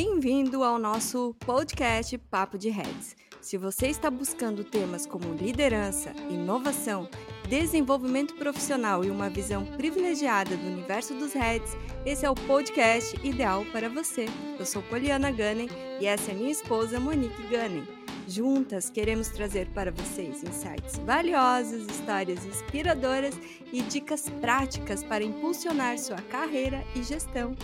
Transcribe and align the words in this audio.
Bem-vindo 0.00 0.62
ao 0.62 0.78
nosso 0.78 1.34
podcast 1.44 2.16
Papo 2.16 2.56
de 2.56 2.68
Heads. 2.68 3.16
Se 3.40 3.58
você 3.58 3.88
está 3.88 4.08
buscando 4.08 4.62
temas 4.62 5.04
como 5.04 5.34
liderança, 5.34 6.12
inovação, 6.30 7.08
desenvolvimento 7.48 8.36
profissional 8.36 9.04
e 9.04 9.10
uma 9.10 9.28
visão 9.28 9.66
privilegiada 9.76 10.56
do 10.56 10.68
universo 10.68 11.14
dos 11.14 11.32
Heads, 11.32 11.76
esse 12.06 12.24
é 12.24 12.30
o 12.30 12.34
podcast 12.36 13.18
ideal 13.26 13.64
para 13.72 13.88
você. 13.88 14.26
Eu 14.56 14.64
sou 14.64 14.82
Poliana 14.82 15.32
Gunning 15.32 15.68
e 16.00 16.06
essa 16.06 16.30
é 16.30 16.34
minha 16.34 16.52
esposa 16.52 17.00
Monique 17.00 17.42
Gunning. 17.48 17.84
Juntas 18.28 18.88
queremos 18.88 19.26
trazer 19.30 19.66
para 19.70 19.90
vocês 19.90 20.44
insights 20.44 20.96
valiosos, 21.04 21.84
histórias 21.88 22.46
inspiradoras 22.46 23.34
e 23.72 23.82
dicas 23.82 24.30
práticas 24.40 25.02
para 25.02 25.24
impulsionar 25.24 25.98
sua 25.98 26.22
carreira 26.30 26.84
e 26.94 27.02
gestão. 27.02 27.56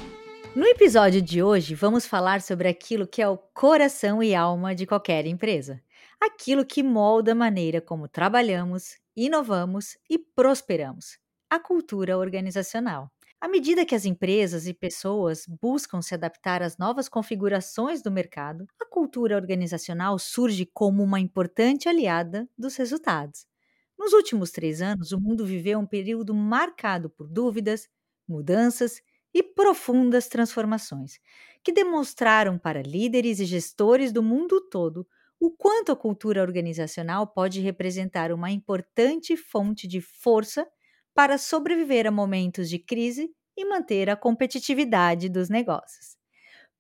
No 0.55 0.65
episódio 0.67 1.21
de 1.21 1.43
hoje, 1.43 1.75
vamos 1.75 2.07
falar 2.07 2.41
sobre 2.41 2.69
aquilo 2.69 3.09
que 3.09 3.21
é 3.21 3.29
o 3.29 3.37
coração 3.37 4.23
e 4.23 4.37
alma 4.37 4.73
de 4.73 4.87
qualquer 4.87 5.27
empresa. 5.27 5.83
Aquilo 6.21 6.65
que 6.65 6.81
molda 6.81 7.33
a 7.33 7.35
maneira 7.35 7.81
como 7.81 8.07
trabalhamos, 8.07 8.97
inovamos 9.17 9.99
e 10.09 10.17
prosperamos 10.17 11.19
a 11.51 11.59
cultura 11.59 12.17
organizacional. 12.17 13.11
À 13.41 13.49
medida 13.49 13.85
que 13.85 13.97
as 13.97 14.05
empresas 14.05 14.69
e 14.69 14.73
pessoas 14.73 15.45
buscam 15.61 16.01
se 16.01 16.15
adaptar 16.15 16.63
às 16.63 16.79
novas 16.79 17.09
configurações 17.09 18.01
do 18.01 18.11
mercado, 18.11 18.65
a 18.81 18.87
cultura 18.87 19.35
organizacional 19.35 20.21
surge 20.21 20.65
como 20.73 21.03
uma 21.03 21.19
importante 21.19 21.89
aliada 21.89 22.49
dos 22.57 22.77
resultados. 22.77 23.45
Nos 23.99 24.13
últimos 24.13 24.53
três 24.53 24.81
anos, 24.81 25.11
o 25.11 25.21
mundo 25.21 25.45
viveu 25.45 25.81
um 25.81 25.87
período 25.87 26.33
marcado 26.33 27.11
por 27.11 27.29
dúvidas, 27.29 27.89
mudanças 28.27 29.03
e 29.35 29.43
profundas 29.43 30.29
transformações, 30.29 31.19
que 31.63 31.73
demonstraram 31.73 32.57
para 32.57 32.81
líderes 32.81 33.41
e 33.41 33.45
gestores 33.45 34.13
do 34.13 34.23
mundo 34.23 34.61
todo 34.71 35.07
o 35.41 35.51
quanto 35.51 35.93
a 35.93 35.97
cultura 35.97 36.41
organizacional 36.41 37.27
pode 37.27 37.61
representar 37.61 38.33
uma 38.33 38.51
importante 38.51 39.37
fonte 39.37 39.87
de 39.87 40.01
força 40.01 40.67
para 41.15 41.37
sobreviver 41.37 42.07
a 42.07 42.11
momentos 42.11 42.69
de 42.69 42.79
crise 42.79 43.31
e 43.57 43.65
manter 43.65 44.09
a 44.09 44.17
competitividade 44.17 45.29
dos 45.29 45.49
negócios. 45.49 46.17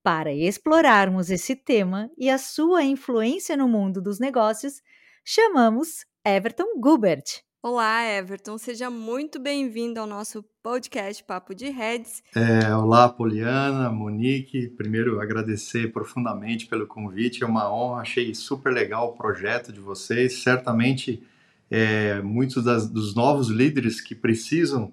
Para 0.02 0.32
explorarmos 0.32 1.30
esse 1.30 1.56
tema 1.56 2.10
e 2.16 2.28
a 2.28 2.38
sua 2.38 2.82
influência 2.82 3.56
no 3.56 3.68
mundo 3.68 4.02
dos 4.02 4.18
negócios, 4.18 4.82
chamamos 5.24 6.04
Everton 6.24 6.78
Gubert, 6.78 7.42
Olá, 7.66 8.04
Everton, 8.04 8.58
seja 8.58 8.90
muito 8.90 9.40
bem-vindo 9.40 9.98
ao 9.98 10.06
nosso 10.06 10.44
podcast 10.62 11.24
Papo 11.24 11.54
de 11.54 11.70
Heads. 11.70 12.22
É, 12.36 12.76
olá, 12.76 13.08
Poliana, 13.08 13.88
Monique. 13.88 14.68
Primeiro, 14.68 15.18
agradecer 15.18 15.90
profundamente 15.90 16.66
pelo 16.66 16.86
convite, 16.86 17.42
é 17.42 17.46
uma 17.46 17.72
honra, 17.72 18.02
achei 18.02 18.34
super 18.34 18.70
legal 18.70 19.08
o 19.08 19.12
projeto 19.16 19.72
de 19.72 19.80
vocês. 19.80 20.42
Certamente, 20.42 21.22
é, 21.70 22.20
muitos 22.20 22.62
das, 22.62 22.86
dos 22.86 23.14
novos 23.14 23.48
líderes 23.48 23.98
que 23.98 24.14
precisam 24.14 24.92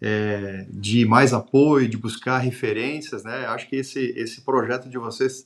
é, 0.00 0.64
de 0.70 1.04
mais 1.04 1.32
apoio, 1.32 1.88
de 1.88 1.96
buscar 1.96 2.38
referências, 2.38 3.24
né? 3.24 3.46
Acho 3.46 3.68
que 3.68 3.74
esse, 3.74 3.98
esse 4.16 4.42
projeto 4.42 4.88
de 4.88 4.96
vocês 4.96 5.44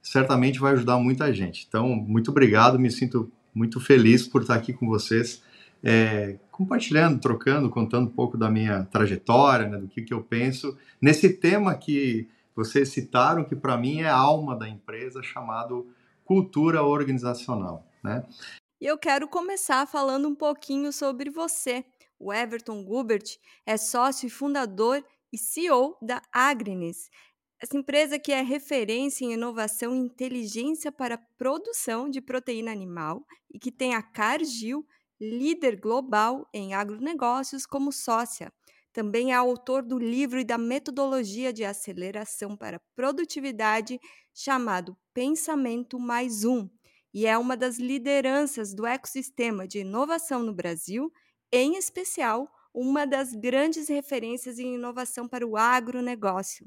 certamente 0.00 0.58
vai 0.58 0.72
ajudar 0.72 0.96
muita 0.96 1.30
gente. 1.34 1.66
Então, 1.68 1.94
muito 1.94 2.30
obrigado, 2.30 2.78
me 2.78 2.90
sinto 2.90 3.30
muito 3.54 3.78
feliz 3.78 4.26
por 4.26 4.40
estar 4.40 4.54
aqui 4.54 4.72
com 4.72 4.86
vocês 4.86 5.42
é, 5.84 6.38
compartilhando, 6.50 7.20
trocando, 7.20 7.68
contando 7.68 8.08
um 8.08 8.14
pouco 8.14 8.38
da 8.38 8.50
minha 8.50 8.84
trajetória, 8.84 9.68
né, 9.68 9.76
do 9.76 9.86
que, 9.86 10.02
que 10.02 10.14
eu 10.14 10.22
penso 10.22 10.78
nesse 11.00 11.34
tema 11.34 11.76
que 11.76 12.28
vocês 12.56 12.88
citaram, 12.88 13.44
que 13.44 13.54
para 13.54 13.76
mim 13.76 14.00
é 14.00 14.08
a 14.08 14.16
alma 14.16 14.56
da 14.56 14.68
empresa, 14.68 15.22
chamado 15.22 15.86
cultura 16.24 16.82
organizacional. 16.82 17.86
Né? 18.02 18.24
E 18.80 18.86
eu 18.86 18.96
quero 18.96 19.28
começar 19.28 19.86
falando 19.86 20.26
um 20.26 20.34
pouquinho 20.34 20.92
sobre 20.92 21.28
você. 21.28 21.84
O 22.18 22.32
Everton 22.32 22.82
Gubert 22.82 23.36
é 23.66 23.76
sócio 23.76 24.26
e 24.26 24.30
fundador 24.30 25.04
e 25.32 25.36
CEO 25.36 25.96
da 26.00 26.22
Agrinis, 26.32 27.10
essa 27.60 27.76
empresa 27.76 28.18
que 28.18 28.30
é 28.30 28.42
referência 28.42 29.24
em 29.24 29.32
inovação 29.32 29.94
e 29.94 29.98
inteligência 29.98 30.92
para 30.92 31.18
produção 31.38 32.08
de 32.08 32.20
proteína 32.20 32.70
animal 32.70 33.26
e 33.52 33.58
que 33.58 33.72
tem 33.72 33.94
a 33.94 34.02
Cargill 34.02 34.86
líder 35.30 35.80
global 35.80 36.48
em 36.52 36.74
agronegócios 36.74 37.66
como 37.66 37.92
sócia. 37.92 38.52
Também 38.92 39.32
é 39.32 39.34
autor 39.34 39.82
do 39.82 39.98
livro 39.98 40.38
e 40.38 40.44
da 40.44 40.56
metodologia 40.56 41.52
de 41.52 41.64
aceleração 41.64 42.56
para 42.56 42.80
produtividade 42.94 43.98
chamado 44.32 44.96
Pensamento 45.12 45.98
Mais 45.98 46.44
Um, 46.44 46.68
e 47.12 47.26
é 47.26 47.36
uma 47.38 47.56
das 47.56 47.78
lideranças 47.78 48.74
do 48.74 48.86
ecossistema 48.86 49.66
de 49.66 49.80
inovação 49.80 50.42
no 50.42 50.52
Brasil, 50.52 51.12
em 51.52 51.76
especial, 51.76 52.48
uma 52.72 53.06
das 53.06 53.32
grandes 53.32 53.88
referências 53.88 54.58
em 54.58 54.74
inovação 54.74 55.28
para 55.28 55.46
o 55.46 55.56
agronegócio. 55.56 56.66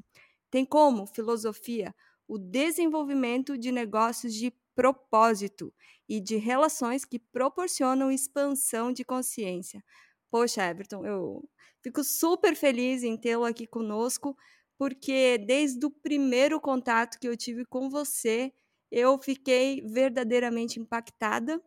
Tem 0.50 0.66
como 0.66 1.06
filosofia 1.06 1.94
o 2.28 2.38
desenvolvimento 2.38 3.58
de 3.58 3.72
negócios 3.72 4.34
de 4.34 4.54
propósito 4.76 5.74
e 6.08 6.20
de 6.22 6.38
relações 6.38 7.06
que 7.06 7.20
proporcionam 7.20 8.12
expansão 8.12 8.92
de 8.92 9.04
consciência. 9.04 9.84
Poxa, 10.32 10.64
Everton, 10.70 11.06
eu 11.06 11.50
fico 11.84 12.04
super 12.04 12.56
feliz 12.56 13.04
em 13.04 13.18
tê-lo 13.18 13.46
aqui 13.46 13.66
conosco, 13.68 14.36
porque 14.78 15.38
desde 15.40 15.86
o 15.86 15.92
primeiro 15.92 16.60
contato 16.62 17.20
que 17.20 17.28
eu 17.28 17.36
tive 17.38 17.66
com 17.66 17.90
você, 17.90 18.54
eu 18.92 19.18
fiquei 19.20 19.82
verdadeiramente 19.82 20.80
impactada 20.80 21.62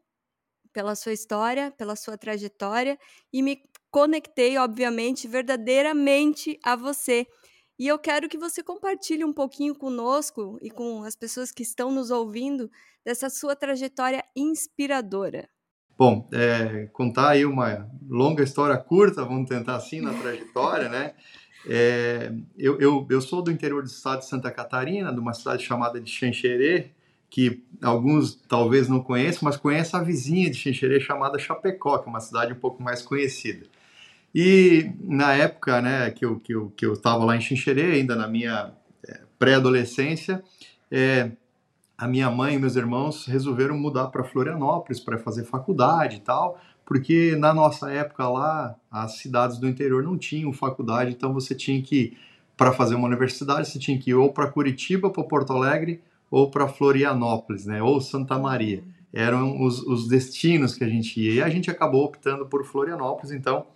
pela 0.72 0.94
sua 0.94 1.12
história, 1.12 1.72
pela 1.72 1.96
sua 1.96 2.16
trajetória 2.16 2.98
e 3.32 3.42
me 3.42 3.62
conectei, 3.90 4.56
obviamente, 4.56 5.26
verdadeiramente 5.26 6.58
a 6.64 6.76
você. 6.76 7.26
E 7.80 7.86
eu 7.86 7.98
quero 7.98 8.28
que 8.28 8.36
você 8.36 8.62
compartilhe 8.62 9.24
um 9.24 9.32
pouquinho 9.32 9.74
conosco 9.74 10.58
e 10.60 10.70
com 10.70 11.02
as 11.02 11.16
pessoas 11.16 11.50
que 11.50 11.62
estão 11.62 11.90
nos 11.90 12.10
ouvindo 12.10 12.70
dessa 13.02 13.30
sua 13.30 13.56
trajetória 13.56 14.22
inspiradora. 14.36 15.48
Bom, 15.96 16.28
é, 16.30 16.90
contar 16.92 17.30
aí 17.30 17.46
uma 17.46 17.88
longa 18.06 18.42
história 18.42 18.76
curta, 18.76 19.24
vamos 19.24 19.48
tentar 19.48 19.76
assim, 19.76 20.02
na 20.02 20.12
trajetória, 20.12 20.90
né? 20.90 21.14
É, 21.66 22.30
eu, 22.54 22.78
eu, 22.78 23.06
eu, 23.08 23.20
sou 23.22 23.40
do 23.40 23.50
interior 23.50 23.82
do 23.82 23.88
estado 23.88 24.18
de 24.18 24.26
Santa 24.26 24.50
Catarina, 24.50 25.10
de 25.10 25.18
uma 25.18 25.32
cidade 25.32 25.64
chamada 25.64 25.98
de 25.98 26.10
Xanxerê, 26.10 26.90
que 27.30 27.64
alguns 27.80 28.34
talvez 28.46 28.90
não 28.90 29.02
conheçam, 29.02 29.40
mas 29.44 29.56
conhecem 29.56 29.98
a 29.98 30.02
vizinha 30.02 30.50
de 30.50 30.58
Xanxerê 30.58 31.00
chamada 31.00 31.38
Chapecó, 31.38 31.96
que 31.96 32.06
é 32.06 32.10
uma 32.10 32.20
cidade 32.20 32.52
um 32.52 32.60
pouco 32.60 32.82
mais 32.82 33.00
conhecida. 33.00 33.64
E 34.34 34.92
na 35.00 35.32
época 35.34 35.80
né, 35.82 36.10
que 36.10 36.24
eu 36.24 36.36
estava 36.36 36.40
que 36.40 36.54
eu, 36.54 36.72
que 36.76 36.86
eu 36.86 37.24
lá 37.24 37.36
em 37.36 37.40
Xinxerê, 37.40 37.92
ainda 37.92 38.14
na 38.14 38.28
minha 38.28 38.72
é, 39.06 39.20
pré-adolescência, 39.38 40.42
é, 40.90 41.32
a 42.00 42.08
minha 42.08 42.30
mãe 42.30 42.54
e 42.54 42.58
meus 42.58 42.76
irmãos 42.76 43.26
resolveram 43.26 43.76
mudar 43.76 44.06
para 44.06 44.24
Florianópolis 44.24 44.98
para 45.00 45.18
fazer 45.18 45.44
faculdade 45.44 46.16
e 46.16 46.20
tal, 46.20 46.58
porque 46.86 47.36
na 47.36 47.52
nossa 47.52 47.90
época 47.90 48.26
lá, 48.28 48.74
as 48.90 49.18
cidades 49.18 49.58
do 49.58 49.68
interior 49.68 50.02
não 50.02 50.16
tinham 50.16 50.52
faculdade, 50.52 51.12
então 51.12 51.34
você 51.34 51.54
tinha 51.54 51.80
que, 51.82 52.16
para 52.56 52.72
fazer 52.72 52.94
uma 52.94 53.06
universidade, 53.06 53.68
você 53.68 53.78
tinha 53.78 53.98
que 53.98 54.10
ir 54.10 54.14
ou 54.14 54.32
para 54.32 54.46
Curitiba, 54.46 55.10
para 55.10 55.22
Porto 55.24 55.52
Alegre, 55.52 56.00
ou 56.30 56.50
para 56.50 56.66
Florianópolis, 56.68 57.66
né, 57.66 57.82
ou 57.82 58.00
Santa 58.00 58.38
Maria. 58.38 58.82
Eram 59.12 59.60
os, 59.62 59.80
os 59.82 60.08
destinos 60.08 60.74
que 60.74 60.84
a 60.84 60.88
gente 60.88 61.20
ia, 61.20 61.34
e 61.34 61.42
a 61.42 61.50
gente 61.50 61.70
acabou 61.70 62.04
optando 62.04 62.46
por 62.46 62.64
Florianópolis, 62.64 63.30
então 63.30 63.66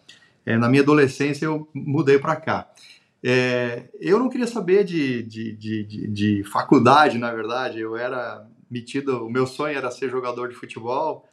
é, 0.44 0.56
na 0.56 0.69
minha 0.69 0.82
adolescência 0.82 1.47
eu 1.47 1.69
mudei 1.75 2.19
para 2.19 2.37
cá. 2.37 2.69
É, 3.22 3.88
eu 4.00 4.18
não 4.18 4.28
queria 4.28 4.47
saber 4.47 4.84
de, 4.84 5.22
de, 5.22 5.53
de, 5.54 6.07
de, 6.09 6.45
faculdade, 6.45 7.16
na 7.16 7.33
verdade. 7.33 7.80
Eu 7.80 7.97
era 7.97 8.47
metido, 8.71 9.24
o 9.24 9.30
meu 9.30 9.47
sonho 9.47 9.77
era 9.77 9.91
ser 9.91 10.10
jogador 10.10 10.48
de 10.48 10.54
futebol. 10.54 11.27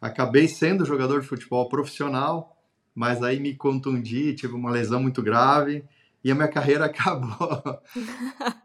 Acabei 0.00 0.46
sendo 0.46 0.84
jogador 0.84 1.20
de 1.20 1.26
futebol 1.26 1.68
profissional, 1.68 2.56
mas 2.94 3.22
aí 3.22 3.40
me 3.40 3.54
contundi, 3.54 4.34
tive 4.34 4.54
uma 4.54 4.70
lesão 4.70 5.02
muito 5.02 5.22
grave 5.22 5.84
e 6.24 6.30
a 6.30 6.34
minha 6.34 6.48
carreira 6.48 6.84
acabou. 6.86 7.80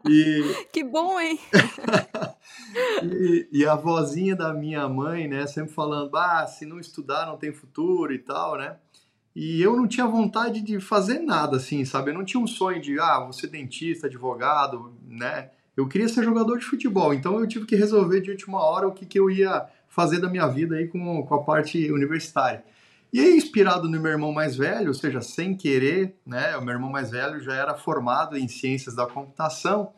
E... 0.08 0.42
que 0.72 0.84
bom, 0.84 1.18
hein? 1.18 1.38
e, 3.02 3.48
e, 3.52 3.66
a 3.66 3.74
vozinha 3.74 4.36
da 4.36 4.54
minha 4.54 4.88
mãe, 4.88 5.26
né, 5.26 5.46
sempre 5.46 5.72
falando, 5.72 6.16
ah, 6.16 6.46
se 6.46 6.64
não 6.64 6.78
estudar 6.78 7.26
não 7.26 7.36
tem 7.36 7.52
futuro 7.52 8.12
e 8.12 8.18
tal, 8.18 8.56
né? 8.56 8.76
E 9.40 9.62
eu 9.62 9.76
não 9.76 9.86
tinha 9.86 10.04
vontade 10.04 10.60
de 10.60 10.80
fazer 10.80 11.20
nada, 11.20 11.58
assim, 11.58 11.84
sabe? 11.84 12.10
Eu 12.10 12.14
não 12.14 12.24
tinha 12.24 12.42
um 12.42 12.46
sonho 12.46 12.80
de, 12.80 12.98
ah, 12.98 13.20
vou 13.20 13.32
ser 13.32 13.46
dentista, 13.46 14.08
advogado, 14.08 14.92
né? 15.08 15.50
Eu 15.76 15.86
queria 15.86 16.08
ser 16.08 16.24
jogador 16.24 16.58
de 16.58 16.64
futebol, 16.64 17.14
então 17.14 17.38
eu 17.38 17.46
tive 17.46 17.64
que 17.64 17.76
resolver 17.76 18.20
de 18.20 18.32
última 18.32 18.60
hora 18.60 18.88
o 18.88 18.92
que, 18.92 19.06
que 19.06 19.16
eu 19.16 19.30
ia 19.30 19.64
fazer 19.88 20.18
da 20.18 20.28
minha 20.28 20.48
vida 20.48 20.74
aí 20.74 20.88
com, 20.88 21.22
com 21.22 21.34
a 21.36 21.44
parte 21.44 21.88
universitária. 21.92 22.64
E 23.12 23.20
aí, 23.20 23.36
inspirado 23.36 23.88
no 23.88 24.00
meu 24.00 24.10
irmão 24.10 24.32
mais 24.32 24.56
velho, 24.56 24.88
ou 24.88 24.94
seja, 24.94 25.20
sem 25.20 25.54
querer, 25.54 26.16
né? 26.26 26.56
O 26.56 26.64
meu 26.64 26.74
irmão 26.74 26.90
mais 26.90 27.12
velho 27.12 27.38
já 27.38 27.54
era 27.54 27.76
formado 27.76 28.36
em 28.36 28.48
ciências 28.48 28.96
da 28.96 29.06
computação 29.06 29.92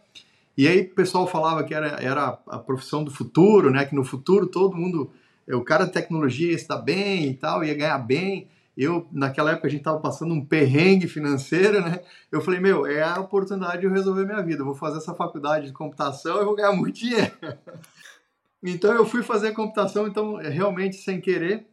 E 0.55 0.69
aí 0.69 0.83
o 0.83 0.95
pessoal 0.95 1.27
falava 1.27 1.65
que 1.65 1.73
era, 1.73 1.97
era 1.99 2.39
a 2.47 2.59
profissão 2.59 3.03
do 3.03 3.11
futuro, 3.11 3.71
né? 3.71 3.87
Que 3.87 3.95
no 3.95 4.05
futuro 4.05 4.47
todo 4.47 4.77
mundo, 4.77 5.11
o 5.49 5.63
cara 5.63 5.87
de 5.87 5.93
tecnologia 5.93 6.51
ia 6.51 6.57
estar 6.57 6.77
bem 6.77 7.31
e 7.31 7.35
tal, 7.35 7.65
ia 7.65 7.73
ganhar 7.73 7.99
bem. 8.01 8.47
Eu, 8.83 9.07
naquela 9.13 9.51
época, 9.51 9.67
a 9.67 9.71
gente 9.71 9.81
estava 9.81 10.01
passando 10.01 10.33
um 10.33 10.43
perrengue 10.43 11.07
financeiro, 11.07 11.83
né? 11.83 12.01
Eu 12.33 12.41
falei, 12.41 12.59
meu, 12.59 12.87
é 12.87 13.03
a 13.03 13.21
oportunidade 13.21 13.81
de 13.81 13.87
eu 13.87 13.93
resolver 13.93 14.25
minha 14.25 14.43
vida. 14.43 14.63
Eu 14.63 14.65
vou 14.65 14.75
fazer 14.75 14.97
essa 14.97 15.15
faculdade 15.15 15.67
de 15.67 15.73
computação 15.75 16.41
e 16.41 16.45
vou 16.47 16.57
ganhar 16.57 16.73
muito 16.73 16.99
dinheiro. 16.99 17.31
então, 18.65 18.95
eu 18.95 19.05
fui 19.05 19.23
fazer 19.23 19.53
computação, 19.53 20.09
então, 20.09 20.37
realmente 20.37 20.97
sem 20.97 21.21
querer. 21.21 21.67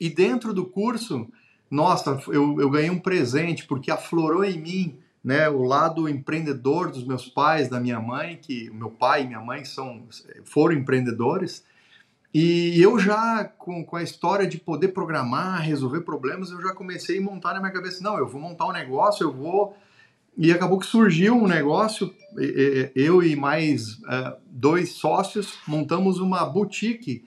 E 0.00 0.10
dentro 0.10 0.52
do 0.52 0.66
curso, 0.66 1.28
nossa, 1.70 2.20
eu, 2.26 2.60
eu 2.60 2.68
ganhei 2.68 2.90
um 2.90 2.98
presente, 2.98 3.64
porque 3.64 3.92
aflorou 3.92 4.42
em 4.42 4.60
mim 4.60 4.98
né, 5.22 5.48
o 5.48 5.62
lado 5.62 6.08
empreendedor 6.08 6.90
dos 6.90 7.06
meus 7.06 7.28
pais, 7.28 7.68
da 7.68 7.78
minha 7.78 8.00
mãe, 8.00 8.36
que 8.36 8.68
meu 8.70 8.90
pai 8.90 9.22
e 9.22 9.26
minha 9.28 9.40
mãe 9.40 9.64
são, 9.64 10.08
foram 10.44 10.74
empreendedores. 10.74 11.64
E 12.34 12.80
eu 12.80 12.98
já, 12.98 13.44
com, 13.44 13.84
com 13.84 13.96
a 13.96 14.02
história 14.02 14.46
de 14.46 14.56
poder 14.56 14.88
programar, 14.88 15.60
resolver 15.60 16.00
problemas, 16.00 16.50
eu 16.50 16.62
já 16.62 16.72
comecei 16.74 17.18
a 17.18 17.22
montar 17.22 17.52
na 17.52 17.60
minha 17.60 17.72
cabeça, 17.72 18.02
não, 18.02 18.16
eu 18.16 18.26
vou 18.26 18.40
montar 18.40 18.66
um 18.66 18.72
negócio, 18.72 19.24
eu 19.24 19.32
vou... 19.32 19.76
E 20.34 20.50
acabou 20.50 20.78
que 20.78 20.86
surgiu 20.86 21.34
um 21.34 21.46
negócio, 21.46 22.14
eu 22.96 23.22
e 23.22 23.36
mais 23.36 23.98
uh, 23.98 24.34
dois 24.46 24.92
sócios 24.92 25.58
montamos 25.68 26.20
uma 26.20 26.42
boutique 26.46 27.26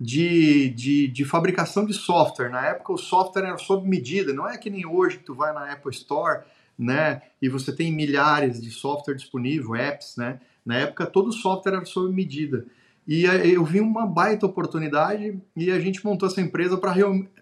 de, 0.00 0.70
de, 0.70 1.08
de, 1.08 1.24
fabricação 1.26 1.84
de 1.84 1.92
software. 1.92 2.48
Na 2.48 2.64
época 2.66 2.94
o 2.94 2.98
software 2.98 3.48
era 3.48 3.58
sob 3.58 3.86
medida, 3.86 4.32
não 4.32 4.48
é 4.48 4.56
que 4.56 4.70
nem 4.70 4.86
hoje 4.86 5.18
tu 5.18 5.34
vai 5.34 5.52
na 5.52 5.70
Apple 5.70 5.90
Store, 5.90 6.44
né, 6.78 7.20
e 7.42 7.48
você 7.48 7.74
tem 7.74 7.92
milhares 7.92 8.60
de 8.60 8.70
software 8.70 9.14
disponível, 9.14 9.74
apps, 9.74 10.16
né? 10.16 10.40
Na 10.64 10.76
época 10.76 11.06
todo 11.06 11.32
software 11.32 11.76
era 11.76 11.84
sob 11.84 12.12
medida. 12.14 12.66
E 13.06 13.24
eu 13.24 13.64
vi 13.64 13.80
uma 13.80 14.04
baita 14.04 14.46
oportunidade 14.46 15.40
e 15.54 15.70
a 15.70 15.78
gente 15.78 16.04
montou 16.04 16.28
essa 16.28 16.40
empresa 16.40 16.76
para 16.76 16.92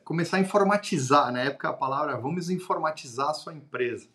começar 0.04 0.36
a 0.36 0.40
informatizar. 0.40 1.32
Na 1.32 1.40
época 1.40 1.70
a 1.70 1.72
palavra 1.72 2.18
vamos 2.18 2.50
informatizar 2.50 3.30
a 3.30 3.34
sua 3.34 3.54
empresa. 3.54 4.06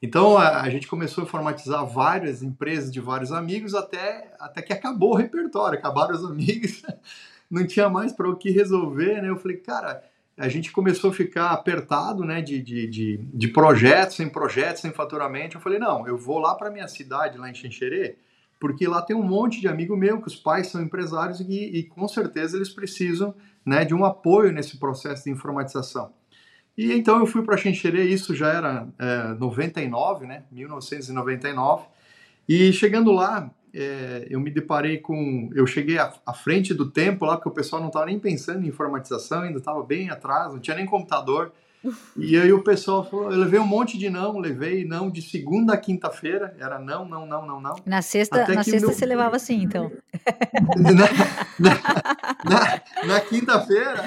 Então 0.00 0.38
a, 0.38 0.62
a, 0.62 0.70
gente 0.70 0.86
começou 0.86 1.22
a 1.22 1.26
informatizar 1.26 1.84
várias 1.84 2.42
empresas 2.42 2.90
de 2.90 3.00
vários 3.00 3.32
amigos 3.32 3.74
até, 3.74 4.34
até 4.40 4.62
que 4.62 4.72
acabou 4.72 5.12
o 5.12 5.16
repertório, 5.16 5.78
acabaram 5.78 6.14
os 6.14 6.24
amigos, 6.24 6.82
não 7.50 7.66
tinha 7.66 7.90
mais 7.90 8.10
para 8.10 8.28
o 8.28 8.36
que 8.36 8.50
resolver, 8.50 9.20
né? 9.20 9.28
Eu 9.28 9.36
falei, 9.36 9.58
cara, 9.58 10.02
a 10.38 10.48
gente 10.48 10.72
começou 10.72 11.10
a 11.10 11.12
ficar 11.12 11.50
apertado, 11.50 12.24
né, 12.24 12.40
de, 12.40 12.62
de, 12.62 12.86
de, 12.86 13.16
de 13.18 13.48
projetos, 13.48 14.16
sem 14.16 14.26
projetos, 14.26 14.80
sem 14.80 14.90
faturamento. 14.90 15.58
Eu 15.58 15.60
falei, 15.60 15.78
não, 15.78 16.08
eu 16.08 16.16
vou 16.16 16.38
lá 16.38 16.54
para 16.54 16.70
minha 16.70 16.88
cidade, 16.88 17.36
lá 17.36 17.50
em 17.50 17.54
Xanxerê, 17.54 18.16
porque 18.60 18.86
lá 18.86 19.00
tem 19.00 19.16
um 19.16 19.22
monte 19.22 19.60
de 19.60 19.66
amigo 19.66 19.96
meu 19.96 20.20
que 20.20 20.28
os 20.28 20.36
pais 20.36 20.68
são 20.68 20.82
empresários 20.82 21.40
e, 21.40 21.44
e 21.48 21.82
com 21.84 22.06
certeza 22.06 22.56
eles 22.56 22.68
precisam 22.68 23.34
né, 23.64 23.84
de 23.84 23.94
um 23.94 24.04
apoio 24.04 24.52
nesse 24.52 24.78
processo 24.78 25.24
de 25.24 25.30
informatização. 25.30 26.12
E 26.76 26.92
então 26.92 27.18
eu 27.18 27.26
fui 27.26 27.42
para 27.42 27.56
Xanxerê, 27.56 28.04
isso 28.04 28.34
já 28.34 28.52
era 28.52 28.86
é, 28.98 29.34
99, 29.34 30.26
né, 30.26 30.44
1999, 30.52 31.86
e 32.48 32.72
chegando 32.72 33.10
lá, 33.12 33.50
é, 33.72 34.26
eu 34.28 34.40
me 34.40 34.50
deparei 34.50 34.98
com. 34.98 35.50
Eu 35.54 35.66
cheguei 35.66 35.98
à, 35.98 36.12
à, 36.26 36.32
frente 36.32 36.74
do 36.74 36.90
tempo 36.90 37.24
lá, 37.24 37.36
porque 37.36 37.48
o 37.48 37.52
pessoal 37.52 37.80
não 37.80 37.88
estava 37.88 38.06
nem 38.06 38.18
pensando 38.18 38.64
em 38.64 38.68
informatização, 38.68 39.42
ainda 39.42 39.58
estava 39.58 39.82
bem 39.82 40.10
atrás, 40.10 40.52
não 40.52 40.60
tinha 40.60 40.76
nem 40.76 40.86
computador. 40.86 41.52
E 42.16 42.36
aí 42.36 42.52
o 42.52 42.62
pessoal 42.62 43.08
falou, 43.08 43.32
eu 43.32 43.38
levei 43.38 43.58
um 43.58 43.66
monte 43.66 43.96
de 43.96 44.10
não, 44.10 44.38
levei 44.38 44.84
não 44.84 45.10
de 45.10 45.22
segunda 45.22 45.72
a 45.72 45.78
quinta-feira, 45.78 46.54
era 46.58 46.78
não, 46.78 47.08
não, 47.08 47.26
não, 47.26 47.46
não, 47.46 47.60
não. 47.60 47.76
Na 47.86 48.02
sexta, 48.02 48.46
na 48.48 48.62
sexta 48.62 48.86
meu... 48.86 48.94
você 48.94 49.06
levava 49.06 49.36
assim, 49.36 49.62
então. 49.62 49.90
na, 50.76 50.92
na, 51.58 51.74
na, 52.44 53.06
na 53.06 53.20
quinta-feira 53.20 54.02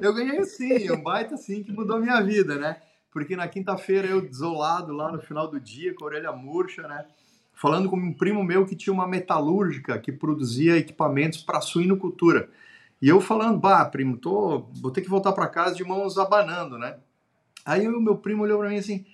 eu 0.00 0.12
ganhei 0.12 0.44
sim, 0.44 0.90
um 0.90 1.02
baita 1.02 1.36
sim 1.36 1.62
que 1.62 1.72
mudou 1.72 1.98
minha 1.98 2.20
vida, 2.20 2.56
né? 2.56 2.76
Porque 3.10 3.36
na 3.36 3.48
quinta-feira 3.48 4.08
eu 4.08 4.20
desolado 4.20 4.92
lá 4.92 5.10
no 5.10 5.20
final 5.20 5.48
do 5.48 5.58
dia, 5.58 5.94
com 5.94 6.04
a 6.04 6.08
orelha 6.08 6.32
murcha, 6.32 6.82
né? 6.86 7.06
Falando 7.54 7.88
com 7.88 7.96
um 7.96 8.12
primo 8.12 8.44
meu 8.44 8.66
que 8.66 8.76
tinha 8.76 8.92
uma 8.92 9.06
metalúrgica 9.06 9.98
que 9.98 10.12
produzia 10.12 10.76
equipamentos 10.76 11.40
para 11.40 11.60
suinocultura. 11.60 12.50
E 13.00 13.08
eu 13.08 13.20
falando, 13.20 13.58
bah, 13.58 13.84
primo, 13.84 14.16
tô, 14.16 14.66
vou 14.80 14.90
ter 14.90 15.00
que 15.00 15.08
voltar 15.08 15.32
para 15.32 15.46
casa 15.46 15.74
de 15.74 15.84
mãos 15.84 16.18
abanando, 16.18 16.76
né? 16.76 16.96
Aí 17.64 17.88
o 17.88 18.00
meu 18.00 18.16
primo 18.16 18.42
olhou 18.42 18.58
para 18.58 18.68
mim 18.68 18.78
assim: 18.78 19.04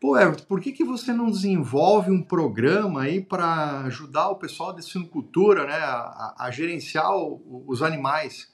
pô, 0.00 0.16
Everton, 0.16 0.44
por 0.44 0.60
que, 0.60 0.72
que 0.72 0.84
você 0.84 1.12
não 1.12 1.30
desenvolve 1.30 2.10
um 2.10 2.22
programa 2.22 3.02
aí 3.02 3.20
para 3.20 3.80
ajudar 3.82 4.28
o 4.28 4.36
pessoal 4.36 4.72
de 4.72 4.84
sinocultura 4.84 5.66
né, 5.66 5.74
a, 5.74 6.34
a 6.38 6.50
gerenciar 6.50 7.14
o, 7.14 7.64
os 7.66 7.82
animais? 7.82 8.52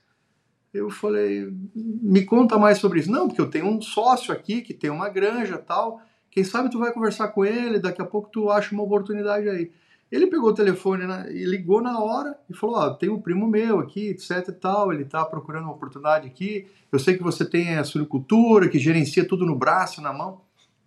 Eu 0.73 0.91
falei: 0.91 1.53
me 1.75 2.25
conta 2.25 2.59
mais 2.59 2.79
sobre 2.79 3.01
isso. 3.01 3.11
Não, 3.11 3.29
porque 3.29 3.41
eu 3.41 3.51
tenho 3.51 3.67
um 3.67 3.81
sócio 3.81 4.33
aqui 4.35 4.61
que 4.61 4.75
tem 4.75 4.91
uma 4.91 5.09
granja 5.09 5.57
tal. 5.57 6.01
Quem 6.31 6.43
sabe 6.43 6.69
tu 6.69 6.81
vai 6.81 6.93
conversar 6.93 7.29
com 7.29 7.45
ele, 7.45 7.79
daqui 7.79 8.03
a 8.03 8.05
pouco 8.05 8.29
tu 8.29 8.51
acha 8.51 8.75
uma 8.75 8.83
oportunidade 8.83 9.49
aí. 9.49 9.71
Ele 10.15 10.29
pegou 10.29 10.51
o 10.51 10.55
telefone 10.55 11.09
né, 11.09 11.27
e 11.33 11.45
ligou 11.45 11.83
na 11.83 11.99
hora 11.99 12.39
e 12.49 12.55
falou: 12.55 12.77
Ó, 12.77 12.91
tem 12.91 13.09
um 13.09 13.21
primo 13.21 13.49
meu 13.49 13.81
aqui, 13.81 14.11
etc 14.11 14.47
e 14.49 14.53
tal, 14.53 14.93
ele 14.93 15.05
tá 15.05 15.25
procurando 15.25 15.65
uma 15.65 15.73
oportunidade 15.73 16.29
aqui. 16.29 16.69
Eu 16.93 17.01
sei 17.01 17.17
que 17.17 17.23
você 17.23 17.45
tem 17.45 17.77
a 17.77 17.83
suinocultura, 17.83 18.69
que 18.69 18.79
gerencia 18.79 19.27
tudo 19.27 19.45
no 19.45 19.57
braço, 19.57 20.01
na 20.01 20.13
mão. 20.13 20.43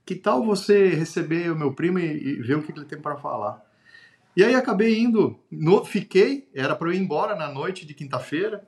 Que 0.06 0.16
tal 0.16 0.46
você 0.46 0.88
receber 0.92 1.52
o 1.52 1.58
meu 1.58 1.74
primo 1.74 2.00
e, 2.00 2.06
e 2.06 2.42
ver 2.42 2.56
o 2.56 2.64
que, 2.64 2.72
que 2.72 2.80
ele 2.80 2.86
tem 2.86 3.02
para 3.02 3.18
falar? 3.18 3.62
E 4.34 4.46
aí 4.46 4.56
acabei 4.56 4.98
indo, 4.98 5.38
no, 5.52 5.84
fiquei, 5.84 6.48
era 6.56 6.74
para 6.74 6.88
eu 6.88 6.94
ir 6.94 7.00
embora 7.00 7.36
na 7.36 7.52
noite 7.52 7.86
de 7.86 7.94
quinta-feira, 7.94 8.66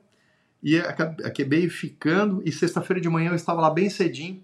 e 0.62 0.76
acabei 0.76 1.70
ficando, 1.70 2.42
e 2.44 2.52
sexta-feira 2.52 3.00
de 3.00 3.08
manhã 3.08 3.30
eu 3.30 3.34
estava 3.34 3.62
lá 3.62 3.70
bem 3.70 3.88
cedinho. 3.88 4.42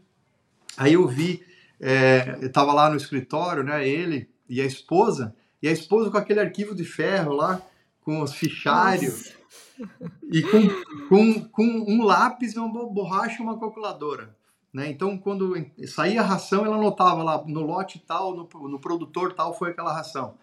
Aí 0.79 0.95
eu 0.95 1.07
vi, 1.07 1.43
é, 1.79 2.39
eu 2.41 2.47
estava 2.47 2.73
lá 2.73 2.89
no 2.89 2.97
escritório, 2.97 3.63
né, 3.63 3.87
ele 3.87 4.31
e 4.49 4.63
a 4.63 4.65
esposa, 4.65 5.35
e 5.63 5.69
a 5.69 5.73
esposa 5.73 6.11
com 6.11 6.19
aquele 6.19 6.41
arquivo 6.41 6.75
de 6.75 6.85
ferro 6.85 7.33
lá, 7.33 7.61
com 8.03 8.21
os 8.21 8.35
fichários, 8.35 9.33
Nossa. 9.79 10.13
e 10.31 10.43
com, 10.43 11.09
com, 11.09 11.49
com 11.49 11.85
um 11.89 12.05
lápis, 12.05 12.57
uma 12.57 12.69
borracha 12.69 13.41
e 13.41 13.43
uma 13.43 13.59
calculadora. 13.59 14.37
Né? 14.73 14.91
Então, 14.91 15.17
quando 15.17 15.55
saía 15.87 16.21
a 16.21 16.25
ração, 16.25 16.65
ela 16.65 16.77
anotava 16.77 17.23
lá 17.23 17.43
no 17.47 17.63
lote 17.63 17.99
tal, 17.99 18.37
no, 18.37 18.69
no 18.69 18.79
produtor 18.79 19.33
tal 19.33 19.57
foi 19.57 19.71
aquela 19.71 19.93
ração. 19.93 20.35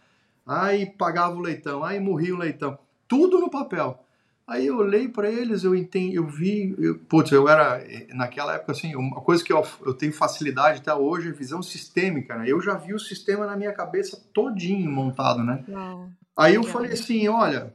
Aí 0.46 0.88
pagava 0.88 1.36
o 1.36 1.39
leitão, 1.39 1.84
aí 1.84 2.00
morria 2.00 2.34
o 2.34 2.39
leitão. 2.39 2.77
Tudo 3.08 3.39
no 3.39 3.50
papel. 3.50 4.03
Aí 4.46 4.68
eu 4.68 4.78
olhei 4.78 5.08
para 5.08 5.30
eles, 5.32 5.64
eu 5.64 5.74
entendi, 5.74 6.16
eu 6.16 6.28
vi, 6.28 6.76
eu, 6.78 7.00
putz, 7.00 7.32
eu 7.32 7.48
era 7.48 7.82
naquela 8.10 8.56
época 8.56 8.74
assim, 8.74 8.94
uma 8.94 9.22
coisa 9.22 9.42
que 9.42 9.54
eu, 9.54 9.66
eu 9.86 9.94
tenho 9.94 10.12
facilidade 10.12 10.80
até 10.80 10.94
hoje 10.94 11.30
é 11.30 11.32
visão 11.32 11.62
sistêmica, 11.62 12.36
né? 12.36 12.46
Eu 12.48 12.60
já 12.60 12.74
vi 12.74 12.94
o 12.94 13.00
sistema 13.00 13.46
na 13.46 13.56
minha 13.56 13.72
cabeça 13.72 14.22
todinho 14.34 14.92
montado, 14.92 15.44
né? 15.44 15.64
Uau. 15.70 16.10
Aí 16.36 16.56
eu 16.56 16.64
falei 16.64 16.92
assim, 16.92 17.28
olha, 17.30 17.74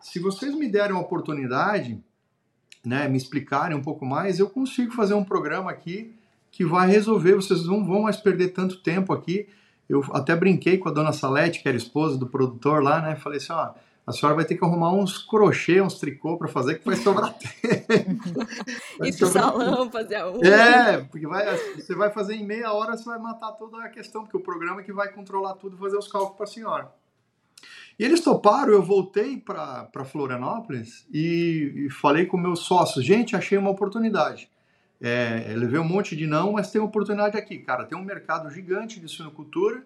se 0.00 0.18
vocês 0.18 0.54
me 0.54 0.68
derem 0.68 0.92
uma 0.92 1.00
oportunidade, 1.00 2.02
né, 2.84 3.08
me 3.08 3.16
explicarem 3.16 3.76
um 3.76 3.82
pouco 3.82 4.04
mais, 4.04 4.38
eu 4.38 4.50
consigo 4.50 4.92
fazer 4.92 5.14
um 5.14 5.24
programa 5.24 5.70
aqui 5.70 6.14
que 6.50 6.64
vai 6.64 6.90
resolver, 6.90 7.34
vocês 7.34 7.64
não 7.66 7.84
vão 7.84 8.02
mais 8.02 8.16
perder 8.16 8.48
tanto 8.48 8.82
tempo 8.82 9.12
aqui. 9.12 9.48
Eu 9.88 10.04
até 10.12 10.34
brinquei 10.34 10.78
com 10.78 10.88
a 10.88 10.92
dona 10.92 11.12
Salete, 11.12 11.62
que 11.62 11.68
era 11.68 11.76
esposa 11.76 12.18
do 12.18 12.26
produtor 12.26 12.82
lá, 12.82 13.00
né? 13.00 13.16
Falei 13.16 13.38
assim, 13.38 13.52
ó, 13.52 13.70
a 14.06 14.12
senhora 14.12 14.34
vai 14.34 14.44
ter 14.44 14.56
que 14.56 14.64
arrumar 14.64 14.92
uns 14.92 15.18
crochê, 15.18 15.80
uns 15.80 15.98
tricô 15.98 16.36
para 16.36 16.48
fazer 16.48 16.78
que 16.78 16.86
vai 16.86 16.96
sobrar 16.96 17.32
tempo. 17.38 18.46
e 19.04 19.12
pro 19.12 19.26
salão 19.26 19.90
fazer 19.90 20.16
a 20.16 20.30
unha. 20.30 20.48
É, 20.48 20.98
porque 21.04 21.26
vai, 21.26 21.56
você 21.76 21.94
vai 21.94 22.10
fazer 22.10 22.34
em 22.34 22.44
meia 22.44 22.72
hora, 22.72 22.96
você 22.96 23.04
vai 23.04 23.18
matar 23.18 23.52
toda 23.52 23.84
a 23.84 23.88
questão, 23.88 24.22
porque 24.22 24.36
o 24.36 24.40
programa 24.40 24.80
é 24.80 24.84
que 24.84 24.92
vai 24.92 25.12
controlar 25.12 25.54
tudo 25.54 25.76
e 25.76 25.78
fazer 25.78 25.96
os 25.96 26.08
cálculos 26.08 26.36
para 26.36 26.44
a 26.44 26.48
senhora. 26.48 27.00
E 27.98 28.04
eles 28.04 28.22
toparam, 28.22 28.72
eu 28.72 28.82
voltei 28.82 29.36
para 29.36 30.04
Florianópolis 30.06 31.06
e, 31.12 31.86
e, 31.86 31.90
falei 31.90 32.24
com 32.24 32.38
meus 32.38 32.60
sócios, 32.60 33.04
gente, 33.04 33.36
achei 33.36 33.58
uma 33.58 33.68
oportunidade. 33.68 34.48
É, 34.98 35.52
levei 35.54 35.78
um 35.78 35.84
monte 35.84 36.16
de 36.16 36.26
não, 36.26 36.52
mas 36.52 36.70
tem 36.70 36.80
uma 36.80 36.88
oportunidade 36.88 37.36
aqui, 37.36 37.58
cara. 37.58 37.84
Tem 37.84 37.98
um 37.98 38.04
mercado 38.04 38.50
gigante 38.50 38.98
de 38.98 39.06
suinocultura, 39.06 39.84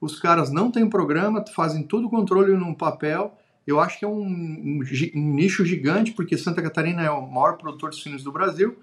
os 0.00 0.18
caras 0.18 0.52
não 0.52 0.70
têm 0.70 0.88
programa, 0.88 1.44
fazem 1.54 1.82
tudo 1.82 2.08
controle 2.08 2.52
num 2.52 2.72
papel, 2.72 3.36
eu 3.66 3.80
acho 3.80 3.98
que 3.98 4.04
é 4.04 4.08
um, 4.08 4.22
um, 4.22 4.80
um, 5.14 5.34
nicho 5.34 5.64
gigante, 5.64 6.12
porque 6.12 6.38
Santa 6.38 6.62
Catarina 6.62 7.02
é 7.02 7.10
o 7.10 7.26
maior 7.26 7.56
produtor 7.56 7.90
de 7.90 7.96
suínos 7.96 8.22
do 8.22 8.30
Brasil. 8.30 8.78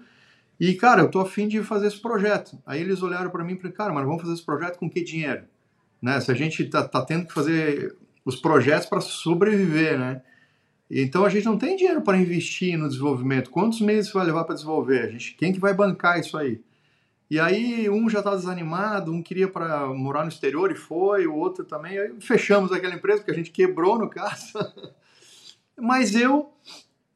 E, 0.60 0.74
cara, 0.74 1.02
eu 1.02 1.10
tô 1.10 1.20
afim 1.20 1.48
de 1.48 1.62
fazer 1.62 1.88
esse 1.88 2.00
projeto. 2.00 2.58
Aí 2.66 2.80
eles 2.80 3.02
olharam 3.02 3.30
para 3.30 3.42
mim 3.42 3.54
e 3.54 3.56
falaram, 3.56 3.76
cara, 3.76 3.92
mas 3.92 4.04
vamos 4.04 4.20
fazer 4.20 4.34
esse 4.34 4.44
projeto 4.44 4.78
com 4.78 4.88
que 4.88 5.02
dinheiro? 5.02 5.44
Né? 6.00 6.20
Se 6.20 6.30
a 6.30 6.34
gente 6.34 6.64
tá, 6.66 6.86
tá 6.86 7.02
tendo 7.02 7.26
que 7.26 7.32
fazer 7.32 7.96
os 8.24 8.36
projetos 8.36 8.86
para 8.86 9.00
sobreviver, 9.00 9.98
né? 9.98 10.22
Então 10.90 11.24
a 11.24 11.28
gente 11.28 11.44
não 11.44 11.58
tem 11.58 11.76
dinheiro 11.76 12.02
para 12.02 12.18
investir 12.18 12.78
no 12.78 12.88
desenvolvimento. 12.88 13.50
Quantos 13.50 13.80
meses 13.80 14.12
vai 14.12 14.24
levar 14.26 14.44
para 14.44 14.54
desenvolver? 14.54 15.00
A 15.00 15.10
gente, 15.10 15.34
quem 15.34 15.52
que 15.52 15.58
vai 15.58 15.74
bancar 15.74 16.20
isso 16.20 16.36
aí? 16.36 16.60
E 17.34 17.40
aí 17.40 17.90
um 17.90 18.08
já 18.08 18.20
estava 18.20 18.36
desanimado, 18.36 19.12
um 19.12 19.20
queria 19.20 19.48
para 19.48 19.88
morar 19.88 20.22
no 20.22 20.28
exterior 20.28 20.70
e 20.70 20.76
foi, 20.76 21.26
o 21.26 21.34
outro 21.34 21.64
também. 21.64 21.98
Aí 21.98 22.14
fechamos 22.20 22.70
aquela 22.70 22.94
empresa 22.94 23.18
porque 23.18 23.32
a 23.32 23.34
gente 23.34 23.50
quebrou 23.50 23.98
no 23.98 24.08
caso. 24.08 24.52
Mas 25.76 26.14
eu 26.14 26.52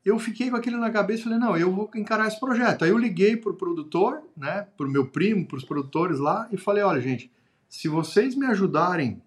eu 0.04 0.18
fiquei 0.18 0.50
com 0.50 0.56
aquilo 0.56 0.76
na 0.76 0.90
cabeça 0.90 1.20
e 1.20 1.22
falei, 1.22 1.38
não, 1.38 1.56
eu 1.56 1.70
vou 1.70 1.88
encarar 1.94 2.26
esse 2.26 2.40
projeto. 2.40 2.84
Aí 2.84 2.90
eu 2.90 2.98
liguei 2.98 3.37
para 3.37 3.52
o 3.52 3.54
produtor, 3.54 4.20
né, 4.37 4.66
para 4.76 4.88
o 4.88 4.90
meu 4.90 5.06
primo, 5.06 5.46
para 5.46 5.56
os 5.56 5.64
produtores 5.64 6.18
lá, 6.18 6.48
e 6.50 6.56
falei, 6.56 6.82
olha, 6.82 7.00
gente, 7.00 7.30
se 7.68 7.87
vocês 7.87 8.34
me 8.34 8.46
ajudarem 8.46 9.22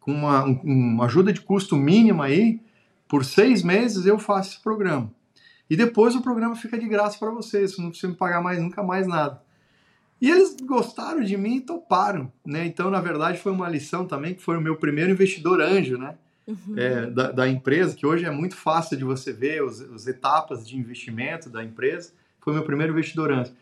com 0.00 0.10
uma, 0.10 0.42
uma 0.42 1.04
ajuda 1.04 1.32
de 1.32 1.42
custo 1.42 1.76
mínima 1.76 2.24
aí, 2.24 2.60
por 3.06 3.24
seis 3.24 3.62
meses 3.62 4.04
eu 4.04 4.18
faço 4.18 4.54
esse 4.54 4.60
programa. 4.64 5.14
E 5.70 5.76
depois 5.76 6.16
o 6.16 6.22
programa 6.22 6.56
fica 6.56 6.76
de 6.76 6.88
graça 6.88 7.16
para 7.20 7.30
vocês, 7.30 7.78
não 7.78 7.90
precisa 7.90 8.08
me 8.08 8.18
pagar 8.18 8.42
mais 8.42 8.60
nunca 8.60 8.82
mais 8.82 9.06
nada. 9.06 9.40
E 10.22 10.30
eles 10.30 10.54
gostaram 10.62 11.20
de 11.20 11.36
mim 11.36 11.56
e 11.56 11.60
toparam, 11.60 12.32
né? 12.46 12.64
Então, 12.64 12.88
na 12.92 13.00
verdade, 13.00 13.38
foi 13.38 13.50
uma 13.50 13.68
lição 13.68 14.06
também, 14.06 14.34
que 14.34 14.40
foi 14.40 14.56
o 14.56 14.60
meu 14.60 14.76
primeiro 14.76 15.10
investidor 15.10 15.60
anjo, 15.60 15.98
né? 15.98 16.14
Uhum. 16.46 16.74
É, 16.76 17.06
da, 17.06 17.32
da, 17.32 17.48
empresa, 17.48 17.96
que 17.96 18.06
hoje 18.06 18.24
é 18.24 18.30
muito 18.30 18.54
fácil 18.54 18.96
de 18.96 19.02
você 19.02 19.32
ver 19.32 19.64
as, 19.64 19.80
as 19.80 20.06
etapas 20.06 20.64
de 20.64 20.76
investimento 20.76 21.50
da 21.50 21.64
empresa. 21.64 22.12
Foi 22.38 22.52
meu 22.52 22.62
primeiro 22.62 22.92
investidor 22.92 23.32
anjo. 23.32 23.52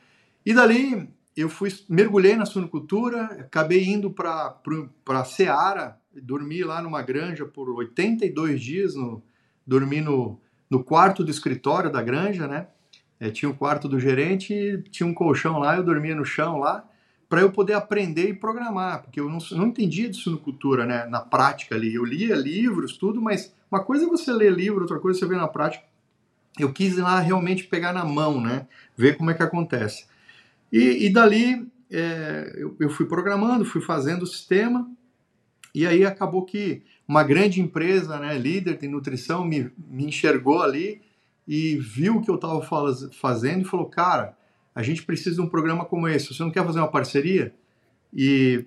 E 0.45 0.53
dali, 0.53 1.09
eu 1.35 1.49
fui 1.49 1.73
mergulhei 1.89 2.37
na 2.37 2.45
suinocultura, 2.45 3.23
acabei 3.23 3.87
indo 3.87 4.11
para 4.11 4.55
a 5.09 5.25
Seara, 5.25 5.99
dormi 6.15 6.63
lá 6.63 6.83
numa 6.83 7.01
granja 7.01 7.47
por 7.47 7.71
82 7.71 8.61
dias, 8.61 8.95
no, 8.95 9.23
dormi 9.67 10.03
no, 10.03 10.39
no 10.69 10.85
quarto 10.85 11.25
do 11.25 11.31
escritório 11.31 11.91
da 11.91 12.03
granja, 12.03 12.47
né? 12.47 12.67
É, 13.21 13.31
tinha 13.31 13.51
o 13.51 13.55
quarto 13.55 13.87
do 13.87 14.01
gerente, 14.01 14.83
tinha 14.91 15.07
um 15.07 15.13
colchão 15.13 15.59
lá, 15.59 15.77
eu 15.77 15.85
dormia 15.85 16.15
no 16.15 16.25
chão 16.25 16.57
lá, 16.57 16.89
para 17.29 17.43
eu 17.43 17.53
poder 17.53 17.75
aprender 17.75 18.31
e 18.31 18.35
programar, 18.35 19.03
porque 19.03 19.21
eu 19.21 19.29
não, 19.29 19.39
não 19.53 19.67
entendia 19.69 20.09
de 20.09 20.17
suinocultura, 20.17 20.87
né, 20.87 21.05
na 21.07 21.21
prática 21.21 21.75
ali. 21.75 21.95
Eu 21.95 22.05
lia 22.05 22.35
livros, 22.35 22.97
tudo, 22.97 23.21
mas 23.21 23.55
uma 23.71 23.85
coisa 23.85 24.05
é 24.05 24.09
você 24.09 24.33
ler 24.33 24.53
livro, 24.53 24.81
outra 24.81 24.99
coisa 24.99 25.19
é 25.19 25.21
você 25.21 25.29
ver 25.29 25.37
na 25.37 25.47
prática. 25.47 25.85
Eu 26.59 26.73
quis 26.73 26.97
ir 26.97 27.03
lá 27.03 27.21
realmente 27.21 27.65
pegar 27.65 27.93
na 27.93 28.05
mão, 28.05 28.41
né, 28.41 28.67
ver 28.97 29.17
como 29.17 29.31
é 29.31 29.35
que 29.35 29.43
acontece. 29.43 30.07
E, 30.73 31.07
e 31.07 31.13
dali 31.13 31.71
é, 31.91 32.55
eu, 32.57 32.75
eu 32.81 32.91
fui 32.91 33.07
programando, 33.07 33.65
fui 33.65 33.83
fazendo 33.83 34.23
o 34.23 34.27
sistema, 34.27 34.91
e 35.75 35.87
aí 35.87 36.05
acabou 36.05 36.45
que 36.45 36.83
uma 37.07 37.23
grande 37.23 37.61
empresa, 37.61 38.19
né, 38.19 38.37
líder 38.39 38.79
de 38.79 38.89
nutrição, 38.89 39.45
me, 39.45 39.71
me 39.77 40.07
enxergou 40.07 40.63
ali 40.63 41.03
e 41.47 41.77
viu 41.77 42.17
o 42.17 42.23
que 42.23 42.31
eu 42.31 42.37
estava 42.37 42.61
fazendo 43.13 43.63
e 43.63 43.69
falou: 43.69 43.87
Cara, 43.87 44.37
a 44.75 44.83
gente 44.83 45.03
precisa 45.03 45.37
de 45.37 45.41
um 45.41 45.49
programa 45.49 45.85
como 45.85 46.09
esse. 46.09 46.33
Você 46.33 46.43
não 46.43 46.51
quer 46.51 46.65
fazer 46.65 46.79
uma 46.79 46.91
parceria? 46.91 47.55
E, 48.15 48.65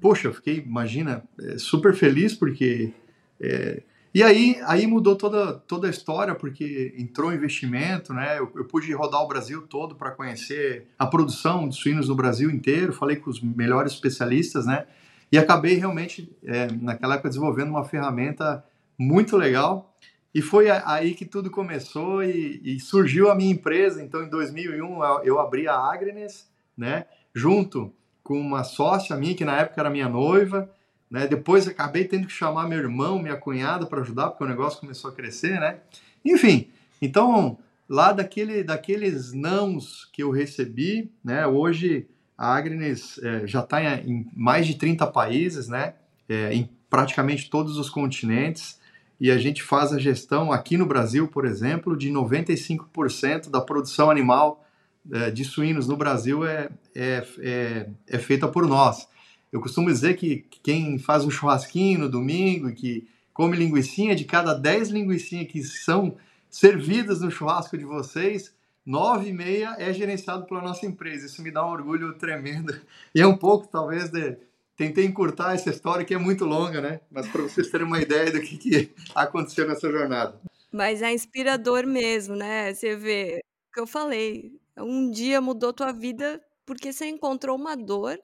poxa, 0.00 0.28
eu 0.28 0.34
fiquei, 0.34 0.58
imagina, 0.58 1.24
é, 1.40 1.58
super 1.58 1.94
feliz 1.94 2.34
porque. 2.34 2.92
É, 3.40 3.82
e 4.14 4.22
aí, 4.22 4.58
aí 4.64 4.86
mudou 4.86 5.14
toda, 5.14 5.52
toda 5.52 5.86
a 5.86 5.90
história, 5.90 6.34
porque 6.34 6.94
entrou 6.96 7.34
investimento, 7.34 8.14
né? 8.14 8.38
Eu, 8.38 8.50
eu 8.56 8.64
pude 8.64 8.90
rodar 8.94 9.20
o 9.20 9.28
Brasil 9.28 9.66
todo 9.66 9.94
para 9.94 10.10
conhecer 10.10 10.86
a 10.98 11.06
produção 11.06 11.68
de 11.68 11.76
suínos 11.76 12.08
no 12.08 12.14
Brasil 12.14 12.50
inteiro, 12.50 12.94
falei 12.94 13.16
com 13.16 13.28
os 13.28 13.42
melhores 13.42 13.92
especialistas, 13.92 14.64
né? 14.64 14.86
E 15.30 15.36
acabei 15.36 15.74
realmente, 15.74 16.34
é, 16.44 16.66
naquela 16.80 17.14
época, 17.14 17.28
desenvolvendo 17.28 17.68
uma 17.68 17.84
ferramenta 17.84 18.64
muito 18.98 19.36
legal 19.36 19.94
e 20.36 20.42
foi 20.42 20.68
aí 20.68 21.14
que 21.14 21.24
tudo 21.24 21.50
começou 21.50 22.22
e, 22.22 22.60
e, 22.62 22.78
surgiu 22.78 23.30
a 23.30 23.34
minha 23.34 23.50
empresa. 23.50 24.02
Então, 24.02 24.22
em 24.22 24.28
2001, 24.28 25.02
eu 25.24 25.40
abri 25.40 25.66
a 25.66 25.74
Agrenes, 25.74 26.46
né? 26.76 27.06
Junto 27.34 27.90
com 28.22 28.38
uma 28.38 28.62
sócia 28.62 29.16
minha, 29.16 29.34
que 29.34 29.46
na 29.46 29.60
época 29.60 29.80
era 29.80 29.88
minha 29.88 30.10
noiva. 30.10 30.70
Né? 31.10 31.26
Depois 31.26 31.66
acabei 31.66 32.04
tendo 32.04 32.26
que 32.26 32.34
chamar 32.34 32.68
meu 32.68 32.76
irmão, 32.76 33.18
minha 33.18 33.38
cunhada 33.38 33.86
para 33.86 34.02
ajudar, 34.02 34.28
porque 34.28 34.44
o 34.44 34.46
negócio 34.46 34.78
começou 34.78 35.10
a 35.10 35.14
crescer, 35.14 35.58
né? 35.58 35.78
Enfim, 36.22 36.68
então, 37.00 37.56
lá 37.88 38.12
daquele, 38.12 38.62
daqueles 38.62 39.32
nãos 39.32 40.04
que 40.12 40.22
eu 40.22 40.30
recebi, 40.30 41.10
né? 41.24 41.46
Hoje 41.46 42.08
a 42.36 42.54
Agrenes 42.54 43.18
é, 43.22 43.46
já 43.46 43.60
está 43.60 43.82
em, 43.82 44.10
em, 44.10 44.30
mais 44.36 44.66
de 44.66 44.74
30 44.74 45.06
países, 45.06 45.66
né? 45.66 45.94
É, 46.28 46.52
em 46.52 46.68
praticamente 46.90 47.48
todos 47.48 47.78
os 47.78 47.88
continentes 47.88 48.84
e 49.18 49.30
a 49.30 49.38
gente 49.38 49.62
faz 49.62 49.92
a 49.92 49.98
gestão 49.98 50.52
aqui 50.52 50.76
no 50.76 50.86
Brasil, 50.86 51.26
por 51.26 51.44
exemplo, 51.44 51.96
de 51.96 52.10
95% 52.10 53.48
da 53.48 53.60
produção 53.60 54.10
animal 54.10 54.64
é, 55.10 55.30
de 55.30 55.44
suínos 55.44 55.86
no 55.86 55.96
Brasil 55.96 56.44
é, 56.44 56.68
é, 56.94 57.26
é, 57.38 57.88
é, 58.08 58.18
feita 58.18 58.48
por 58.48 58.66
nós. 58.66 59.08
Eu 59.52 59.60
costumo 59.60 59.88
dizer 59.88 60.16
que 60.16 60.44
quem 60.62 60.98
faz 60.98 61.24
um 61.24 61.30
churrasquinho 61.30 62.00
no 62.00 62.08
domingo, 62.08 62.72
que 62.72 63.06
come 63.32 63.56
linguiçinha, 63.56 64.14
de 64.14 64.24
cada 64.24 64.52
10 64.52 64.90
linguiçinhas 64.90 65.48
que 65.48 65.62
são 65.62 66.16
servidas 66.50 67.20
no 67.20 67.30
churrasco 67.30 67.78
de 67.78 67.84
vocês, 67.84 68.52
nove 68.84 69.28
e 69.28 69.32
meia 69.32 69.76
é 69.78 69.92
gerenciado 69.92 70.44
pela 70.44 70.60
nossa 70.60 70.84
empresa. 70.84 71.26
Isso 71.26 71.42
me 71.42 71.50
dá 71.50 71.64
um 71.64 71.70
orgulho 71.70 72.14
tremendo. 72.14 72.74
E 73.14 73.20
é 73.20 73.26
um 73.26 73.36
pouco, 73.36 73.68
talvez, 73.68 74.10
de, 74.10 74.36
tentei 74.76 75.04
encurtar 75.04 75.54
essa 75.54 75.70
história 75.70 76.04
que 76.04 76.14
é 76.14 76.18
muito 76.18 76.44
longa, 76.44 76.80
né? 76.80 77.00
Mas 77.10 77.26
para 77.28 77.42
vocês 77.42 77.70
terem 77.70 77.86
uma 77.86 78.00
ideia 78.00 78.30
do 78.30 78.40
que, 78.40 78.56
que 78.56 78.94
aconteceu 79.14 79.66
nessa 79.66 79.90
jornada. 79.90 80.38
Mas 80.72 81.02
é 81.02 81.12
inspirador 81.12 81.86
mesmo, 81.86 82.36
né? 82.36 82.72
Você 82.74 82.96
vê 82.96 83.40
o 83.70 83.72
que 83.72 83.80
eu 83.80 83.86
falei. 83.86 84.52
Um 84.76 85.10
dia 85.10 85.40
mudou 85.40 85.72
tua 85.72 85.92
vida 85.92 86.40
porque 86.66 86.92
você 86.92 87.06
encontrou 87.06 87.56
uma 87.56 87.76
dor, 87.76 88.18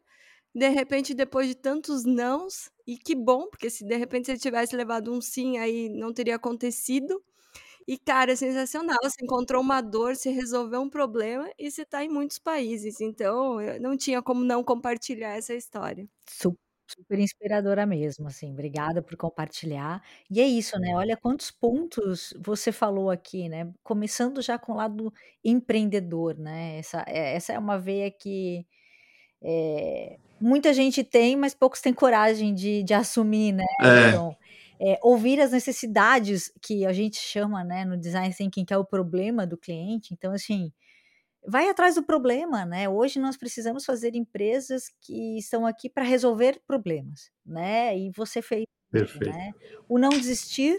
de 0.55 0.69
repente, 0.69 1.15
depois 1.15 1.49
de 1.49 1.55
tantos 1.55 2.05
nãos, 2.05 2.71
e 2.87 2.99
que 2.99 3.15
bom, 3.15 3.47
porque 3.49 3.71
se 3.71 3.87
de 3.87 3.97
repente 3.97 4.27
você 4.27 4.37
tivesse 4.37 4.77
levado 4.77 5.11
um 5.11 5.21
sim, 5.21 5.57
aí 5.57 5.89
não 5.89 6.13
teria 6.13 6.37
acontecido. 6.37 7.23
E, 7.87 7.99
cara, 7.99 8.33
é 8.33 8.37
sensacional. 8.37 8.99
Você 9.03 9.25
encontrou 9.25 9.61
uma 9.61 9.81
dor, 9.81 10.17
você 10.17 10.31
resolveu 10.31 10.81
um 10.81 10.91
problema 10.91 11.51
e 11.59 11.71
você 11.71 11.83
está 11.83 12.05
em 12.05 12.09
muitos 12.09 12.39
países. 12.39 13.01
Então, 13.01 13.59
não 13.81 13.97
tinha 13.97 14.23
como 14.23 14.45
não 14.45 14.63
compartilhar 14.63 15.37
essa 15.37 15.55
história. 15.55 16.07
Super 16.87 17.19
inspiradora 17.19 17.87
mesmo, 17.87 18.27
assim, 18.29 18.53
obrigada 18.53 19.01
por 19.01 19.17
compartilhar. 19.17 20.03
E 20.31 20.41
é 20.41 20.47
isso, 20.47 20.79
né? 20.79 20.95
Olha 20.95 21.17
quantos 21.17 21.51
pontos 21.51 22.35
você 22.39 22.71
falou 22.71 23.11
aqui, 23.11 23.49
né? 23.49 23.73
Começando 23.83 24.43
já 24.43 24.59
com 24.59 24.73
o 24.73 24.77
lado 24.77 25.13
empreendedor, 25.43 26.37
né? 26.37 26.79
Essa, 26.79 27.03
é, 27.07 27.35
essa 27.35 27.53
é 27.55 27.59
uma 27.59 27.79
veia 27.79 28.11
que 28.11 28.67
é, 29.43 30.19
muita 30.41 30.75
gente 30.75 31.03
tem, 31.03 31.35
mas 31.37 31.55
poucos 31.55 31.81
têm 31.81 31.95
coragem 31.95 32.55
de, 32.55 32.83
de 32.83 32.95
assumir, 32.95 33.53
né? 33.53 33.65
É. 33.81 34.09
Então, 34.09 34.37
é, 34.85 34.99
ouvir 35.01 35.41
as 35.41 35.53
necessidades 35.53 36.53
que 36.61 36.85
a 36.85 36.93
gente 36.93 37.17
chama, 37.17 37.63
né, 37.63 37.85
no 37.85 37.97
design 37.97 38.35
thinking, 38.35 38.65
que 38.65 38.75
é 38.75 38.77
o 38.77 38.85
problema 38.85 39.47
do 39.47 39.57
cliente. 39.57 40.13
Então, 40.13 40.33
assim, 40.33 40.73
vai 41.47 41.69
atrás 41.69 41.95
do 41.95 42.03
problema, 42.03 42.65
né? 42.65 42.89
Hoje 42.89 43.21
nós 43.21 43.37
precisamos 43.37 43.85
fazer 43.85 44.17
empresas 44.17 44.85
que 45.01 45.39
estão 45.39 45.65
aqui 45.65 45.89
para 45.89 46.03
resolver 46.03 46.61
problemas, 46.67 47.31
né? 47.47 47.97
E 47.97 48.11
você 48.11 48.43
fez, 48.43 48.65
Perfeito. 48.91 49.31
né? 49.31 49.53
O 49.89 50.01
não 50.01 50.11
desistir, 50.11 50.79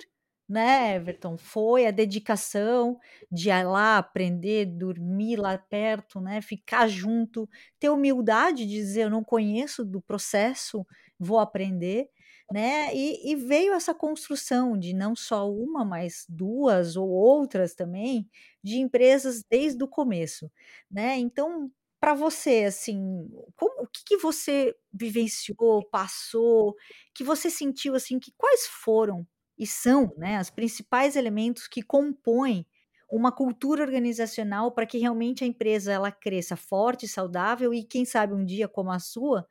né, 0.50 0.96
Everton? 0.96 1.38
Foi 1.38 1.86
a 1.86 1.92
dedicação 1.92 3.00
de 3.32 3.50
ir 3.50 3.64
lá 3.64 3.98
aprender, 3.98 4.66
dormir 4.66 5.38
lá 5.38 5.58
perto, 5.58 6.20
né? 6.20 6.42
Ficar 6.42 6.90
junto, 6.90 7.50
ter 7.80 7.90
humildade 7.90 8.66
de 8.66 8.74
dizer 8.74 9.04
eu 9.04 9.10
não 9.10 9.24
conheço 9.24 9.86
do 9.86 10.02
processo, 10.02 10.86
vou 11.18 11.40
aprender 11.40 12.10
né? 12.52 12.94
E, 12.96 13.32
e, 13.32 13.36
veio 13.36 13.74
essa 13.74 13.94
construção 13.94 14.78
de 14.78 14.94
não 14.94 15.16
só 15.16 15.50
uma, 15.52 15.84
mas 15.86 16.26
duas 16.30 16.96
ou 16.96 17.10
outras 17.10 17.74
também, 17.74 18.30
de 18.64 18.78
empresas 18.78 19.44
desde 19.50 19.84
o 19.84 19.88
começo, 19.88 20.52
né? 20.92 21.18
Então, 21.18 21.72
para 22.00 22.14
você, 22.14 22.66
assim, 22.66 23.30
como, 23.56 23.84
o 23.84 23.88
que, 23.88 24.04
que 24.06 24.18
você 24.18 24.76
vivenciou, 24.92 25.84
passou, 25.90 26.76
que 27.16 27.24
você 27.24 27.50
sentiu, 27.50 27.96
assim, 27.96 28.20
que 28.20 28.34
quais 28.38 28.68
foram 28.68 29.26
e 29.58 29.66
são, 29.66 30.14
né, 30.18 30.40
os 30.42 30.50
principais 30.50 31.16
elementos 31.16 31.68
que 31.68 31.82
compõem 31.82 32.66
uma 33.10 33.32
cultura 33.32 33.84
organizacional 33.84 34.72
para 34.72 34.86
que 34.86 34.98
realmente 34.98 35.44
a 35.44 35.48
empresa 35.48 35.94
ela 35.94 36.12
cresça 36.12 36.56
forte, 36.56 37.08
saudável 37.08 37.74
e 37.74 37.84
quem 37.84 38.06
sabe 38.06 38.34
um 38.34 38.44
dia 38.44 38.68
como 38.68 38.92
a 38.92 39.00
sua 39.00 39.48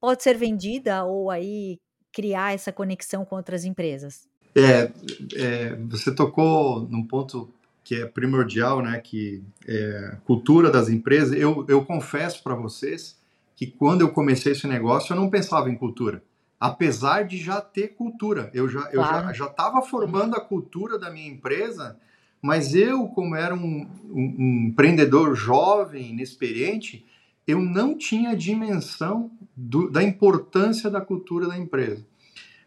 pode 0.00 0.22
ser 0.22 0.36
vendida 0.36 1.04
ou 1.04 1.30
aí 1.30 1.78
criar 2.12 2.54
essa 2.54 2.72
conexão 2.72 3.24
com 3.24 3.36
outras 3.36 3.64
empresas? 3.64 4.26
É, 4.54 4.90
é 5.34 5.76
você 5.76 6.14
tocou 6.14 6.80
num 6.88 7.04
ponto 7.04 7.52
que 7.84 7.94
é 7.94 8.04
primordial, 8.06 8.82
né? 8.82 9.00
Que 9.00 9.44
é 9.64 10.16
cultura 10.24 10.70
das 10.72 10.88
empresas. 10.88 11.38
Eu, 11.38 11.64
eu 11.68 11.84
confesso 11.84 12.42
para 12.42 12.54
vocês 12.54 13.16
que 13.54 13.66
quando 13.66 14.00
eu 14.00 14.10
comecei 14.10 14.52
esse 14.52 14.66
negócio 14.66 15.12
eu 15.12 15.16
não 15.16 15.30
pensava 15.30 15.70
em 15.70 15.76
cultura, 15.76 16.20
apesar 16.58 17.22
de 17.22 17.38
já 17.38 17.60
ter 17.60 17.94
cultura. 17.94 18.50
Eu 18.52 18.68
já 18.68 18.80
eu 18.92 19.00
claro. 19.02 19.32
já 19.32 19.46
estava 19.46 19.82
formando 19.82 20.34
a 20.34 20.40
cultura 20.40 20.98
da 20.98 21.10
minha 21.10 21.30
empresa, 21.30 21.96
mas 22.42 22.74
eu 22.74 23.06
como 23.08 23.36
era 23.36 23.54
um, 23.54 23.88
um, 24.10 24.36
um 24.38 24.66
empreendedor 24.68 25.36
jovem, 25.36 26.10
inexperiente, 26.10 27.06
eu 27.46 27.60
não 27.60 27.96
tinha 27.96 28.36
dimensão 28.36 29.30
do, 29.56 29.90
da 29.90 30.02
importância 30.02 30.90
da 30.90 31.00
cultura 31.00 31.46
da 31.46 31.56
empresa. 31.56 32.04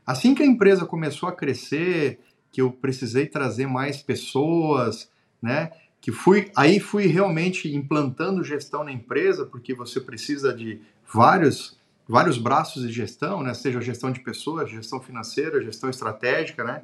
Assim 0.05 0.33
que 0.33 0.41
a 0.41 0.45
empresa 0.45 0.85
começou 0.85 1.27
a 1.29 1.35
crescer, 1.35 2.19
que 2.51 2.61
eu 2.61 2.71
precisei 2.71 3.27
trazer 3.27 3.67
mais 3.67 4.01
pessoas, 4.01 5.11
né? 5.41 5.71
Que 6.01 6.11
fui, 6.11 6.49
aí 6.55 6.79
fui 6.79 7.07
realmente 7.07 7.73
implantando 7.75 8.43
gestão 8.43 8.83
na 8.83 8.91
empresa, 8.91 9.45
porque 9.45 9.73
você 9.73 9.99
precisa 9.99 10.53
de 10.53 10.81
vários 11.13 11.77
vários 12.07 12.39
braços 12.39 12.81
de 12.81 12.91
gestão, 12.91 13.43
né? 13.43 13.53
Seja 13.53 13.79
gestão 13.79 14.11
de 14.11 14.19
pessoas, 14.21 14.71
gestão 14.71 14.99
financeira, 14.99 15.61
gestão 15.61 15.91
estratégica, 15.91 16.63
né? 16.63 16.81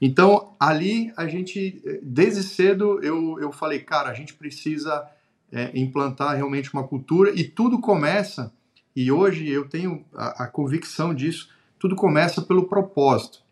Então, 0.00 0.56
ali 0.58 1.12
a 1.16 1.28
gente, 1.28 1.80
desde 2.02 2.42
cedo, 2.42 3.00
eu, 3.00 3.38
eu 3.40 3.52
falei, 3.52 3.78
cara, 3.78 4.10
a 4.10 4.14
gente 4.14 4.34
precisa 4.34 5.08
é, 5.54 5.70
implantar 5.72 6.34
realmente 6.34 6.74
uma 6.74 6.82
cultura 6.82 7.30
e 7.30 7.44
tudo 7.44 7.78
começa, 7.78 8.52
e 8.94 9.12
hoje 9.12 9.48
eu 9.48 9.68
tenho 9.68 10.04
a, 10.12 10.44
a 10.44 10.46
convicção 10.48 11.14
disso, 11.14 11.48
tudo 11.78 11.94
começa 11.94 12.42
pelo 12.42 12.66
propósito. 12.66 13.44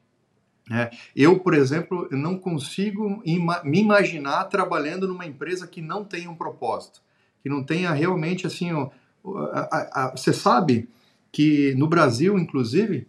É, 0.71 0.90
eu, 1.14 1.38
por 1.38 1.54
exemplo, 1.54 2.09
não 2.11 2.37
consigo 2.37 3.23
ima 3.25 3.62
me 3.64 3.80
imaginar 3.80 4.44
trabalhando 4.44 5.06
numa 5.06 5.26
empresa 5.26 5.66
que 5.66 5.80
não 5.80 6.04
tenha 6.04 6.28
um 6.28 6.35
propósito, 6.35 7.00
que 7.42 7.49
não 7.49 7.62
tenha 7.62 7.92
realmente 7.92 8.47
assim. 8.47 8.73
Ó, 8.73 8.90
a, 9.52 9.61
a, 9.61 10.04
a, 10.04 10.11
você 10.11 10.32
sabe 10.32 10.88
que 11.30 11.75
no 11.76 11.87
Brasil, 11.87 12.38
inclusive, 12.38 13.06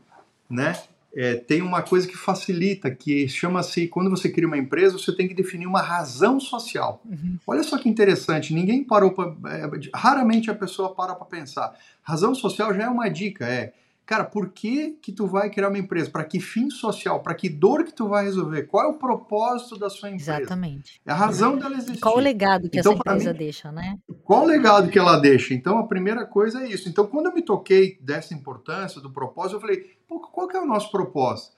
né, 0.49 0.73
é, 1.15 1.35
tem 1.35 1.61
uma 1.61 1.81
coisa 1.81 2.07
que 2.07 2.17
facilita, 2.17 2.89
que 2.89 3.27
chama-se 3.27 3.87
quando 3.87 4.09
você 4.09 4.29
cria 4.29 4.47
uma 4.47 4.57
empresa, 4.57 4.97
você 4.97 5.15
tem 5.15 5.27
que 5.27 5.33
definir 5.33 5.67
uma 5.67 5.81
razão 5.81 6.39
social. 6.39 7.01
Uhum. 7.05 7.37
Olha 7.45 7.61
só 7.63 7.77
que 7.77 7.87
interessante, 7.87 8.53
ninguém 8.53 8.83
parou 8.83 9.11
para. 9.11 9.33
É, 9.55 9.69
raramente 9.93 10.49
a 10.49 10.55
pessoa 10.55 10.93
para 10.93 11.13
para 11.13 11.25
pensar. 11.25 11.73
Razão 12.01 12.33
social 12.33 12.73
já 12.73 12.83
é 12.83 12.89
uma 12.89 13.09
dica, 13.09 13.47
é 13.47 13.73
Cara, 14.05 14.25
por 14.25 14.49
que 14.49 14.97
que 15.01 15.13
tu 15.13 15.25
vai 15.25 15.49
criar 15.49 15.69
uma 15.69 15.77
empresa? 15.77 16.09
Para 16.09 16.25
que 16.25 16.39
fim 16.39 16.69
social? 16.69 17.21
Para 17.21 17.33
que 17.33 17.47
dor 17.47 17.85
que 17.85 17.93
tu 17.93 18.09
vai 18.09 18.25
resolver? 18.25 18.63
Qual 18.63 18.85
é 18.85 18.87
o 18.87 18.97
propósito 18.97 19.79
da 19.79 19.89
sua 19.89 20.09
empresa? 20.09 20.39
Exatamente. 20.39 21.01
É 21.05 21.11
a 21.11 21.15
razão 21.15 21.57
dela 21.57 21.75
existir. 21.75 22.01
Qual 22.01 22.17
o 22.17 22.19
legado 22.19 22.69
que 22.69 22.79
então, 22.79 22.91
essa 22.91 22.99
empresa 22.99 23.31
mim, 23.31 23.37
deixa, 23.37 23.71
né? 23.71 23.97
Qual 24.23 24.43
o 24.43 24.45
legado 24.45 24.89
que 24.89 24.99
ela 24.99 25.17
deixa? 25.17 25.53
Então, 25.53 25.77
a 25.77 25.87
primeira 25.87 26.25
coisa 26.25 26.63
é 26.63 26.69
isso. 26.69 26.89
Então, 26.89 27.07
quando 27.07 27.27
eu 27.27 27.33
me 27.33 27.41
toquei 27.41 27.97
dessa 28.01 28.33
importância, 28.33 28.99
do 28.99 29.09
propósito, 29.09 29.55
eu 29.55 29.61
falei, 29.61 29.93
Pô, 30.07 30.19
qual 30.19 30.47
que 30.47 30.55
é 30.55 30.61
o 30.61 30.65
nosso 30.65 30.91
propósito? 30.91 31.53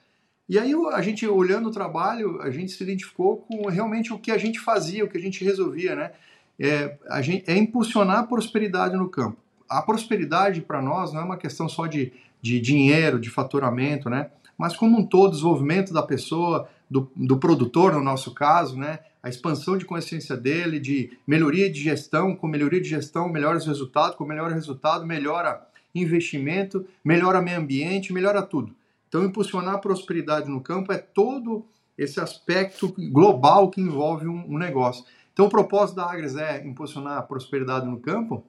E 0.48 0.60
aí, 0.60 0.74
a 0.94 1.02
gente, 1.02 1.28
olhando 1.28 1.70
o 1.70 1.72
trabalho, 1.72 2.40
a 2.42 2.52
gente 2.52 2.72
se 2.72 2.84
identificou 2.84 3.38
com 3.38 3.68
realmente 3.68 4.14
o 4.14 4.20
que 4.20 4.32
a 4.32 4.38
gente 4.38 4.60
fazia, 4.60 5.04
o 5.04 5.10
que 5.10 5.18
a 5.18 5.22
gente 5.22 5.44
resolvia, 5.44 5.96
né? 5.96 6.12
É, 6.60 6.98
a 7.10 7.22
gente, 7.22 7.50
é 7.50 7.58
impulsionar 7.58 8.20
a 8.20 8.24
prosperidade 8.24 8.96
no 8.96 9.10
campo. 9.10 9.38
A 9.68 9.82
prosperidade, 9.82 10.62
para 10.62 10.82
nós, 10.82 11.12
não 11.12 11.22
é 11.22 11.24
uma 11.24 11.38
questão 11.38 11.68
só 11.68 11.88
de 11.88 12.14
de 12.42 12.60
dinheiro, 12.60 13.20
de 13.20 13.30
faturamento, 13.30 14.10
né? 14.10 14.30
Mas 14.58 14.76
como 14.76 15.00
um 15.00 15.06
todo, 15.06 15.32
desenvolvimento 15.32 15.94
da 15.94 16.02
pessoa, 16.02 16.70
do, 16.90 17.12
do 17.16 17.38
produtor, 17.38 17.94
no 17.94 18.04
nosso 18.04 18.34
caso, 18.34 18.78
né? 18.78 19.00
A 19.22 19.30
expansão 19.30 19.78
de 19.78 19.86
consciência 19.86 20.38
dele, 20.38 20.80
de 20.80 21.18
melhoria 21.26 21.70
de 21.70 21.80
gestão, 21.82 22.36
com 22.36 22.48
melhoria 22.48 22.80
de 22.80 22.88
gestão, 22.88 23.28
melhores 23.28 23.66
resultados, 23.66 24.16
com 24.16 24.24
melhor 24.24 24.52
resultado, 24.52 25.06
melhora 25.06 25.66
investimento, 25.94 26.86
melhora 27.04 27.42
meio 27.42 27.60
ambiente, 27.60 28.14
melhora 28.14 28.42
tudo. 28.42 28.76
Então, 29.08 29.24
impulsionar 29.24 29.76
a 29.76 29.80
prosperidade 29.80 30.50
no 30.50 30.62
campo 30.62 30.92
é 30.92 30.98
todo 30.98 31.66
esse 31.98 32.20
aspecto 32.20 32.94
global 33.12 33.70
que 33.70 33.82
envolve 33.82 34.28
um, 34.28 34.46
um 34.48 34.58
negócio. 34.58 35.06
Então, 35.34 35.46
o 35.46 35.50
propósito 35.50 35.96
da 35.96 36.12
Agres 36.12 36.36
é 36.36 36.66
impulsionar 36.66 37.18
a 37.18 37.22
prosperidade 37.22 37.86
no 37.86 38.00
campo 38.00 38.46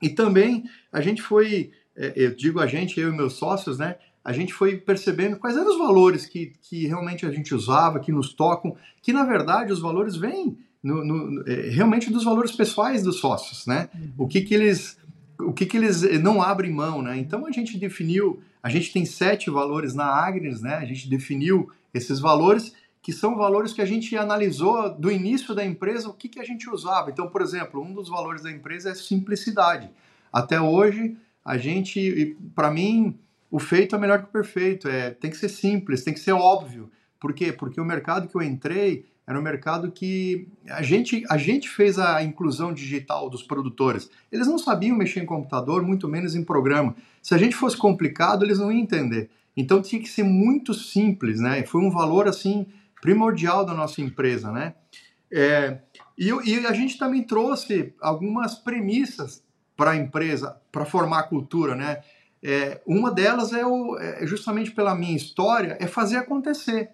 e 0.00 0.08
também 0.08 0.64
a 0.92 1.00
gente 1.00 1.22
foi 1.22 1.72
eu 2.16 2.34
digo 2.34 2.60
a 2.60 2.66
gente, 2.66 2.98
eu 2.98 3.10
e 3.10 3.16
meus 3.16 3.34
sócios, 3.34 3.78
né? 3.78 3.96
A 4.24 4.32
gente 4.32 4.52
foi 4.52 4.76
percebendo 4.76 5.36
quais 5.36 5.56
eram 5.56 5.70
os 5.70 5.78
valores 5.78 6.26
que, 6.26 6.52
que 6.62 6.86
realmente 6.86 7.24
a 7.24 7.30
gente 7.30 7.54
usava, 7.54 8.00
que 8.00 8.12
nos 8.12 8.34
tocam, 8.34 8.76
que 9.02 9.12
na 9.12 9.24
verdade 9.24 9.72
os 9.72 9.80
valores 9.80 10.16
vêm 10.16 10.58
no, 10.82 11.04
no, 11.04 11.48
é, 11.48 11.70
realmente 11.70 12.10
dos 12.10 12.24
valores 12.24 12.52
pessoais 12.52 13.02
dos 13.02 13.16
sócios, 13.16 13.66
né? 13.66 13.88
Uhum. 13.94 14.12
O 14.18 14.28
que 14.28 14.40
que 14.42 14.54
eles 14.54 14.98
o 15.38 15.52
que 15.52 15.64
que 15.64 15.76
eles 15.76 16.02
eh, 16.02 16.18
não 16.18 16.42
abrem 16.42 16.70
mão, 16.70 17.00
né? 17.00 17.16
Então 17.18 17.46
a 17.46 17.50
gente 17.50 17.78
definiu, 17.78 18.42
a 18.62 18.68
gente 18.68 18.92
tem 18.92 19.04
sete 19.06 19.48
valores 19.50 19.94
na 19.94 20.04
Agnes, 20.04 20.60
né? 20.60 20.74
A 20.74 20.84
gente 20.84 21.08
definiu 21.08 21.70
esses 21.94 22.20
valores 22.20 22.74
que 23.02 23.12
são 23.12 23.36
valores 23.36 23.72
que 23.72 23.80
a 23.80 23.86
gente 23.86 24.14
analisou 24.16 24.94
do 24.94 25.10
início 25.10 25.54
da 25.54 25.64
empresa, 25.64 26.08
o 26.08 26.12
que 26.12 26.28
que 26.28 26.38
a 26.38 26.44
gente 26.44 26.68
usava. 26.68 27.10
Então, 27.10 27.28
por 27.28 27.40
exemplo, 27.40 27.82
um 27.82 27.94
dos 27.94 28.08
valores 28.08 28.42
da 28.42 28.50
empresa 28.50 28.90
é 28.90 28.94
simplicidade. 28.94 29.90
Até 30.30 30.60
hoje, 30.60 31.16
a 31.50 31.58
gente, 31.58 32.36
para 32.54 32.70
mim, 32.70 33.18
o 33.50 33.58
feito 33.58 33.96
é 33.96 33.98
melhor 33.98 34.20
que 34.20 34.28
o 34.28 34.32
perfeito. 34.32 34.86
É, 34.86 35.10
tem 35.10 35.28
que 35.28 35.36
ser 35.36 35.48
simples, 35.48 36.04
tem 36.04 36.14
que 36.14 36.20
ser 36.20 36.30
óbvio. 36.30 36.88
Por 37.18 37.34
quê? 37.34 37.52
Porque 37.52 37.80
o 37.80 37.84
mercado 37.84 38.28
que 38.28 38.36
eu 38.36 38.42
entrei 38.42 39.06
era 39.26 39.36
um 39.36 39.42
mercado 39.42 39.90
que 39.90 40.46
a 40.68 40.80
gente, 40.80 41.24
a 41.28 41.36
gente 41.36 41.68
fez 41.68 41.98
a 41.98 42.22
inclusão 42.22 42.72
digital 42.72 43.28
dos 43.28 43.42
produtores. 43.42 44.08
Eles 44.30 44.46
não 44.46 44.58
sabiam 44.58 44.96
mexer 44.96 45.24
em 45.24 45.26
computador, 45.26 45.82
muito 45.82 46.06
menos 46.06 46.36
em 46.36 46.44
programa. 46.44 46.94
Se 47.20 47.34
a 47.34 47.38
gente 47.38 47.56
fosse 47.56 47.76
complicado, 47.76 48.44
eles 48.44 48.60
não 48.60 48.70
iam 48.70 48.80
entender. 48.80 49.28
Então 49.56 49.82
tinha 49.82 50.00
que 50.00 50.08
ser 50.08 50.22
muito 50.22 50.72
simples, 50.72 51.40
né? 51.40 51.64
Foi 51.64 51.80
um 51.80 51.90
valor 51.90 52.28
assim 52.28 52.68
primordial 53.02 53.66
da 53.66 53.74
nossa 53.74 54.00
empresa, 54.00 54.52
né? 54.52 54.74
É, 55.32 55.80
e, 56.16 56.28
e 56.28 56.64
a 56.64 56.72
gente 56.72 56.96
também 56.96 57.24
trouxe 57.24 57.92
algumas 58.00 58.54
premissas 58.54 59.42
para 59.80 59.92
a 59.92 59.96
empresa, 59.96 60.60
para 60.70 60.84
formar 60.84 61.20
a 61.20 61.22
cultura, 61.22 61.74
né? 61.74 62.02
É, 62.42 62.82
uma 62.86 63.10
delas 63.10 63.50
é, 63.50 63.64
o, 63.64 63.98
é, 63.98 64.26
justamente 64.26 64.72
pela 64.72 64.94
minha 64.94 65.16
história, 65.16 65.78
é 65.80 65.86
fazer 65.86 66.18
acontecer. 66.18 66.90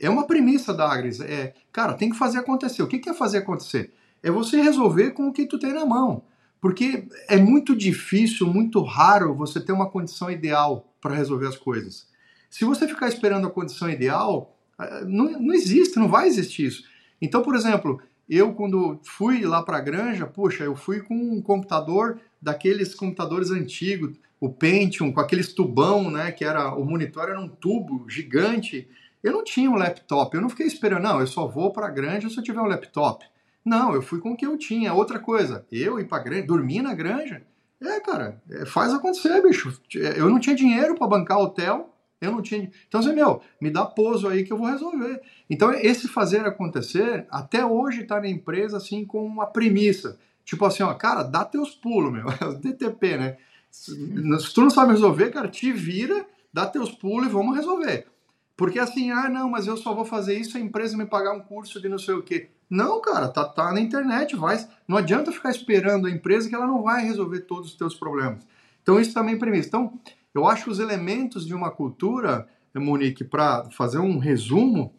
É 0.00 0.08
uma 0.08 0.26
premissa 0.26 0.72
da 0.72 0.90
Agris. 0.90 1.20
É, 1.20 1.52
cara, 1.70 1.92
tem 1.92 2.08
que 2.08 2.16
fazer 2.16 2.38
acontecer. 2.38 2.82
O 2.82 2.86
que, 2.86 2.98
que 2.98 3.10
é 3.10 3.12
fazer 3.12 3.38
acontecer? 3.38 3.92
É 4.22 4.30
você 4.30 4.58
resolver 4.58 5.10
com 5.10 5.28
o 5.28 5.32
que 5.34 5.44
tu 5.44 5.58
tem 5.58 5.74
na 5.74 5.84
mão. 5.84 6.22
Porque 6.62 7.06
é 7.28 7.36
muito 7.36 7.76
difícil, 7.76 8.46
muito 8.46 8.82
raro 8.82 9.34
você 9.34 9.60
ter 9.60 9.72
uma 9.72 9.90
condição 9.90 10.30
ideal 10.30 10.90
para 10.98 11.14
resolver 11.14 11.46
as 11.46 11.58
coisas. 11.58 12.06
Se 12.48 12.64
você 12.64 12.88
ficar 12.88 13.08
esperando 13.08 13.48
a 13.48 13.50
condição 13.50 13.90
ideal, 13.90 14.56
é, 14.80 15.04
não, 15.04 15.30
não 15.32 15.52
existe, 15.52 15.98
não 15.98 16.08
vai 16.08 16.26
existir 16.26 16.64
isso. 16.64 16.84
Então, 17.20 17.42
por 17.42 17.54
exemplo, 17.54 18.00
eu 18.30 18.54
quando 18.54 19.00
fui 19.02 19.44
lá 19.44 19.60
para 19.60 19.78
a 19.78 19.80
granja, 19.80 20.24
puxa, 20.24 20.62
eu 20.62 20.76
fui 20.76 21.00
com 21.00 21.14
um 21.14 21.42
computador 21.42 22.20
daqueles 22.40 22.94
computadores 22.94 23.50
antigos, 23.50 24.18
o 24.40 24.48
Pentium, 24.48 25.12
com 25.12 25.20
aqueles 25.20 25.52
tubão, 25.52 26.10
né, 26.10 26.32
que 26.32 26.44
era 26.44 26.74
o 26.74 26.84
monitor 26.84 27.28
era 27.28 27.40
um 27.40 27.48
tubo 27.48 28.08
gigante. 28.08 28.88
Eu 29.22 29.32
não 29.32 29.44
tinha 29.44 29.70
um 29.70 29.76
laptop, 29.76 30.34
eu 30.34 30.40
não 30.40 30.48
fiquei 30.48 30.66
esperando, 30.66 31.02
não, 31.02 31.20
eu 31.20 31.26
só 31.26 31.46
vou 31.46 31.72
para 31.72 31.86
a 31.86 31.90
granja 31.90 32.28
se 32.30 32.38
eu 32.38 32.42
tiver 32.42 32.60
um 32.60 32.66
laptop. 32.66 33.24
Não, 33.64 33.94
eu 33.94 34.00
fui 34.00 34.18
com 34.18 34.32
o 34.32 34.36
que 34.36 34.46
eu 34.46 34.56
tinha. 34.56 34.94
Outra 34.94 35.18
coisa, 35.18 35.66
eu 35.70 36.00
ir 36.00 36.08
para 36.08 36.22
granja, 36.22 36.46
dormir 36.46 36.80
na 36.80 36.94
granja. 36.94 37.42
É, 37.82 38.00
cara, 38.00 38.40
é, 38.50 38.64
faz 38.64 38.92
acontecer, 38.92 39.42
bicho. 39.42 39.78
Eu 39.94 40.28
não 40.30 40.38
tinha 40.38 40.56
dinheiro 40.56 40.94
para 40.94 41.06
bancar 41.06 41.38
hotel, 41.38 41.94
eu 42.20 42.30
não 42.30 42.42
tinha. 42.42 42.70
Então, 42.86 43.02
você, 43.02 43.12
meu, 43.12 43.40
me 43.60 43.70
dá 43.70 43.84
pouso 43.84 44.28
aí 44.28 44.44
que 44.44 44.52
eu 44.52 44.58
vou 44.58 44.66
resolver. 44.66 45.20
Então, 45.48 45.72
esse 45.72 46.06
fazer 46.06 46.44
acontecer, 46.44 47.26
até 47.30 47.64
hoje 47.64 48.02
está 48.02 48.20
na 48.20 48.28
empresa 48.28 48.76
assim 48.76 49.04
com 49.04 49.24
uma 49.24 49.46
premissa. 49.46 50.18
Tipo 50.50 50.64
assim, 50.64 50.82
ó, 50.82 50.92
cara, 50.94 51.22
dá 51.22 51.44
teus 51.44 51.76
pulos, 51.76 52.12
meu. 52.12 52.26
DTP, 52.60 53.16
né? 53.16 53.36
Se, 53.70 53.92
se 54.40 54.52
tu 54.52 54.62
não 54.62 54.68
sabe 54.68 54.90
resolver, 54.90 55.30
cara, 55.30 55.46
te 55.46 55.70
vira, 55.70 56.26
dá 56.52 56.66
teus 56.66 56.90
pulos 56.90 57.28
e 57.28 57.30
vamos 57.30 57.54
resolver. 57.54 58.08
Porque 58.56 58.80
assim, 58.80 59.12
ah, 59.12 59.28
não, 59.28 59.48
mas 59.48 59.68
eu 59.68 59.76
só 59.76 59.94
vou 59.94 60.04
fazer 60.04 60.36
isso 60.36 60.50
se 60.50 60.58
a 60.58 60.60
empresa 60.60 60.96
me 60.96 61.06
pagar 61.06 61.34
um 61.34 61.40
curso 61.40 61.80
de 61.80 61.88
não 61.88 62.00
sei 62.00 62.14
o 62.14 62.22
quê. 62.24 62.50
Não, 62.68 63.00
cara, 63.00 63.28
tá, 63.28 63.44
tá 63.44 63.72
na 63.72 63.80
internet, 63.80 64.34
vai. 64.34 64.66
Não 64.88 64.96
adianta 64.96 65.30
ficar 65.30 65.50
esperando 65.50 66.08
a 66.08 66.10
empresa 66.10 66.48
que 66.48 66.54
ela 66.56 66.66
não 66.66 66.82
vai 66.82 67.04
resolver 67.04 67.42
todos 67.42 67.70
os 67.70 67.76
teus 67.76 67.94
problemas. 67.94 68.44
Então, 68.82 69.00
isso 69.00 69.14
também 69.14 69.36
é 69.36 69.38
premissa. 69.38 69.68
Então, 69.68 70.00
eu 70.34 70.48
acho 70.48 70.64
que 70.64 70.70
os 70.70 70.80
elementos 70.80 71.46
de 71.46 71.54
uma 71.54 71.70
cultura, 71.70 72.48
Monique, 72.74 73.22
para 73.22 73.70
fazer 73.70 73.98
um 73.98 74.18
resumo, 74.18 74.92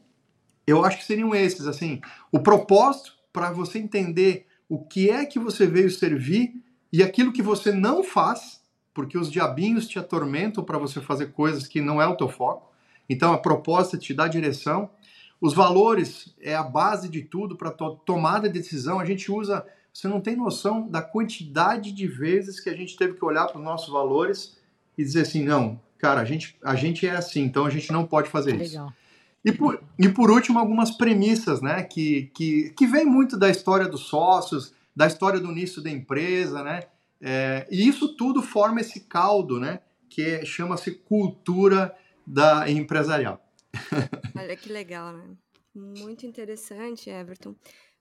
eu 0.66 0.86
acho 0.86 1.00
que 1.00 1.04
seriam 1.04 1.36
esses, 1.36 1.68
assim, 1.68 2.00
o 2.32 2.40
propósito 2.40 3.16
para 3.34 3.52
você 3.52 3.80
entender 3.80 4.48
o 4.72 4.80
que 4.80 5.10
é 5.10 5.26
que 5.26 5.38
você 5.38 5.68
veio 5.68 5.92
servir 5.92 6.54
e 6.94 7.04
aquilo 7.04 7.34
que 7.34 7.42
você 7.42 7.74
não 7.74 8.06
faz, 8.06 8.62
porque 8.94 9.18
os 9.18 9.30
diabinhos 9.30 9.86
te 9.86 10.00
atormentam 10.00 10.64
para 10.64 10.78
você 10.78 11.02
fazer 11.02 11.34
coisas 11.34 11.68
que 11.68 11.82
não 11.82 12.02
é 12.02 12.08
o 12.08 12.16
teu 12.16 12.30
foco. 12.30 12.72
Então 13.10 13.34
a 13.34 13.38
proposta 13.38 13.98
te 13.98 14.14
dá 14.14 14.30
direção. 14.30 14.90
Os 15.42 15.54
valores 15.54 16.34
é 16.40 16.56
a 16.56 16.64
base 16.64 17.10
de 17.10 17.22
tudo 17.22 17.58
para 17.58 17.70
to 17.70 18.00
tomada 18.06 18.48
de 18.48 18.58
decisão. 18.58 18.98
A 18.98 19.04
gente 19.04 19.30
usa, 19.30 19.68
você 19.94 20.08
não 20.08 20.22
tem 20.22 20.38
noção 20.38 20.88
da 20.88 21.02
quantidade 21.02 21.92
de 21.92 22.08
vezes 22.08 22.62
que 22.62 22.70
a 22.70 22.74
gente 22.74 22.96
teve 22.96 23.16
que 23.16 23.26
olhar 23.26 23.48
para 23.48 23.58
os 23.58 23.66
nossos 23.66 23.92
valores 23.92 24.58
e 24.98 25.04
dizer 25.04 25.24
assim, 25.24 25.44
não, 25.44 25.82
cara, 25.98 26.22
a 26.22 26.26
gente, 26.26 26.58
a 26.64 26.76
gente 26.76 27.06
é 27.06 27.12
assim, 27.12 27.42
então 27.42 27.66
a 27.66 27.70
gente 27.70 27.92
não 27.92 28.08
pode 28.08 28.30
fazer 28.30 28.56
isso. 28.62 28.82
E 29.44 29.52
por, 29.52 29.84
e 29.98 30.08
por 30.10 30.30
último, 30.30 30.60
algumas 30.60 30.92
premissas, 30.92 31.62
né, 31.62 31.84
que, 31.84 32.32
que, 32.36 32.70
que 32.78 32.86
vem 32.86 33.06
muito 33.06 33.38
da 33.38 33.50
história 33.50 33.88
dos 33.88 34.02
sócios, 34.02 34.74
da 34.96 35.08
história 35.08 35.40
do 35.40 35.52
início 35.52 35.82
da 35.82 35.90
empresa, 35.90 36.64
né, 36.64 36.82
É, 37.24 37.68
e 37.70 37.88
isso 37.88 38.16
tudo 38.16 38.42
forma 38.42 38.82
esse 38.82 39.02
caldo, 39.02 39.60
né? 39.60 39.80
Que 40.10 40.24
é, 40.24 40.46
chama-se 40.46 40.92
cultura 40.92 41.96
da 42.26 42.68
empresarial. 42.70 43.40
Olha 44.36 44.58
que 44.58 44.72
legal, 44.72 45.14
né? 45.14 45.38
Muito 45.74 46.26
interessante, 46.26 47.10
Everton. 47.10 47.56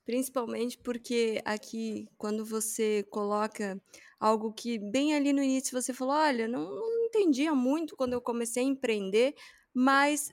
Principalmente 0.07 0.79
porque 0.79 1.41
aqui, 1.45 2.09
quando 2.17 2.45
você 2.45 3.07
coloca 3.11 3.81
algo 4.19 4.53
que 4.53 4.79
bem 4.79 5.15
ali 5.15 5.33
no 5.33 5.43
início 5.43 5.81
você 5.81 5.93
falou: 5.93 6.15
olha, 6.15 6.49
não, 6.49 6.65
não 6.75 7.05
entendia 7.05 7.55
muito 7.55 7.95
quando 7.95 8.15
eu 8.15 8.21
comecei 8.21 8.63
a 8.63 8.67
empreender, 8.67 9.35
mas 9.73 10.33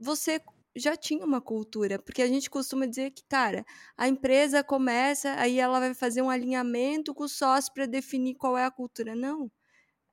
você 0.00 0.40
já 0.74 0.96
tinha 0.96 1.24
uma 1.24 1.40
cultura, 1.40 1.98
porque 1.98 2.22
a 2.22 2.26
gente 2.26 2.48
costuma 2.50 2.86
dizer 2.86 3.10
que, 3.10 3.22
cara, 3.28 3.64
a 3.96 4.08
empresa 4.08 4.64
começa, 4.64 5.34
aí 5.38 5.58
ela 5.58 5.78
vai 5.80 5.94
fazer 5.94 6.22
um 6.22 6.30
alinhamento 6.30 7.14
com 7.14 7.24
o 7.24 7.28
sócio 7.28 7.72
para 7.74 7.86
definir 7.86 8.34
qual 8.36 8.56
é 8.56 8.64
a 8.64 8.70
cultura. 8.70 9.14
Não. 9.14 9.50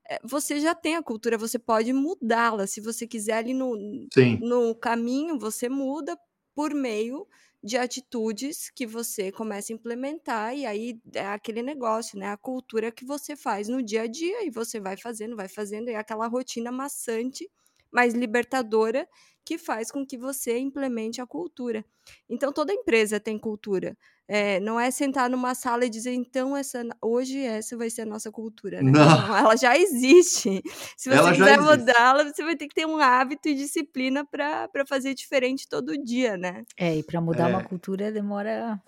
É, 0.09 0.19
você 0.23 0.59
já 0.59 0.75
tem 0.75 0.95
a 0.95 1.03
cultura, 1.03 1.37
você 1.37 1.59
pode 1.59 1.93
mudá-la. 1.93 2.67
Se 2.67 2.81
você 2.81 3.07
quiser 3.07 3.33
ali 3.35 3.53
no, 3.53 3.75
no 4.39 4.75
caminho, 4.75 5.39
você 5.39 5.69
muda 5.69 6.17
por 6.55 6.73
meio 6.73 7.27
de 7.63 7.77
atitudes 7.77 8.69
que 8.71 8.85
você 8.87 9.31
começa 9.31 9.73
a 9.73 9.75
implementar, 9.75 10.55
e 10.55 10.65
aí 10.65 10.99
é 11.13 11.27
aquele 11.27 11.61
negócio, 11.61 12.17
né? 12.17 12.27
A 12.29 12.37
cultura 12.37 12.91
que 12.91 13.05
você 13.05 13.35
faz 13.35 13.67
no 13.67 13.83
dia 13.83 14.03
a 14.03 14.07
dia, 14.07 14.45
e 14.45 14.49
você 14.49 14.79
vai 14.79 14.97
fazendo, 14.97 15.35
vai 15.35 15.47
fazendo, 15.49 15.89
e 15.89 15.93
é 15.93 15.97
aquela 15.97 16.27
rotina 16.27 16.71
maçante, 16.71 17.49
mas 17.91 18.13
libertadora, 18.13 19.07
que 19.45 19.57
faz 19.57 19.89
com 19.89 20.05
que 20.05 20.17
você 20.17 20.59
implemente 20.59 21.21
a 21.21 21.25
cultura. 21.25 21.83
Então, 22.29 22.53
toda 22.53 22.73
empresa 22.73 23.19
tem 23.19 23.37
cultura. 23.37 23.97
É, 24.27 24.59
não 24.59 24.79
é 24.79 24.91
sentar 24.91 25.27
numa 25.27 25.55
sala 25.55 25.85
e 25.85 25.89
dizer, 25.89 26.13
então, 26.13 26.55
essa, 26.55 26.83
hoje 27.01 27.39
essa 27.39 27.75
vai 27.75 27.89
ser 27.89 28.03
a 28.03 28.05
nossa 28.05 28.31
cultura. 28.31 28.79
Né? 28.81 28.91
Não. 28.91 29.27
não 29.27 29.35
ela 29.35 29.55
já 29.55 29.75
existe. 29.75 30.61
Se 30.95 31.09
você 31.09 31.17
ela 31.17 31.31
quiser 31.31 31.59
mudá-la, 31.59 32.25
você 32.25 32.43
vai 32.43 32.55
ter 32.55 32.67
que 32.67 32.75
ter 32.75 32.85
um 32.85 32.97
hábito 32.97 33.49
e 33.49 33.55
disciplina 33.55 34.23
para 34.23 34.85
fazer 34.87 35.15
diferente 35.15 35.67
todo 35.67 35.97
dia, 35.97 36.37
né? 36.37 36.63
É, 36.77 36.97
e 36.97 37.01
para 37.01 37.19
mudar 37.19 37.49
é. 37.49 37.53
uma 37.53 37.63
cultura 37.63 38.11
demora 38.11 38.79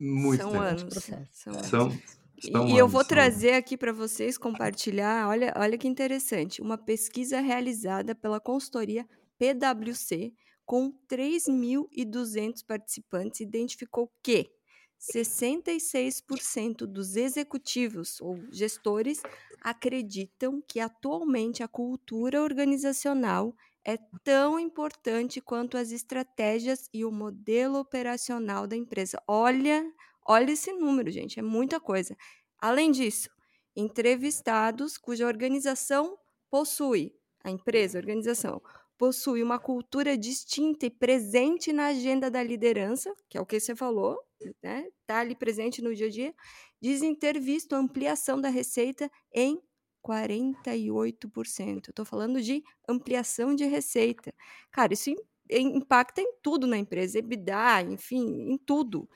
muito 0.00 0.42
são 0.42 0.58
anos. 0.58 0.86
São, 0.90 1.26
são, 1.30 1.62
são 1.62 1.98
e, 2.42 2.72
e 2.74 2.76
eu 2.78 2.88
vou 2.88 3.04
trazer 3.04 3.52
aqui 3.54 3.76
para 3.76 3.92
vocês 3.92 4.38
compartilhar, 4.38 5.28
olha, 5.28 5.52
olha 5.56 5.78
que 5.78 5.88
interessante, 5.88 6.62
uma 6.62 6.78
pesquisa 6.78 7.40
realizada 7.40 8.14
pela 8.14 8.40
consultoria 8.40 9.06
PwC, 9.38 10.32
com 10.64 10.92
3.200 11.08 12.64
participantes, 12.64 13.40
identificou 13.40 14.12
que 14.22 14.50
66% 14.98 16.86
dos 16.86 17.16
executivos 17.16 18.20
ou 18.20 18.38
gestores 18.52 19.22
acreditam 19.60 20.62
que 20.66 20.78
atualmente 20.80 21.62
a 21.62 21.68
cultura 21.68 22.42
organizacional 22.42 23.54
é 23.84 23.96
tão 24.22 24.58
importante 24.58 25.40
quanto 25.40 25.76
as 25.76 25.90
estratégias 25.90 26.88
e 26.92 27.04
o 27.04 27.10
modelo 27.10 27.78
operacional 27.78 28.66
da 28.66 28.76
empresa. 28.76 29.22
Olha, 29.26 29.82
olha 30.30 30.52
esse 30.52 30.72
número, 30.72 31.10
gente, 31.10 31.40
é 31.40 31.42
muita 31.42 31.80
coisa. 31.80 32.16
Além 32.56 32.92
disso, 32.92 33.28
entrevistados 33.74 34.96
cuja 34.96 35.26
organização 35.26 36.16
possui, 36.48 37.12
a 37.42 37.50
empresa, 37.50 37.98
a 37.98 38.00
organização, 38.00 38.62
possui 38.96 39.42
uma 39.42 39.58
cultura 39.58 40.16
distinta 40.16 40.86
e 40.86 40.90
presente 40.90 41.72
na 41.72 41.86
agenda 41.86 42.30
da 42.30 42.42
liderança, 42.44 43.12
que 43.28 43.36
é 43.36 43.40
o 43.40 43.46
que 43.46 43.58
você 43.58 43.74
falou, 43.74 44.16
né? 44.62 44.86
Está 45.00 45.18
ali 45.18 45.34
presente 45.34 45.82
no 45.82 45.92
dia 45.92 46.06
a 46.06 46.10
dia, 46.10 46.34
dizem 46.80 47.12
ter 47.14 47.40
visto 47.40 47.74
ampliação 47.74 48.40
da 48.40 48.48
receita 48.48 49.10
em 49.34 49.60
48%. 50.00 51.88
Estou 51.88 52.04
falando 52.04 52.40
de 52.40 52.62
ampliação 52.88 53.52
de 53.52 53.64
receita. 53.64 54.32
Cara, 54.70 54.92
isso 54.94 55.10
impacta 55.50 56.20
em 56.20 56.34
tudo 56.40 56.68
na 56.68 56.78
empresa, 56.78 57.18
EBITDA, 57.18 57.82
enfim, 57.82 58.52
em 58.52 58.58
tudo. 58.58 59.08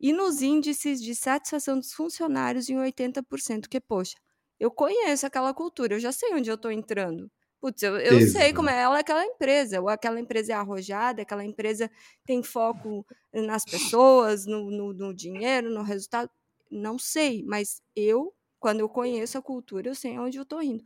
E 0.00 0.12
nos 0.12 0.42
índices 0.42 1.02
de 1.02 1.14
satisfação 1.14 1.78
dos 1.78 1.92
funcionários 1.92 2.68
em 2.68 2.76
80%, 2.76 3.68
que, 3.68 3.80
poxa, 3.80 4.16
eu 4.58 4.70
conheço 4.70 5.26
aquela 5.26 5.52
cultura, 5.54 5.94
eu 5.94 6.00
já 6.00 6.12
sei 6.12 6.34
onde 6.34 6.50
eu 6.50 6.54
estou 6.54 6.70
entrando. 6.70 7.30
Putz, 7.60 7.82
eu, 7.82 7.96
eu 7.98 8.20
sei 8.28 8.52
como 8.52 8.70
é 8.70 8.80
ela 8.80 8.98
é 8.98 9.00
aquela 9.00 9.24
empresa, 9.24 9.80
ou 9.80 9.88
aquela 9.88 10.20
empresa 10.20 10.52
é 10.52 10.56
arrojada, 10.56 11.22
aquela 11.22 11.44
empresa 11.44 11.90
tem 12.24 12.42
foco 12.42 13.04
nas 13.32 13.64
pessoas, 13.64 14.46
no, 14.46 14.70
no, 14.70 14.92
no 14.92 15.14
dinheiro, 15.14 15.68
no 15.70 15.82
resultado. 15.82 16.30
Não 16.70 16.98
sei, 16.98 17.42
mas 17.44 17.82
eu, 17.96 18.32
quando 18.60 18.80
eu 18.80 18.88
conheço 18.88 19.36
a 19.38 19.42
cultura, 19.42 19.88
eu 19.88 19.94
sei 19.94 20.18
onde 20.18 20.38
eu 20.38 20.42
estou 20.44 20.62
indo. 20.62 20.84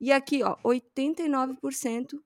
E 0.00 0.10
aqui, 0.12 0.42
ó, 0.42 0.56
89% 0.64 2.18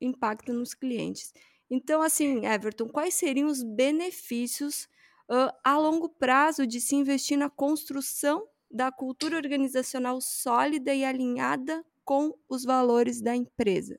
impacto 0.00 0.52
nos 0.52 0.74
clientes. 0.74 1.32
Então, 1.70 2.02
assim, 2.02 2.44
Everton, 2.46 2.88
quais 2.88 3.14
seriam 3.14 3.48
os 3.48 3.62
benefícios 3.62 4.88
uh, 5.30 5.52
a 5.64 5.78
longo 5.78 6.08
prazo 6.08 6.66
de 6.66 6.80
se 6.80 6.94
investir 6.94 7.38
na 7.38 7.50
construção 7.50 8.44
da 8.70 8.90
cultura 8.90 9.36
organizacional 9.36 10.20
sólida 10.20 10.94
e 10.94 11.04
alinhada 11.04 11.84
com 12.04 12.32
os 12.48 12.64
valores 12.64 13.20
da 13.20 13.36
empresa. 13.36 13.98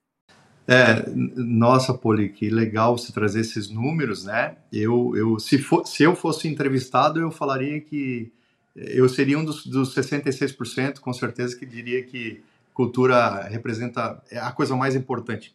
É, 0.67 1.05
nossa, 1.09 1.93
Poli, 1.93 2.29
que 2.29 2.49
legal 2.49 2.97
você 2.97 3.11
trazer 3.11 3.41
esses 3.41 3.69
números, 3.69 4.23
né? 4.23 4.55
Eu, 4.71 5.13
eu 5.15 5.37
se, 5.39 5.57
for, 5.57 5.85
se 5.85 6.03
eu 6.03 6.15
fosse 6.15 6.47
entrevistado, 6.47 7.19
eu 7.19 7.29
falaria 7.29 7.81
que 7.81 8.31
eu 8.75 9.07
seria 9.07 9.37
um 9.37 9.45
dos, 9.45 9.65
dos 9.65 9.93
66%, 9.93 10.99
com 10.99 11.13
certeza, 11.13 11.55
que 11.55 11.65
diria 11.65 12.01
que 12.03 12.41
cultura 12.73 13.43
representa 13.43 14.21
é 14.31 14.39
a 14.39 14.51
coisa 14.51 14.75
mais 14.75 14.95
importante. 14.95 15.53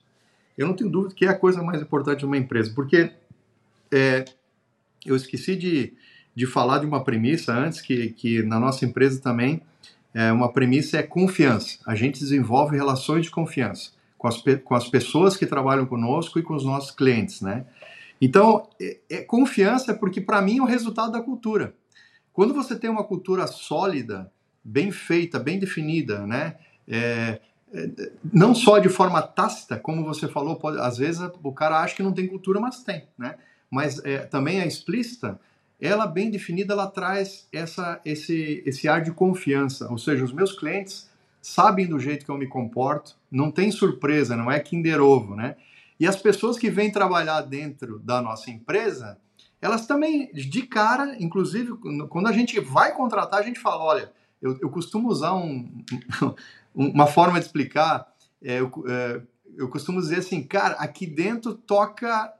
Eu 0.56 0.66
não 0.66 0.74
tenho 0.74 0.90
dúvida 0.90 1.14
que 1.14 1.24
é 1.24 1.28
a 1.28 1.38
coisa 1.38 1.62
mais 1.62 1.82
importante 1.82 2.20
de 2.20 2.26
uma 2.26 2.36
empresa, 2.36 2.72
porque 2.74 3.10
é, 3.90 4.24
eu 5.04 5.16
esqueci 5.16 5.56
de, 5.56 5.94
de 6.34 6.46
falar 6.46 6.78
de 6.78 6.86
uma 6.86 7.02
premissa 7.02 7.52
antes, 7.52 7.80
que, 7.80 8.10
que 8.10 8.42
na 8.42 8.58
nossa 8.58 8.84
empresa 8.84 9.20
também 9.20 9.62
é, 10.14 10.32
uma 10.32 10.52
premissa 10.52 10.98
é 10.98 11.02
confiança. 11.02 11.78
A 11.86 11.94
gente 11.94 12.18
desenvolve 12.20 12.76
relações 12.76 13.24
de 13.24 13.30
confiança 13.30 13.92
com 14.16 14.26
as, 14.26 14.42
com 14.64 14.74
as 14.74 14.88
pessoas 14.88 15.36
que 15.36 15.46
trabalham 15.46 15.86
conosco 15.86 16.38
e 16.38 16.42
com 16.42 16.54
os 16.54 16.64
nossos 16.64 16.90
clientes, 16.90 17.40
né? 17.40 17.64
Então, 18.20 18.68
é, 18.80 18.98
é 19.08 19.16
confiança 19.18 19.94
porque, 19.94 20.20
para 20.20 20.42
mim, 20.42 20.58
é 20.58 20.62
o 20.62 20.66
resultado 20.66 21.12
da 21.12 21.20
cultura. 21.20 21.74
Quando 22.32 22.52
você 22.52 22.76
tem 22.76 22.90
uma 22.90 23.04
cultura 23.04 23.46
sólida, 23.46 24.30
bem 24.62 24.90
feita, 24.90 25.38
bem 25.38 25.58
definida, 25.58 26.26
né? 26.26 26.56
É, 26.86 27.40
é, 27.72 28.10
não 28.32 28.54
só 28.54 28.78
de 28.78 28.88
forma 28.88 29.22
tácita, 29.22 29.78
como 29.78 30.04
você 30.04 30.26
falou, 30.26 30.56
pode, 30.56 30.78
às 30.80 30.98
vezes 30.98 31.20
o 31.42 31.52
cara 31.52 31.80
acha 31.80 31.94
que 31.94 32.02
não 32.02 32.12
tem 32.12 32.26
cultura, 32.26 32.60
mas 32.60 32.82
tem, 32.82 33.06
né? 33.16 33.36
Mas 33.70 33.98
é, 34.04 34.18
também 34.18 34.60
é 34.60 34.66
explícita, 34.66 35.38
ela 35.80 36.06
bem 36.06 36.30
definida, 36.30 36.72
ela 36.72 36.88
traz 36.88 37.46
essa, 37.52 38.00
esse, 38.04 38.62
esse 38.66 38.88
ar 38.88 39.02
de 39.02 39.12
confiança. 39.12 39.88
Ou 39.90 39.98
seja, 39.98 40.24
os 40.24 40.32
meus 40.32 40.52
clientes 40.58 41.08
sabem 41.40 41.86
do 41.86 42.00
jeito 42.00 42.24
que 42.24 42.30
eu 42.30 42.38
me 42.38 42.48
comporto, 42.48 43.16
não 43.30 43.50
tem 43.50 43.70
surpresa, 43.70 44.36
não 44.36 44.50
é 44.50 44.58
Kinder 44.58 45.00
Ovo, 45.00 45.36
né? 45.36 45.56
E 46.00 46.06
as 46.06 46.16
pessoas 46.16 46.58
que 46.58 46.70
vêm 46.70 46.90
trabalhar 46.90 47.42
dentro 47.42 47.98
da 47.98 48.20
nossa 48.20 48.50
empresa, 48.50 49.18
elas 49.60 49.86
também, 49.86 50.32
de 50.32 50.62
cara, 50.62 51.16
inclusive, 51.18 51.72
quando 52.08 52.28
a 52.28 52.32
gente 52.32 52.58
vai 52.60 52.94
contratar, 52.94 53.40
a 53.40 53.42
gente 53.42 53.58
fala, 53.58 53.82
olha, 53.82 54.12
eu, 54.40 54.56
eu 54.60 54.70
costumo 54.70 55.08
usar 55.08 55.34
um, 55.34 55.68
uma 56.74 57.06
forma 57.06 57.38
de 57.38 57.46
explicar, 57.46 58.06
é, 58.42 58.60
eu, 58.60 58.72
é, 58.88 59.20
eu 59.56 59.68
costumo 59.68 60.00
dizer 60.00 60.18
assim, 60.18 60.42
cara, 60.42 60.74
aqui 60.74 61.06
dentro 61.06 61.54
toca 61.54 62.32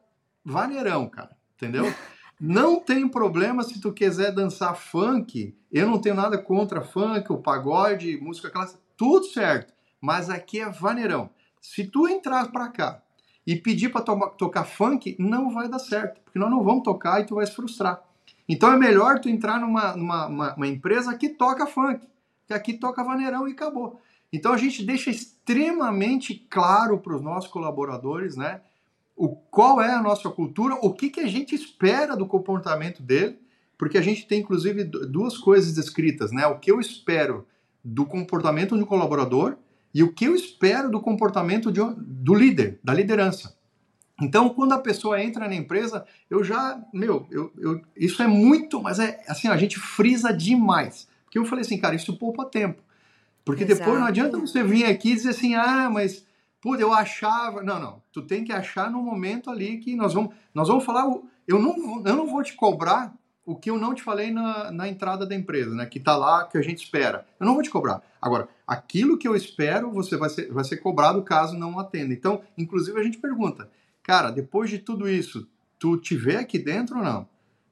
vaneirão, 0.48 1.08
cara, 1.08 1.36
entendeu? 1.54 1.92
Não 2.40 2.80
tem 2.80 3.08
problema 3.08 3.62
se 3.62 3.80
tu 3.80 3.92
quiser 3.92 4.32
dançar 4.32 4.76
funk. 4.76 5.56
Eu 5.70 5.88
não 5.88 6.00
tenho 6.00 6.14
nada 6.14 6.38
contra 6.38 6.80
funk, 6.80 7.32
o 7.32 7.38
pagode, 7.38 8.16
música 8.20 8.48
clássica, 8.48 8.80
tudo 8.96 9.26
certo. 9.26 9.74
Mas 10.00 10.30
aqui 10.30 10.60
é 10.60 10.70
vaneirão. 10.70 11.30
Se 11.60 11.84
tu 11.84 12.08
entrar 12.08 12.50
para 12.52 12.68
cá 12.68 13.02
e 13.46 13.56
pedir 13.56 13.90
para 13.90 14.02
to 14.02 14.16
tocar 14.38 14.64
funk, 14.64 15.16
não 15.18 15.50
vai 15.52 15.68
dar 15.68 15.80
certo, 15.80 16.20
porque 16.22 16.38
nós 16.38 16.50
não 16.50 16.62
vamos 16.62 16.84
tocar 16.84 17.20
e 17.20 17.26
tu 17.26 17.34
vai 17.34 17.46
se 17.46 17.54
frustrar. 17.54 18.00
Então 18.48 18.72
é 18.72 18.76
melhor 18.76 19.18
tu 19.18 19.28
entrar 19.28 19.60
numa, 19.60 19.96
numa 19.96 20.26
uma, 20.26 20.54
uma 20.54 20.66
empresa 20.66 21.16
que 21.16 21.30
toca 21.30 21.66
funk, 21.66 22.06
que 22.46 22.54
aqui 22.54 22.74
toca 22.74 23.02
vaneirão 23.02 23.48
e 23.48 23.52
acabou. 23.52 24.00
Então 24.32 24.52
a 24.52 24.56
gente 24.56 24.84
deixa 24.84 25.10
extremamente 25.10 26.34
claro 26.48 26.98
para 26.98 27.16
os 27.16 27.22
nossos 27.22 27.50
colaboradores, 27.50 28.36
né? 28.36 28.60
O 29.18 29.34
qual 29.50 29.82
é 29.82 29.92
a 29.92 30.00
nossa 30.00 30.30
cultura, 30.30 30.76
o 30.80 30.92
que, 30.92 31.10
que 31.10 31.18
a 31.18 31.26
gente 31.26 31.52
espera 31.52 32.16
do 32.16 32.24
comportamento 32.24 33.02
dele, 33.02 33.36
porque 33.76 33.98
a 33.98 34.02
gente 34.02 34.26
tem 34.26 34.40
inclusive 34.40 34.84
duas 34.84 35.36
coisas 35.36 35.74
descritas, 35.74 36.30
né? 36.30 36.46
O 36.46 36.58
que 36.58 36.70
eu 36.70 36.80
espero 36.80 37.44
do 37.84 38.06
comportamento 38.06 38.76
de 38.76 38.82
um 38.82 38.86
colaborador 38.86 39.56
e 39.92 40.04
o 40.04 40.12
que 40.12 40.26
eu 40.26 40.36
espero 40.36 40.88
do 40.88 41.00
comportamento 41.00 41.72
de, 41.72 41.80
do 41.98 42.32
líder, 42.32 42.78
da 42.82 42.94
liderança. 42.94 43.56
Então, 44.20 44.48
quando 44.50 44.72
a 44.72 44.78
pessoa 44.78 45.20
entra 45.20 45.48
na 45.48 45.54
empresa, 45.54 46.04
eu 46.30 46.44
já, 46.44 46.80
meu, 46.92 47.26
eu, 47.30 47.52
eu, 47.58 47.80
isso 47.96 48.22
é 48.22 48.26
muito, 48.26 48.80
mas 48.80 49.00
é 49.00 49.20
assim, 49.26 49.48
a 49.48 49.56
gente 49.56 49.78
frisa 49.78 50.32
demais, 50.32 51.08
Porque 51.24 51.38
eu 51.38 51.44
falei 51.44 51.64
assim, 51.64 51.78
cara, 51.78 51.94
isso 51.94 52.16
poupa 52.16 52.44
tempo. 52.44 52.82
Porque 53.44 53.64
Exato. 53.64 53.80
depois 53.80 53.98
não 53.98 54.06
adianta 54.06 54.38
você 54.38 54.62
vir 54.62 54.84
aqui 54.84 55.12
e 55.12 55.14
dizer 55.14 55.30
assim, 55.30 55.54
ah, 55.54 55.88
mas 55.90 56.24
pô, 56.60 56.76
eu 56.76 56.92
achava. 56.92 57.62
Não, 57.62 57.78
não. 57.78 58.02
Tu 58.12 58.22
tem 58.22 58.44
que 58.44 58.52
achar 58.52 58.90
no 58.90 59.02
momento 59.02 59.50
ali 59.50 59.78
que 59.78 59.94
nós 59.94 60.14
vamos. 60.14 60.34
Nós 60.54 60.68
vamos 60.68 60.84
falar. 60.84 61.04
Eu 61.46 61.58
não, 61.58 62.02
eu 62.04 62.16
não 62.16 62.26
vou 62.26 62.42
te 62.42 62.54
cobrar 62.54 63.14
o 63.44 63.56
que 63.56 63.70
eu 63.70 63.78
não 63.78 63.94
te 63.94 64.02
falei 64.02 64.30
na, 64.30 64.70
na 64.70 64.88
entrada 64.88 65.24
da 65.24 65.34
empresa, 65.34 65.74
né? 65.74 65.86
Que 65.86 65.98
tá 65.98 66.14
lá, 66.16 66.46
que 66.46 66.58
a 66.58 66.62
gente 66.62 66.84
espera. 66.84 67.26
Eu 67.40 67.46
não 67.46 67.54
vou 67.54 67.62
te 67.62 67.70
cobrar. 67.70 68.02
Agora, 68.20 68.46
aquilo 68.66 69.16
que 69.16 69.26
eu 69.26 69.34
espero, 69.34 69.90
você 69.90 70.18
vai 70.18 70.28
ser, 70.28 70.52
vai 70.52 70.64
ser 70.64 70.76
cobrado 70.76 71.22
caso 71.22 71.56
não 71.56 71.78
atenda. 71.78 72.12
Então, 72.12 72.42
inclusive, 72.58 73.00
a 73.00 73.02
gente 73.02 73.16
pergunta, 73.16 73.70
cara, 74.02 74.30
depois 74.30 74.68
de 74.68 74.78
tudo 74.78 75.08
isso, 75.08 75.48
tu 75.78 75.98
vê 76.12 76.36
aqui 76.36 76.58
dentro 76.58 76.98
ou 76.98 77.02
não? 77.02 77.26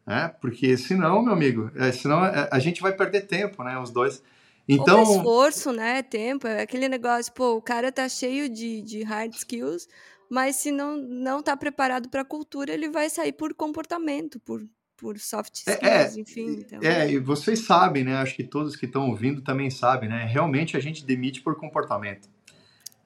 É, 0.07 0.29
porque 0.29 0.77
senão, 0.77 1.21
meu 1.21 1.33
amigo, 1.33 1.71
é, 1.75 1.91
senão 1.91 2.25
é, 2.25 2.49
a 2.51 2.59
gente 2.61 2.81
vai 2.81 2.93
perder 2.93 3.23
tempo, 3.27 3.63
né? 3.63 3.77
Os 3.79 3.91
dois. 3.91 4.23
Então. 4.69 5.03
Ou 5.05 5.17
esforço, 5.17 5.73
né? 5.73 6.03
Tempo. 6.03 6.47
É 6.47 6.63
aquele 6.63 6.89
negócio, 6.89 7.33
pô, 7.33 7.57
o 7.57 7.63
cara 7.63 7.93
tá 7.93 8.09
cheio 8.09 8.49
de, 8.49 8.83
de 8.83 9.03
hard 9.03 9.33
skills, 9.35 9.89
mas 10.29 10.57
se 10.57 10.73
não, 10.73 10.97
não 10.97 11.43
tá 11.43 11.57
preparado 11.57 12.09
para 12.09 12.23
a 12.23 12.25
cultura, 12.25 12.73
ele 12.73 12.89
vai 12.89 13.09
sair 13.09 13.33
por 13.33 13.55
comportamento, 13.55 14.41
por, 14.41 14.67
por 14.97 15.19
soft 15.19 15.63
é, 15.67 15.73
skills, 15.73 16.17
é, 16.17 16.21
enfim. 16.21 16.61
Então. 16.61 16.81
É, 16.83 17.11
e 17.11 17.19
vocês 17.19 17.61
sabem, 17.61 18.05
né? 18.05 18.17
Acho 18.17 18.35
que 18.35 18.45
todos 18.45 18.75
que 18.75 18.87
estão 18.87 19.09
ouvindo 19.09 19.41
também 19.41 19.71
sabem, 19.71 20.09
né? 20.09 20.25
Realmente 20.25 20.77
a 20.77 20.81
gente 20.81 21.05
demite 21.05 21.41
por 21.41 21.57
comportamento. 21.57 22.29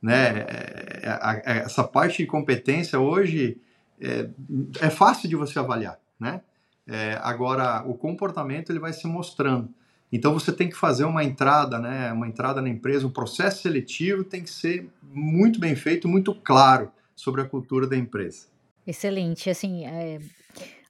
Né? 0.02 0.46
É, 0.46 1.42
é, 1.44 1.58
essa 1.58 1.84
parte 1.84 2.18
de 2.18 2.26
competência 2.26 2.98
hoje 2.98 3.60
é, 4.00 4.30
é 4.80 4.88
fácil 4.88 5.28
de 5.28 5.36
você 5.36 5.58
avaliar, 5.58 5.98
né? 6.18 6.40
agora, 7.20 7.84
o 7.86 7.94
comportamento 7.94 8.72
ele 8.72 8.80
vai 8.80 8.92
se 8.92 9.06
mostrando. 9.06 9.72
Então 10.12 10.34
você 10.34 10.52
tem 10.52 10.68
que 10.68 10.76
fazer 10.76 11.04
uma 11.04 11.22
entrada, 11.22 11.78
né? 11.78 12.12
Uma 12.12 12.26
entrada 12.26 12.60
na 12.60 12.68
empresa, 12.68 13.06
um 13.06 13.12
processo 13.12 13.62
seletivo 13.62 14.24
tem 14.24 14.42
que 14.42 14.50
ser 14.50 14.88
muito 15.02 15.60
bem 15.60 15.76
feito, 15.76 16.08
muito 16.08 16.34
claro 16.34 16.90
sobre 17.14 17.42
a 17.42 17.44
cultura 17.44 17.86
da 17.86 17.96
empresa. 17.96 18.48
Excelente. 18.86 19.48
Assim, 19.48 19.84
é, 19.86 20.18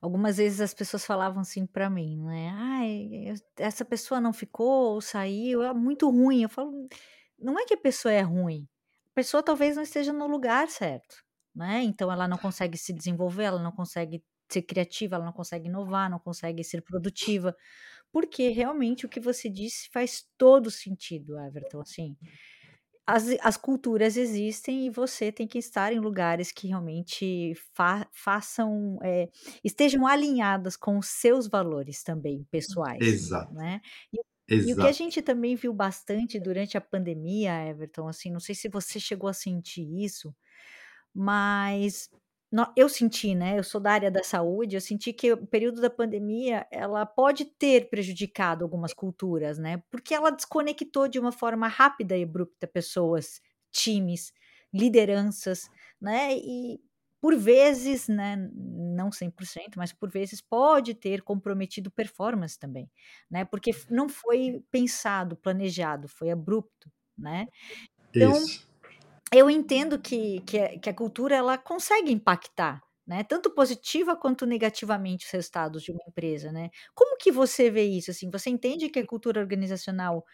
Algumas 0.00 0.38
vezes 0.38 0.60
as 0.62 0.72
pessoas 0.72 1.04
falavam 1.04 1.42
assim 1.42 1.66
para 1.66 1.90
mim, 1.90 2.22
né? 2.24 2.50
Ai, 2.54 3.34
essa 3.58 3.84
pessoa 3.84 4.18
não 4.18 4.32
ficou 4.32 4.94
ou 4.94 5.00
saiu, 5.00 5.62
é 5.62 5.74
muito 5.74 6.08
ruim. 6.08 6.42
Eu 6.42 6.48
falo, 6.48 6.88
não 7.38 7.58
é 7.58 7.66
que 7.66 7.74
a 7.74 7.76
pessoa 7.76 8.10
é 8.10 8.22
ruim, 8.22 8.66
a 9.12 9.14
pessoa 9.14 9.42
talvez 9.42 9.76
não 9.76 9.82
esteja 9.82 10.12
no 10.12 10.26
lugar 10.26 10.68
certo, 10.70 11.16
né? 11.54 11.82
Então 11.82 12.10
ela 12.10 12.26
não 12.26 12.38
consegue 12.38 12.78
se 12.78 12.94
desenvolver, 12.94 13.44
ela 13.44 13.62
não 13.62 13.72
consegue 13.72 14.24
ser 14.50 14.62
criativa, 14.62 15.16
ela 15.16 15.24
não 15.26 15.34
consegue 15.34 15.68
inovar, 15.68 16.10
não 16.10 16.18
consegue 16.18 16.64
ser 16.64 16.80
produtiva, 16.82 17.54
porque 18.12 18.48
realmente 18.48 19.06
o 19.06 19.08
que 19.08 19.20
você 19.20 19.48
disse 19.48 19.88
faz 19.92 20.24
todo 20.36 20.70
sentido, 20.70 21.38
Everton, 21.38 21.80
assim 21.80 22.16
as, 23.10 23.24
as 23.42 23.56
culturas 23.56 24.16
existem 24.16 24.86
e 24.86 24.90
você 24.90 25.32
tem 25.32 25.46
que 25.46 25.58
estar 25.58 25.92
em 25.92 25.98
lugares 25.98 26.52
que 26.52 26.68
realmente 26.68 27.54
fa 27.74 28.06
façam, 28.12 28.98
é, 29.02 29.28
estejam 29.64 30.06
alinhadas 30.06 30.76
com 30.76 30.96
os 30.96 31.08
seus 31.08 31.48
valores 31.48 32.04
também 32.04 32.46
pessoais. 32.50 33.00
Exato. 33.00 33.52
Né? 33.52 33.80
E, 34.12 34.54
e, 34.54 34.72
o 34.72 34.76
que 34.76 34.86
a 34.86 34.92
gente 34.92 35.20
também 35.22 35.56
viu 35.56 35.72
bastante 35.72 36.38
durante 36.38 36.76
a 36.76 36.80
pandemia, 36.80 37.68
Everton, 37.68 38.08
assim, 38.08 38.30
não 38.30 38.40
sei 38.40 38.54
se 38.54 38.68
você 38.68 39.00
chegou 39.00 39.28
a 39.28 39.32
sentir 39.32 39.86
isso, 40.04 40.34
mas 41.12 42.08
eu 42.76 42.88
senti, 42.88 43.34
né, 43.34 43.58
eu 43.58 43.62
sou 43.64 43.80
da 43.80 43.92
área 43.92 44.10
da 44.10 44.22
saúde, 44.24 44.76
eu 44.76 44.80
senti 44.80 45.12
que 45.12 45.32
o 45.32 45.46
período 45.46 45.80
da 45.80 45.88
pandemia, 45.90 46.66
ela 46.70 47.06
pode 47.06 47.44
ter 47.44 47.88
prejudicado 47.90 48.64
algumas 48.64 48.92
culturas, 48.92 49.58
né, 49.58 49.82
porque 49.90 50.14
ela 50.14 50.30
desconectou 50.30 51.06
de 51.08 51.18
uma 51.18 51.32
forma 51.32 51.68
rápida 51.68 52.16
e 52.16 52.24
abrupta 52.24 52.66
pessoas, 52.66 53.40
times, 53.70 54.32
lideranças, 54.72 55.70
né, 56.00 56.34
e 56.36 56.80
por 57.20 57.36
vezes, 57.36 58.08
né, 58.08 58.36
não 58.54 59.12
100%, 59.12 59.76
mas 59.76 59.92
por 59.92 60.10
vezes 60.10 60.40
pode 60.40 60.94
ter 60.94 61.22
comprometido 61.22 61.90
performance 61.90 62.58
também, 62.58 62.90
né, 63.30 63.44
porque 63.44 63.70
não 63.90 64.08
foi 64.08 64.64
pensado, 64.70 65.36
planejado, 65.36 66.08
foi 66.08 66.30
abrupto, 66.30 66.90
né. 67.16 67.46
Então, 68.14 68.32
Isso 68.32 68.69
eu 69.32 69.48
entendo 69.48 69.98
que, 69.98 70.40
que, 70.40 70.58
a, 70.58 70.78
que 70.78 70.90
a 70.90 70.94
cultura 70.94 71.36
ela 71.36 71.56
consegue 71.56 72.12
impactar, 72.12 72.82
né? 73.06 73.22
Tanto 73.22 73.50
positiva 73.50 74.16
quanto 74.16 74.44
negativamente 74.44 75.26
os 75.26 75.32
resultados 75.32 75.82
de 75.82 75.92
uma 75.92 76.02
empresa, 76.08 76.50
né? 76.50 76.70
Como 76.94 77.16
que 77.16 77.30
você 77.30 77.70
vê 77.70 77.84
isso? 77.84 78.10
Assim, 78.10 78.30
você 78.30 78.50
entende 78.50 78.88
que 78.88 78.98
a 78.98 79.06
cultura 79.06 79.40
organizacional 79.40 80.24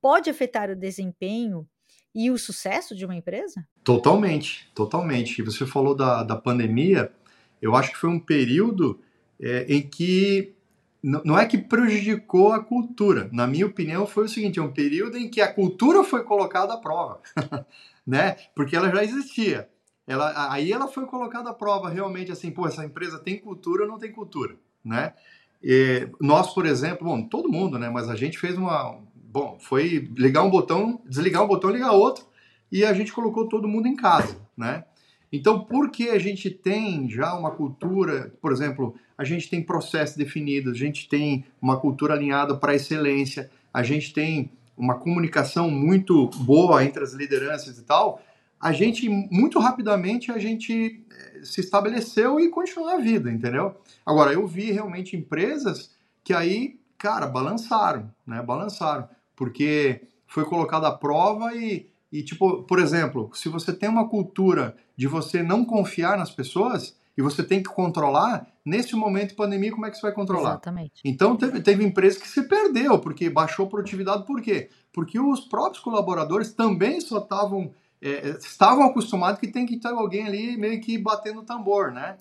pode 0.00 0.30
afetar 0.30 0.70
o 0.70 0.76
desempenho 0.76 1.66
e 2.14 2.30
o 2.30 2.38
sucesso 2.38 2.94
de 2.94 3.04
uma 3.04 3.16
empresa? 3.16 3.66
Totalmente, 3.82 4.70
totalmente. 4.74 5.42
Você 5.42 5.66
falou 5.66 5.94
da, 5.96 6.22
da 6.22 6.36
pandemia, 6.36 7.12
eu 7.60 7.74
acho 7.74 7.90
que 7.90 7.98
foi 7.98 8.10
um 8.10 8.20
período 8.20 9.00
é, 9.40 9.66
em 9.68 9.82
que 9.82 10.54
não 11.02 11.38
é 11.38 11.44
que 11.44 11.58
prejudicou 11.58 12.52
a 12.52 12.64
cultura. 12.64 13.28
Na 13.30 13.46
minha 13.46 13.66
opinião, 13.66 14.06
foi 14.06 14.24
o 14.24 14.28
seguinte: 14.28 14.58
é 14.58 14.62
um 14.62 14.72
período 14.72 15.18
em 15.18 15.28
que 15.28 15.40
a 15.40 15.52
cultura 15.52 16.02
foi 16.02 16.22
colocada 16.22 16.72
à 16.72 16.78
prova. 16.78 17.20
né? 18.06 18.36
Porque 18.54 18.76
ela 18.76 18.90
já 18.90 19.02
existia. 19.02 19.68
Ela, 20.06 20.52
aí 20.52 20.70
ela 20.70 20.86
foi 20.86 21.06
colocada 21.06 21.50
à 21.50 21.54
prova 21.54 21.88
realmente 21.88 22.30
assim, 22.30 22.50
pô, 22.50 22.66
essa 22.66 22.84
empresa 22.84 23.18
tem 23.18 23.38
cultura 23.38 23.84
ou 23.84 23.88
não 23.88 23.98
tem 23.98 24.12
cultura, 24.12 24.56
né? 24.84 25.14
E 25.62 26.08
nós, 26.20 26.52
por 26.52 26.66
exemplo, 26.66 27.06
bom, 27.06 27.22
todo 27.22 27.50
mundo, 27.50 27.78
né? 27.78 27.88
Mas 27.88 28.10
a 28.10 28.14
gente 28.14 28.38
fez 28.38 28.58
uma, 28.58 29.00
bom, 29.14 29.56
foi 29.58 30.10
ligar 30.14 30.42
um 30.42 30.50
botão, 30.50 31.00
desligar 31.06 31.42
um 31.42 31.48
botão, 31.48 31.70
ligar 31.70 31.92
outro, 31.92 32.26
e 32.70 32.84
a 32.84 32.92
gente 32.92 33.12
colocou 33.12 33.48
todo 33.48 33.66
mundo 33.66 33.88
em 33.88 33.96
casa, 33.96 34.38
né? 34.56 34.84
Então, 35.32 35.64
porque 35.64 36.10
a 36.10 36.18
gente 36.18 36.50
tem 36.50 37.08
já 37.10 37.34
uma 37.34 37.50
cultura, 37.50 38.32
por 38.40 38.52
exemplo, 38.52 38.94
a 39.16 39.24
gente 39.24 39.48
tem 39.48 39.62
processos 39.62 40.16
definidos, 40.16 40.74
a 40.74 40.76
gente 40.76 41.08
tem 41.08 41.44
uma 41.60 41.80
cultura 41.80 42.14
alinhada 42.14 42.56
para 42.56 42.74
excelência, 42.74 43.50
a 43.72 43.82
gente 43.82 44.12
tem 44.12 44.52
uma 44.76 44.98
comunicação 44.98 45.70
muito 45.70 46.28
boa 46.38 46.84
entre 46.84 47.02
as 47.02 47.12
lideranças 47.12 47.78
e 47.78 47.82
tal, 47.82 48.20
a 48.60 48.72
gente, 48.72 49.08
muito 49.08 49.58
rapidamente, 49.58 50.32
a 50.32 50.38
gente 50.38 51.04
eh, 51.10 51.40
se 51.44 51.60
estabeleceu 51.60 52.40
e 52.40 52.48
continuou 52.48 52.88
a 52.88 52.98
vida, 52.98 53.30
entendeu? 53.30 53.76
Agora, 54.06 54.32
eu 54.32 54.46
vi 54.46 54.72
realmente 54.72 55.16
empresas 55.16 55.94
que 56.22 56.32
aí, 56.32 56.80
cara, 56.96 57.26
balançaram, 57.26 58.10
né? 58.26 58.40
Balançaram, 58.42 59.06
porque 59.36 60.02
foi 60.26 60.44
colocado 60.44 60.86
à 60.86 60.92
prova 60.92 61.54
e, 61.54 61.90
e, 62.10 62.22
tipo, 62.22 62.62
por 62.62 62.78
exemplo, 62.78 63.30
se 63.34 63.48
você 63.48 63.72
tem 63.72 63.88
uma 63.88 64.08
cultura 64.08 64.74
de 64.96 65.06
você 65.06 65.42
não 65.42 65.64
confiar 65.64 66.16
nas 66.16 66.30
pessoas 66.30 66.96
e 67.16 67.22
você 67.22 67.42
tem 67.42 67.62
que 67.62 67.68
controlar, 67.68 68.46
nesse 68.64 68.96
momento 68.96 69.30
de 69.30 69.34
pandemia, 69.36 69.70
como 69.70 69.86
é 69.86 69.90
que 69.90 69.96
você 69.96 70.02
vai 70.02 70.12
controlar? 70.12 70.50
Exatamente. 70.50 71.00
Então, 71.04 71.36
teve, 71.36 71.60
teve 71.60 71.84
empresa 71.84 72.18
que 72.18 72.28
se 72.28 72.42
perdeu, 72.42 72.98
porque 72.98 73.30
baixou 73.30 73.66
a 73.66 73.68
produtividade, 73.68 74.26
por 74.26 74.42
quê? 74.42 74.68
Porque 74.92 75.18
os 75.20 75.40
próprios 75.40 75.82
colaboradores 75.82 76.52
também 76.52 77.00
só 77.00 77.18
estavam, 77.18 77.72
é, 78.02 78.30
estavam 78.30 78.84
acostumados 78.84 79.38
que 79.38 79.46
tem 79.46 79.64
que 79.64 79.78
ter 79.78 79.88
alguém 79.88 80.26
ali 80.26 80.56
meio 80.56 80.80
que 80.80 80.98
batendo 80.98 81.40
o 81.40 81.44
tambor, 81.44 81.92
né? 81.92 82.16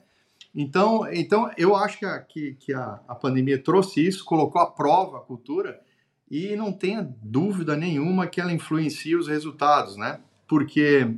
Então, 0.54 1.12
então 1.12 1.50
eu 1.58 1.76
acho 1.76 1.98
que, 1.98 2.06
a, 2.06 2.20
que, 2.20 2.54
que 2.60 2.74
a, 2.74 3.00
a 3.08 3.16
pandemia 3.16 3.62
trouxe 3.62 4.06
isso, 4.06 4.24
colocou 4.24 4.62
à 4.62 4.70
prova 4.70 5.18
a 5.18 5.22
cultura, 5.22 5.82
e 6.30 6.56
não 6.56 6.72
tenha 6.72 7.08
dúvida 7.22 7.76
nenhuma 7.76 8.28
que 8.28 8.42
ela 8.42 8.54
influencia 8.54 9.18
os 9.18 9.28
resultados, 9.28 9.98
né? 9.98 10.20
Porque, 10.48 11.16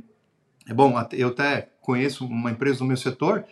é 0.66 0.74
bom, 0.74 0.94
eu 1.12 1.28
até 1.28 1.70
conheço 1.80 2.26
uma 2.26 2.50
empresa 2.50 2.78
do 2.78 2.84
meu 2.84 2.96
setor 2.96 3.44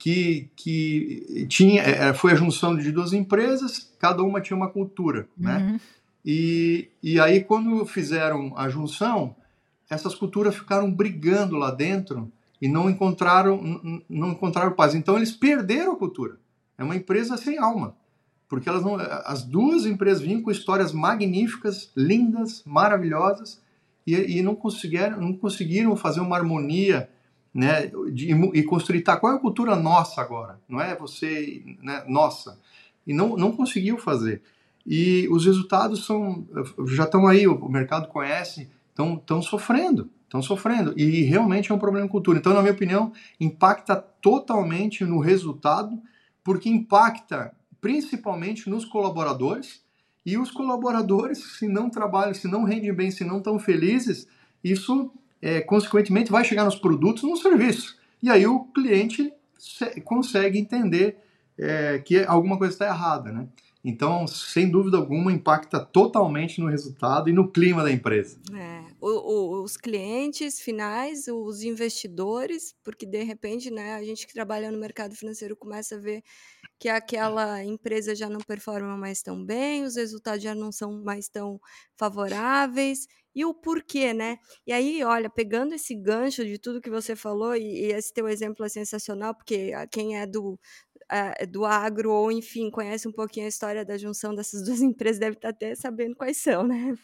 que, 0.00 0.48
que 0.56 1.46
tinha, 1.46 1.82
é, 1.82 2.08
é, 2.08 2.14
foi 2.14 2.32
a 2.32 2.34
junção 2.34 2.74
de 2.74 2.90
duas 2.90 3.12
empresas, 3.12 3.92
cada 3.98 4.22
uma 4.22 4.40
tinha 4.40 4.56
uma 4.56 4.70
cultura, 4.70 5.28
né? 5.36 5.58
Uhum. 5.58 5.80
E, 6.24 6.88
e 7.02 7.20
aí, 7.20 7.44
quando 7.44 7.84
fizeram 7.84 8.54
a 8.56 8.70
junção, 8.70 9.36
essas 9.90 10.14
culturas 10.14 10.56
ficaram 10.56 10.90
brigando 10.90 11.56
lá 11.56 11.70
dentro 11.70 12.32
e 12.60 12.66
não 12.66 12.88
encontraram, 12.88 14.02
não 14.08 14.30
encontraram 14.30 14.72
paz. 14.72 14.94
Então, 14.94 15.16
eles 15.16 15.32
perderam 15.32 15.92
a 15.92 15.96
cultura. 15.96 16.38
É 16.78 16.84
uma 16.84 16.96
empresa 16.96 17.36
sem 17.36 17.58
alma. 17.58 17.94
Porque 18.48 18.68
elas 18.70 18.82
não, 18.82 18.96
as 18.96 19.42
duas 19.42 19.84
empresas 19.84 20.22
vinham 20.22 20.42
com 20.42 20.50
histórias 20.50 20.92
magníficas, 20.92 21.90
lindas, 21.94 22.62
maravilhosas, 22.64 23.60
e, 24.06 24.38
e 24.38 24.42
não, 24.42 24.54
conseguiram, 24.54 25.20
não 25.20 25.34
conseguiram 25.34 25.94
fazer 25.94 26.20
uma 26.20 26.36
harmonia 26.36 27.08
né, 27.52 27.90
de, 28.12 28.32
e 28.54 28.62
construir, 28.62 29.02
tá, 29.02 29.16
qual 29.16 29.32
é 29.32 29.36
a 29.36 29.40
cultura 29.40 29.74
nossa 29.76 30.20
agora? 30.20 30.60
Não 30.68 30.80
é 30.80 30.94
você, 30.94 31.62
né, 31.82 32.04
nossa. 32.06 32.58
E 33.06 33.12
não, 33.12 33.36
não 33.36 33.52
conseguiu 33.52 33.98
fazer. 33.98 34.42
E 34.86 35.28
os 35.30 35.44
resultados 35.44 36.06
são, 36.06 36.46
já 36.86 37.04
estão 37.04 37.26
aí, 37.26 37.46
o 37.46 37.68
mercado 37.68 38.08
conhece, 38.08 38.70
estão 38.90 39.42
sofrendo, 39.42 40.08
estão 40.24 40.40
sofrendo. 40.42 40.94
E 40.96 41.22
realmente 41.22 41.70
é 41.70 41.74
um 41.74 41.78
problema 41.78 42.06
de 42.06 42.12
cultura. 42.12 42.38
Então, 42.38 42.54
na 42.54 42.62
minha 42.62 42.72
opinião, 42.72 43.12
impacta 43.38 43.96
totalmente 43.96 45.04
no 45.04 45.18
resultado, 45.18 46.00
porque 46.42 46.68
impacta 46.68 47.52
principalmente 47.80 48.68
nos 48.68 48.84
colaboradores 48.84 49.82
E 50.24 50.36
os 50.36 50.50
colaboradores, 50.50 51.58
se 51.58 51.66
não 51.66 51.88
trabalham, 51.88 52.34
se 52.34 52.46
não 52.46 52.64
rendem 52.64 52.92
bem, 52.92 53.10
se 53.10 53.24
não 53.24 53.38
estão 53.38 53.58
felizes, 53.58 54.26
isso, 54.62 55.10
é, 55.42 55.60
consequentemente, 55.60 56.30
vai 56.30 56.44
chegar 56.44 56.64
nos 56.64 56.76
produtos, 56.76 57.22
no 57.22 57.36
serviço. 57.36 57.98
E 58.22 58.28
aí 58.30 58.46
o 58.46 58.64
cliente 58.64 59.32
consegue 60.04 60.58
entender 60.58 61.18
é, 61.58 61.98
que 61.98 62.24
alguma 62.24 62.58
coisa 62.58 62.72
está 62.72 62.86
errada, 62.86 63.30
né? 63.32 63.46
Então, 63.84 64.26
sem 64.26 64.70
dúvida 64.70 64.98
alguma, 64.98 65.32
impacta 65.32 65.80
totalmente 65.80 66.60
no 66.60 66.68
resultado 66.68 67.30
e 67.30 67.32
no 67.32 67.50
clima 67.50 67.82
da 67.82 67.90
empresa. 67.90 68.38
É, 68.54 68.84
o, 69.00 69.08
o, 69.08 69.62
os 69.62 69.76
clientes 69.76 70.60
finais, 70.60 71.26
os 71.28 71.62
investidores, 71.62 72.74
porque 72.82 73.06
de 73.06 73.22
repente, 73.22 73.70
né, 73.70 73.94
a 73.94 74.04
gente 74.04 74.26
que 74.26 74.34
trabalha 74.34 74.70
no 74.70 74.78
mercado 74.78 75.14
financeiro 75.14 75.56
começa 75.56 75.96
a 75.96 75.98
ver 75.98 76.22
que 76.78 76.88
aquela 76.88 77.62
empresa 77.64 78.14
já 78.14 78.28
não 78.28 78.40
performa 78.40 78.96
mais 78.96 79.22
tão 79.22 79.44
bem, 79.44 79.84
os 79.84 79.96
resultados 79.96 80.42
já 80.42 80.54
não 80.54 80.72
são 80.72 81.02
mais 81.02 81.28
tão 81.28 81.60
favoráveis, 81.96 83.06
e 83.34 83.44
o 83.44 83.54
porquê, 83.54 84.12
né? 84.12 84.38
E 84.66 84.72
aí, 84.72 85.04
olha, 85.04 85.30
pegando 85.30 85.74
esse 85.74 85.94
gancho 85.94 86.44
de 86.44 86.58
tudo 86.58 86.80
que 86.80 86.90
você 86.90 87.14
falou, 87.14 87.54
e, 87.54 87.62
e 87.62 87.92
esse 87.92 88.12
teu 88.12 88.26
exemplo 88.28 88.64
é 88.64 88.68
sensacional, 88.68 89.34
porque 89.34 89.72
quem 89.92 90.18
é 90.18 90.26
do, 90.26 90.58
é, 91.10 91.46
do 91.46 91.64
agro, 91.64 92.12
ou 92.12 92.30
enfim, 92.30 92.70
conhece 92.70 93.08
um 93.08 93.12
pouquinho 93.12 93.46
a 93.46 93.48
história 93.48 93.84
da 93.84 93.98
junção 93.98 94.34
dessas 94.34 94.62
duas 94.64 94.80
empresas, 94.80 95.18
deve 95.18 95.36
estar 95.36 95.48
até 95.50 95.74
sabendo 95.74 96.14
quais 96.16 96.36
são, 96.36 96.62
né? 96.66 96.94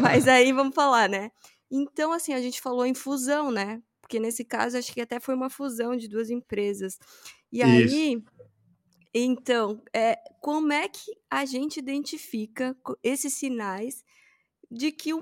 Mas 0.00 0.26
aí 0.28 0.52
vamos 0.52 0.74
falar, 0.74 1.08
né? 1.08 1.30
Então, 1.70 2.12
assim, 2.12 2.32
a 2.32 2.40
gente 2.40 2.60
falou 2.60 2.86
em 2.86 2.94
fusão, 2.94 3.50
né? 3.50 3.82
Porque 4.00 4.18
nesse 4.18 4.44
caso, 4.44 4.78
acho 4.78 4.92
que 4.92 5.00
até 5.00 5.20
foi 5.20 5.34
uma 5.34 5.50
fusão 5.50 5.94
de 5.94 6.08
duas 6.08 6.30
empresas. 6.30 6.98
E 7.52 7.62
aí, 7.62 8.22
então, 9.12 9.82
é, 9.94 10.16
como 10.40 10.72
é 10.72 10.88
que 10.88 11.12
a 11.30 11.44
gente 11.44 11.78
identifica 11.78 12.76
esses 13.02 13.34
sinais 13.34 14.02
de 14.70 14.90
que 14.92 15.12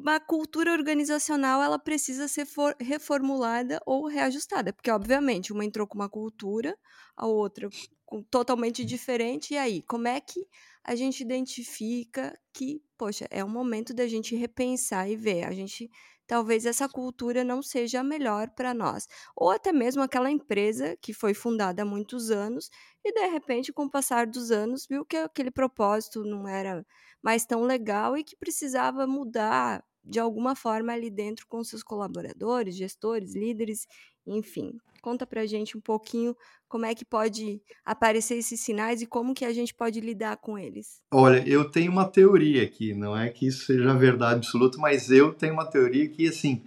uma 0.00 0.18
cultura 0.18 0.72
organizacional 0.72 1.62
ela 1.62 1.78
precisa 1.78 2.26
ser 2.26 2.46
reformulada 2.80 3.80
ou 3.86 4.06
reajustada, 4.06 4.72
porque 4.72 4.90
obviamente 4.90 5.52
uma 5.52 5.64
entrou 5.64 5.86
com 5.86 5.96
uma 5.96 6.08
cultura, 6.08 6.76
a 7.16 7.26
outra 7.26 7.68
com, 8.06 8.22
totalmente 8.24 8.84
diferente, 8.84 9.54
e 9.54 9.58
aí, 9.58 9.82
como 9.82 10.08
é 10.08 10.20
que 10.20 10.46
a 10.82 10.94
gente 10.96 11.20
identifica 11.20 12.36
que, 12.52 12.82
poxa, 12.98 13.26
é 13.30 13.44
o 13.44 13.48
momento 13.48 13.94
da 13.94 14.06
gente 14.08 14.34
repensar 14.34 15.08
e 15.08 15.16
ver, 15.16 15.44
a 15.44 15.52
gente 15.52 15.90
talvez 16.26 16.64
essa 16.64 16.88
cultura 16.88 17.42
não 17.42 17.60
seja 17.60 18.00
a 18.00 18.04
melhor 18.04 18.50
para 18.50 18.72
nós, 18.72 19.06
ou 19.36 19.50
até 19.50 19.72
mesmo 19.72 20.00
aquela 20.02 20.30
empresa 20.30 20.96
que 21.02 21.12
foi 21.12 21.34
fundada 21.34 21.82
há 21.82 21.84
muitos 21.84 22.30
anos 22.30 22.70
e 23.04 23.12
de 23.12 23.26
repente 23.26 23.72
com 23.72 23.84
o 23.84 23.90
passar 23.90 24.26
dos 24.26 24.50
anos 24.52 24.86
viu 24.88 25.04
que 25.04 25.16
aquele 25.16 25.50
propósito 25.50 26.22
não 26.24 26.46
era 26.48 26.86
mais 27.22 27.44
tão 27.44 27.62
legal 27.62 28.16
e 28.16 28.22
que 28.24 28.36
precisava 28.36 29.06
mudar 29.08 29.84
de 30.10 30.18
alguma 30.18 30.56
forma 30.56 30.92
ali 30.92 31.08
dentro 31.08 31.46
com 31.46 31.62
seus 31.62 31.84
colaboradores, 31.84 32.76
gestores, 32.76 33.32
líderes, 33.32 33.86
enfim. 34.26 34.76
Conta 35.00 35.24
pra 35.24 35.46
gente 35.46 35.78
um 35.78 35.80
pouquinho 35.80 36.36
como 36.68 36.84
é 36.84 36.94
que 36.94 37.04
pode 37.04 37.62
aparecer 37.84 38.34
esses 38.34 38.60
sinais 38.60 39.00
e 39.00 39.06
como 39.06 39.34
que 39.34 39.44
a 39.44 39.52
gente 39.52 39.72
pode 39.72 40.00
lidar 40.00 40.36
com 40.38 40.58
eles. 40.58 41.00
Olha, 41.12 41.42
eu 41.48 41.70
tenho 41.70 41.92
uma 41.92 42.04
teoria 42.04 42.64
aqui, 42.64 42.92
não 42.92 43.16
é 43.16 43.30
que 43.30 43.46
isso 43.46 43.66
seja 43.66 43.94
verdade 43.94 44.38
absoluta, 44.38 44.78
mas 44.78 45.10
eu 45.10 45.32
tenho 45.32 45.54
uma 45.54 45.64
teoria 45.64 46.08
que, 46.08 46.26
assim, 46.26 46.62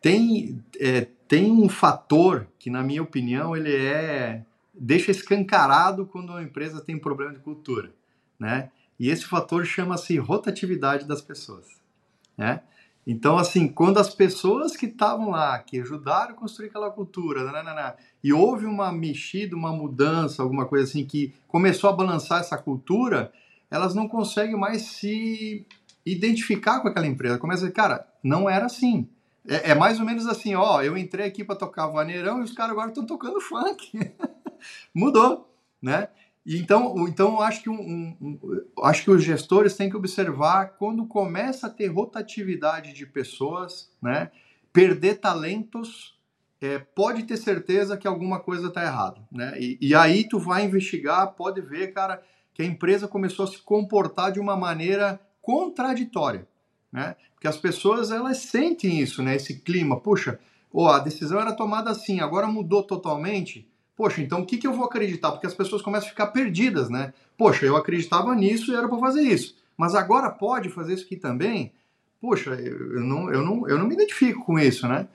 tem, 0.00 0.64
é, 0.78 1.06
tem 1.26 1.50
um 1.50 1.68
fator 1.68 2.46
que, 2.58 2.70
na 2.70 2.82
minha 2.82 3.02
opinião, 3.02 3.56
ele 3.56 3.74
é 3.74 4.44
deixa 4.72 5.10
escancarado 5.10 6.06
quando 6.06 6.30
uma 6.30 6.42
empresa 6.42 6.80
tem 6.80 6.94
um 6.94 7.00
problema 7.00 7.32
de 7.32 7.40
cultura, 7.40 7.92
né? 8.38 8.70
E 8.98 9.10
esse 9.10 9.24
fator 9.24 9.66
chama-se 9.66 10.16
rotatividade 10.16 11.04
das 11.04 11.20
pessoas 11.20 11.77
né? 12.38 12.62
Então, 13.10 13.38
assim, 13.38 13.66
quando 13.66 13.98
as 13.98 14.14
pessoas 14.14 14.76
que 14.76 14.84
estavam 14.84 15.30
lá, 15.30 15.58
que 15.60 15.80
ajudaram 15.80 16.32
a 16.32 16.36
construir 16.36 16.68
aquela 16.68 16.90
cultura, 16.90 17.42
nanana, 17.42 17.96
e 18.22 18.34
houve 18.34 18.66
uma 18.66 18.92
mexida, 18.92 19.56
uma 19.56 19.72
mudança, 19.72 20.42
alguma 20.42 20.66
coisa 20.66 20.84
assim, 20.84 21.06
que 21.06 21.34
começou 21.48 21.88
a 21.88 21.92
balançar 21.94 22.40
essa 22.40 22.58
cultura, 22.58 23.32
elas 23.70 23.94
não 23.94 24.06
conseguem 24.06 24.56
mais 24.56 24.82
se 24.82 25.66
identificar 26.04 26.80
com 26.80 26.88
aquela 26.88 27.06
empresa. 27.06 27.38
Começa 27.38 27.62
a 27.62 27.68
dizer, 27.68 27.74
cara, 27.74 28.06
não 28.22 28.48
era 28.48 28.66
assim. 28.66 29.08
É, 29.48 29.70
é 29.70 29.74
mais 29.74 29.98
ou 29.98 30.04
menos 30.04 30.26
assim, 30.26 30.54
ó, 30.54 30.82
eu 30.82 30.96
entrei 30.96 31.26
aqui 31.26 31.42
para 31.42 31.56
tocar 31.56 31.86
vaneirão 31.86 32.40
e 32.40 32.44
os 32.44 32.52
caras 32.52 32.72
agora 32.72 32.88
estão 32.88 33.06
tocando 33.06 33.40
funk. 33.40 33.90
Mudou, 34.94 35.50
né? 35.80 36.08
Então, 36.46 37.06
então 37.06 37.40
acho 37.40 37.62
que, 37.62 37.68
um, 37.68 38.16
um, 38.20 38.38
acho 38.82 39.04
que 39.04 39.10
os 39.10 39.22
gestores 39.22 39.76
têm 39.76 39.90
que 39.90 39.96
observar 39.96 40.76
quando 40.78 41.06
começa 41.06 41.66
a 41.66 41.70
ter 41.70 41.88
rotatividade 41.88 42.92
de 42.92 43.04
pessoas, 43.04 43.90
né? 44.00 44.30
Perder 44.72 45.16
talentos, 45.16 46.18
é, 46.60 46.78
pode 46.78 47.24
ter 47.24 47.36
certeza 47.36 47.96
que 47.96 48.08
alguma 48.08 48.40
coisa 48.40 48.68
está 48.68 48.82
errada, 48.82 49.20
né? 49.30 49.54
E, 49.60 49.78
e, 49.80 49.94
aí 49.94 50.26
tu 50.26 50.38
vai 50.38 50.64
investigar, 50.64 51.34
pode 51.34 51.60
ver, 51.60 51.92
cara, 51.92 52.22
que 52.54 52.62
a 52.62 52.66
empresa 52.66 53.06
começou 53.06 53.44
a 53.44 53.48
se 53.48 53.58
comportar 53.58 54.32
de 54.32 54.40
uma 54.40 54.56
maneira 54.56 55.20
contraditória, 55.42 56.48
né? 56.90 57.14
Porque 57.34 57.46
as 57.46 57.56
pessoas 57.56 58.10
elas 58.10 58.38
sentem 58.38 59.00
isso, 59.00 59.22
né? 59.22 59.36
Esse 59.36 59.60
clima, 59.60 60.00
puxa, 60.00 60.40
oh, 60.72 60.88
a 60.88 60.98
decisão 60.98 61.40
era 61.40 61.52
tomada 61.52 61.90
assim, 61.90 62.20
agora 62.20 62.46
mudou 62.46 62.82
totalmente 62.82 63.67
Poxa, 63.98 64.22
então 64.22 64.42
o 64.42 64.46
que, 64.46 64.58
que 64.58 64.66
eu 64.66 64.72
vou 64.72 64.84
acreditar? 64.84 65.32
Porque 65.32 65.48
as 65.48 65.54
pessoas 65.54 65.82
começam 65.82 66.06
a 66.06 66.10
ficar 66.10 66.28
perdidas, 66.28 66.88
né? 66.88 67.12
Poxa, 67.36 67.66
eu 67.66 67.76
acreditava 67.76 68.32
nisso 68.32 68.70
e 68.70 68.76
era 68.76 68.88
para 68.88 68.96
fazer 68.96 69.22
isso. 69.22 69.56
Mas 69.76 69.96
agora 69.96 70.30
pode 70.30 70.68
fazer 70.68 70.94
isso 70.94 71.04
aqui 71.04 71.16
também? 71.16 71.72
Poxa, 72.20 72.50
eu 72.50 73.00
não, 73.00 73.32
eu 73.32 73.44
não, 73.44 73.68
eu 73.68 73.76
não 73.76 73.88
me 73.88 73.94
identifico 73.94 74.44
com 74.44 74.56
isso, 74.56 74.86
né? 74.86 75.08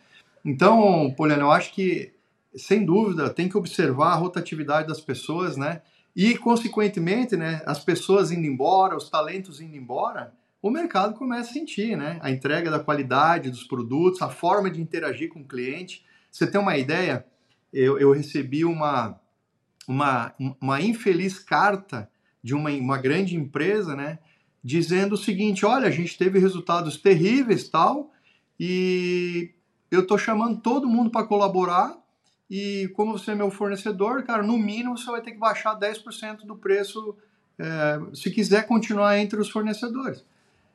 Então, 0.43 1.13
Poliana, 1.15 1.43
eu 1.43 1.51
acho 1.51 1.73
que, 1.73 2.11
sem 2.57 2.85
dúvida, 2.85 3.29
tem 3.29 3.47
que 3.47 3.57
observar 3.57 4.11
a 4.11 4.15
rotatividade 4.15 4.89
das 4.89 4.99
pessoas, 4.99 5.55
né? 5.55 5.81
E, 6.13 6.37
consequentemente, 6.37 7.37
né, 7.37 7.61
as 7.65 7.79
pessoas 7.79 8.31
indo 8.31 8.45
embora, 8.45 8.97
os 8.97 9.09
talentos 9.09 9.61
indo 9.61 9.77
embora, 9.77 10.33
o 10.61 10.69
mercado 10.69 11.13
começa 11.13 11.51
a 11.51 11.53
sentir, 11.53 11.95
né? 11.95 12.19
A 12.21 12.29
entrega 12.29 12.69
da 12.69 12.81
qualidade 12.81 13.49
dos 13.49 13.63
produtos, 13.63 14.21
a 14.21 14.27
forma 14.27 14.69
de 14.69 14.81
interagir 14.81 15.29
com 15.29 15.39
o 15.39 15.47
cliente. 15.47 16.05
Você 16.29 16.45
tem 16.45 16.59
uma 16.59 16.77
ideia? 16.77 17.25
Eu, 17.73 17.97
eu 17.97 18.11
recebi 18.11 18.63
uma, 18.63 19.19
uma, 19.87 20.33
uma 20.61 20.81
infeliz 20.81 21.39
carta 21.39 22.09
de 22.43 22.53
uma, 22.53 22.69
uma 22.69 22.97
grande 22.97 23.35
empresa, 23.35 23.95
né? 23.95 24.19
Dizendo 24.63 25.13
o 25.13 25.17
seguinte: 25.17 25.65
olha, 25.65 25.87
a 25.87 25.91
gente 25.91 26.17
teve 26.17 26.37
resultados 26.39 26.97
terríveis 26.97 27.67
tal, 27.67 28.11
e 28.59 29.51
eu 29.89 30.01
estou 30.01 30.17
chamando 30.17 30.61
todo 30.61 30.87
mundo 30.87 31.09
para 31.09 31.25
colaborar. 31.25 31.97
E 32.49 32.89
como 32.93 33.17
você 33.17 33.31
é 33.31 33.35
meu 33.35 33.49
fornecedor, 33.49 34.23
cara, 34.23 34.43
no 34.43 34.57
mínimo 34.59 34.97
você 34.97 35.09
vai 35.09 35.21
ter 35.21 35.31
que 35.31 35.39
baixar 35.39 35.79
10% 35.79 36.45
do 36.45 36.55
preço 36.55 37.15
é, 37.57 37.99
se 38.13 38.29
quiser 38.29 38.67
continuar 38.67 39.17
entre 39.17 39.39
os 39.39 39.49
fornecedores. 39.49 40.23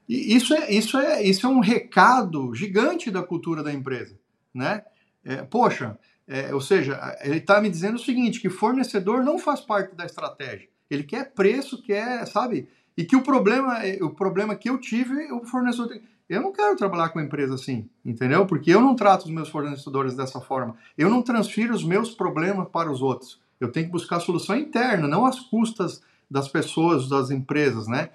E 0.09 0.35
isso 0.35 0.55
é, 0.55 0.73
isso, 0.73 0.99
é, 0.99 1.23
isso 1.23 1.47
é 1.47 1.49
um 1.49 1.61
recado 1.61 2.53
gigante 2.55 3.11
da 3.11 3.23
cultura 3.23 3.63
da 3.63 3.73
empresa. 3.73 4.19
Né? 4.53 4.83
É, 5.25 5.43
poxa, 5.43 5.99
é, 6.29 6.55
ou 6.55 6.61
seja, 6.61 7.01
ele 7.23 7.39
está 7.39 7.59
me 7.59 7.71
dizendo 7.71 7.97
o 7.97 7.99
seguinte, 7.99 8.39
que 8.39 8.51
fornecedor 8.51 9.25
não 9.25 9.39
faz 9.39 9.63
parte 9.63 9.97
da 9.97 10.05
estratégia. 10.05 10.69
Ele 10.91 11.03
quer 11.03 11.33
preço, 11.33 11.83
quer, 11.83 12.27
sabe? 12.27 12.69
E 12.95 13.05
que 13.05 13.17
o 13.17 13.23
problema, 13.23 13.85
é, 13.85 14.03
o 14.03 14.11
problema 14.11 14.55
que 14.55 14.69
eu 14.69 14.79
tive, 14.79 15.33
o 15.33 15.43
fornecedor 15.45 15.89
tem. 15.89 16.03
Eu 16.29 16.43
não 16.43 16.53
quero 16.53 16.77
trabalhar 16.77 17.09
com 17.09 17.19
uma 17.19 17.25
empresa 17.25 17.55
assim, 17.55 17.89
entendeu? 18.05 18.45
Porque 18.45 18.71
eu 18.71 18.83
não 18.83 18.95
trato 18.95 19.25
os 19.25 19.31
meus 19.31 19.49
fornecedores 19.49 20.15
dessa 20.15 20.39
forma. 20.39 20.77
Eu 20.97 21.09
não 21.09 21.23
transfiro 21.23 21.75
os 21.75 21.83
meus 21.83 22.11
problemas 22.11 22.69
para 22.69 22.93
os 22.93 23.01
outros. 23.01 23.41
Eu 23.59 23.73
tenho 23.73 23.87
que 23.87 23.93
buscar 23.93 24.21
solução 24.21 24.55
interna, 24.55 25.09
não 25.09 25.25
às 25.25 25.41
custas 25.41 26.03
das 26.31 26.47
pessoas, 26.47 27.09
das 27.09 27.31
empresas, 27.31 27.89
né? 27.89 28.11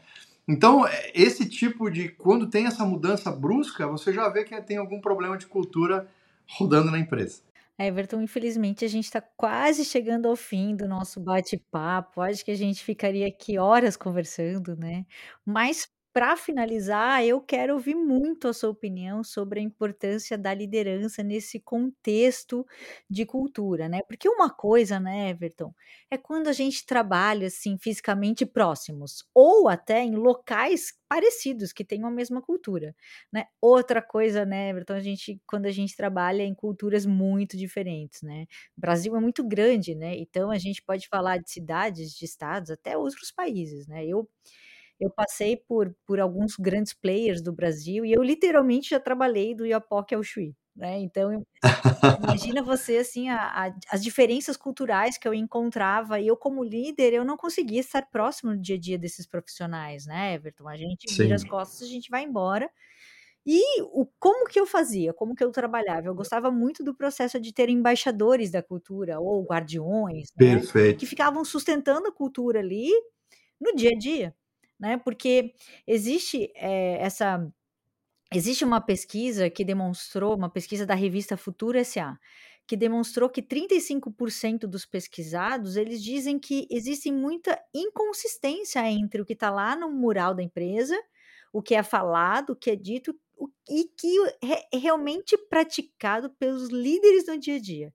Então, 0.48 0.86
é, 0.86 1.12
esse 1.16 1.50
tipo 1.50 1.90
de. 1.90 2.10
Quando 2.10 2.48
tem 2.48 2.68
essa 2.68 2.86
mudança 2.86 3.32
brusca, 3.32 3.88
você 3.88 4.14
já 4.14 4.30
vê 4.30 4.44
que 4.44 4.62
tem 4.62 4.78
algum 4.78 5.02
problema 5.02 5.36
de 5.36 5.48
cultura 5.48 6.08
rodando 6.48 6.92
na 6.92 7.00
empresa. 7.00 7.42
Everton, 7.80 8.22
infelizmente 8.22 8.86
a 8.86 8.88
gente 8.88 9.06
está 9.06 9.22
quase 9.22 9.84
chegando 9.84 10.28
ao 10.28 10.36
fim 10.36 10.76
do 10.76 10.88
nosso 10.88 11.20
bate-papo. 11.20 12.22
Acho 12.22 12.46
que 12.46 12.52
a 12.52 12.56
gente 12.56 12.84
ficaria 12.84 13.28
aqui 13.28 13.58
horas 13.58 13.98
conversando, 13.98 14.76
né? 14.76 15.06
Mas 15.46 15.88
para 16.14 16.38
finalizar, 16.38 17.26
eu 17.26 17.42
quero 17.42 17.74
ouvir 17.74 17.96
muito 17.96 18.48
a 18.48 18.54
sua 18.54 18.70
opinião 18.70 19.24
sobre 19.24 19.60
a 19.60 19.64
importância 19.64 20.38
da 20.38 20.54
liderança 20.54 21.24
nesse 21.24 21.60
contexto 21.60 22.66
de 23.10 23.26
cultura, 23.26 23.90
né? 23.90 24.00
Porque 24.08 24.30
uma 24.30 24.50
coisa, 24.50 25.00
né, 25.00 25.30
Everton, 25.30 25.74
é 26.12 26.18
quando 26.18 26.48
a 26.48 26.54
gente 26.54 26.86
trabalha 26.86 27.48
assim 27.48 27.78
fisicamente 27.80 28.46
próximos 28.46 29.26
ou 29.34 29.68
até 29.68 30.02
em 30.04 30.16
locais 30.16 30.94
parecidos 31.10 31.72
que 31.74 31.84
tenham 31.86 32.08
a 32.08 32.12
mesma 32.12 32.42
cultura, 32.42 32.96
né? 33.32 33.46
Outra 33.62 34.02
coisa, 34.02 34.46
né, 34.46 34.70
Everton, 34.70 34.94
a 34.94 35.00
gente 35.00 35.42
quando 35.48 35.66
a 35.66 35.72
gente 35.72 35.96
trabalha 35.96 36.44
em 36.44 36.54
culturas 36.56 37.06
muito 37.06 37.58
diferentes, 37.58 38.22
né? 38.22 38.46
O 38.78 38.82
Brasil 38.82 39.16
é 39.16 39.20
muito 39.20 39.44
grande, 39.48 39.96
né? 39.96 40.16
Então 40.18 40.52
a 40.52 40.58
gente 40.58 40.82
pode 40.84 41.08
falar 41.08 41.38
de 41.40 41.50
cidades, 41.52 42.12
de 42.16 42.26
estados, 42.26 42.70
até 42.72 42.98
outros 42.98 43.32
países, 43.32 43.88
né? 43.88 44.06
Eu 44.06 44.28
eu 45.04 45.10
passei 45.10 45.58
por, 45.58 45.96
por 46.06 46.20
alguns 46.20 46.56
grandes 46.56 46.94
players 46.94 47.42
do 47.42 47.52
Brasil 47.54 48.06
e 48.06 48.14
eu 48.14 48.24
literalmente 48.24 48.92
já 48.92 49.00
trabalhei 49.00 49.54
do 49.54 49.66
Iapoque 49.66 50.16
ao 50.16 50.24
Chuí, 50.24 50.56
né? 50.76 51.00
Então, 51.00 51.46
imagina 52.24 52.62
você, 52.64 52.98
assim, 52.98 53.30
a, 53.30 53.38
a, 53.38 53.76
as 53.92 54.04
diferenças 54.04 54.58
culturais 54.58 55.18
que 55.18 55.28
eu 55.28 55.34
encontrava 55.34 56.20
e 56.20 56.28
eu 56.28 56.38
como 56.38 56.64
líder, 56.64 57.14
eu 57.14 57.26
não 57.26 57.38
conseguia 57.38 57.80
estar 57.80 58.10
próximo 58.10 58.52
no 58.52 58.62
dia 58.62 58.76
a 58.76 58.80
dia 58.80 58.98
desses 58.98 59.28
profissionais, 59.28 60.06
né, 60.06 60.36
Everton? 60.36 60.68
A 60.68 60.78
gente 60.78 61.06
vira 61.16 61.36
as 61.36 61.44
costas, 61.44 61.88
a 61.88 61.92
gente 61.92 62.10
vai 62.10 62.24
embora 62.24 62.70
e 63.46 63.82
o, 63.82 64.06
como 64.20 64.48
que 64.48 64.60
eu 64.60 64.66
fazia? 64.66 65.14
Como 65.14 65.36
que 65.36 65.44
eu 65.44 65.52
trabalhava? 65.52 66.08
Eu 66.08 66.16
gostava 66.16 66.50
muito 66.50 66.82
do 66.84 66.96
processo 66.96 67.40
de 67.40 67.54
ter 67.54 67.70
embaixadores 67.70 68.50
da 68.50 68.64
cultura 68.64 69.20
ou 69.20 69.44
guardiões, 69.44 70.30
né, 70.38 70.62
que 70.98 71.06
ficavam 71.06 71.44
sustentando 71.44 72.08
a 72.08 72.12
cultura 72.12 72.60
ali 72.60 72.90
no 73.60 73.76
dia 73.76 73.90
a 73.94 73.98
dia, 73.98 74.36
né? 74.84 74.98
Porque 74.98 75.54
existe 75.88 76.52
é, 76.56 76.98
essa 77.02 77.50
existe 78.34 78.66
uma 78.66 78.82
pesquisa 78.82 79.50
que 79.50 79.64
demonstrou, 79.64 80.36
uma 80.36 80.50
pesquisa 80.50 80.86
da 80.86 80.94
revista 80.94 81.38
Futuro 81.38 81.78
SA, 81.86 82.20
que 82.68 82.76
demonstrou 82.76 83.30
que 83.30 83.42
35% 83.42 84.68
dos 84.68 84.86
pesquisados 84.86 85.78
eles 85.78 86.04
dizem 86.04 86.38
que 86.38 86.68
existe 86.70 87.12
muita 87.12 87.58
inconsistência 87.74 88.86
entre 88.92 89.22
o 89.22 89.26
que 89.26 89.34
está 89.34 89.50
lá 89.50 89.74
no 89.76 89.90
mural 89.90 90.36
da 90.36 90.44
empresa, 90.44 91.00
o 91.54 91.62
que 91.62 91.76
é 91.76 91.84
falado, 91.84 92.50
o 92.52 92.56
que 92.56 92.72
é 92.72 92.76
dito 92.76 93.16
e 93.70 93.86
que 93.98 94.16
é 94.72 94.78
realmente 94.78 95.38
praticado 95.50 96.30
pelos 96.40 96.70
líderes 96.70 97.28
no 97.28 97.38
dia 97.38 97.56
a 97.56 97.60
dia. 97.60 97.94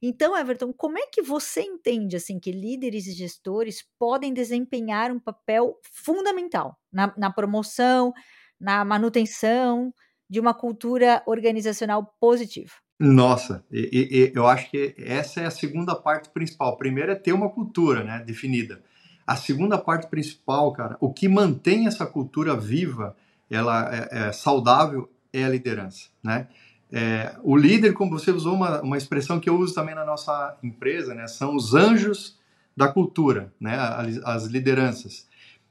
Então, 0.00 0.36
Everton, 0.36 0.72
como 0.72 0.98
é 0.98 1.06
que 1.12 1.20
você 1.20 1.62
entende 1.62 2.16
assim 2.16 2.38
que 2.38 2.52
líderes 2.52 3.06
e 3.06 3.12
gestores 3.12 3.84
podem 3.98 4.32
desempenhar 4.32 5.10
um 5.10 5.18
papel 5.18 5.76
fundamental 5.82 6.78
na, 6.92 7.12
na 7.16 7.32
promoção, 7.32 8.12
na 8.60 8.84
manutenção 8.84 9.92
de 10.30 10.38
uma 10.38 10.54
cultura 10.54 11.22
organizacional 11.26 12.14
positiva? 12.20 12.72
Nossa, 13.00 13.64
e, 13.70 13.88
e, 13.92 14.32
eu 14.34 14.46
acho 14.46 14.70
que 14.70 14.94
essa 14.98 15.40
é 15.40 15.46
a 15.46 15.50
segunda 15.50 15.94
parte 15.94 16.30
principal. 16.30 16.76
Primeiro 16.76 17.12
é 17.12 17.14
ter 17.14 17.32
uma 17.32 17.48
cultura, 17.48 18.02
né, 18.02 18.22
definida. 18.24 18.82
A 19.26 19.36
segunda 19.36 19.78
parte 19.78 20.08
principal, 20.08 20.72
cara, 20.72 20.96
o 21.00 21.12
que 21.12 21.28
mantém 21.28 21.86
essa 21.86 22.06
cultura 22.06 22.56
viva 22.56 23.16
ela 23.50 23.88
é, 23.94 24.28
é 24.28 24.32
saudável 24.32 25.10
é 25.32 25.44
a 25.44 25.48
liderança, 25.48 26.08
né? 26.22 26.48
É, 26.90 27.36
o 27.42 27.56
líder, 27.56 27.92
como 27.92 28.18
você 28.18 28.30
usou 28.30 28.54
uma, 28.54 28.80
uma 28.80 28.96
expressão 28.96 29.38
que 29.38 29.48
eu 29.48 29.58
uso 29.58 29.74
também 29.74 29.94
na 29.94 30.04
nossa 30.04 30.56
empresa, 30.62 31.14
né? 31.14 31.26
São 31.26 31.54
os 31.54 31.74
anjos 31.74 32.38
da 32.76 32.88
cultura, 32.88 33.52
né? 33.60 33.76
As, 33.78 34.18
as 34.24 34.44
lideranças. 34.44 35.26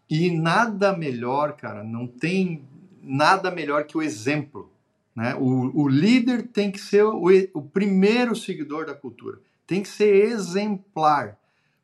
E 0.10 0.32
nada 0.32 0.96
melhor, 0.96 1.54
cara, 1.54 1.84
não 1.84 2.08
tem 2.08 2.64
nada 3.02 3.50
melhor 3.50 3.86
que 3.86 3.98
o 3.98 4.02
exemplo, 4.02 4.72
né? 5.16 5.36
O, 5.36 5.84
o 5.84 5.88
líder 5.88 6.48
tem 6.50 6.72
que 6.72 6.80
ser 6.80 7.04
o, 7.04 7.26
o 7.54 7.62
primeiro 7.62 8.36
seguidor 8.36 8.86
da 8.86 8.94
cultura, 8.94 9.40
tem 9.66 9.82
que 9.82 9.90
ser 9.90 10.14
exemplar, 10.30 11.38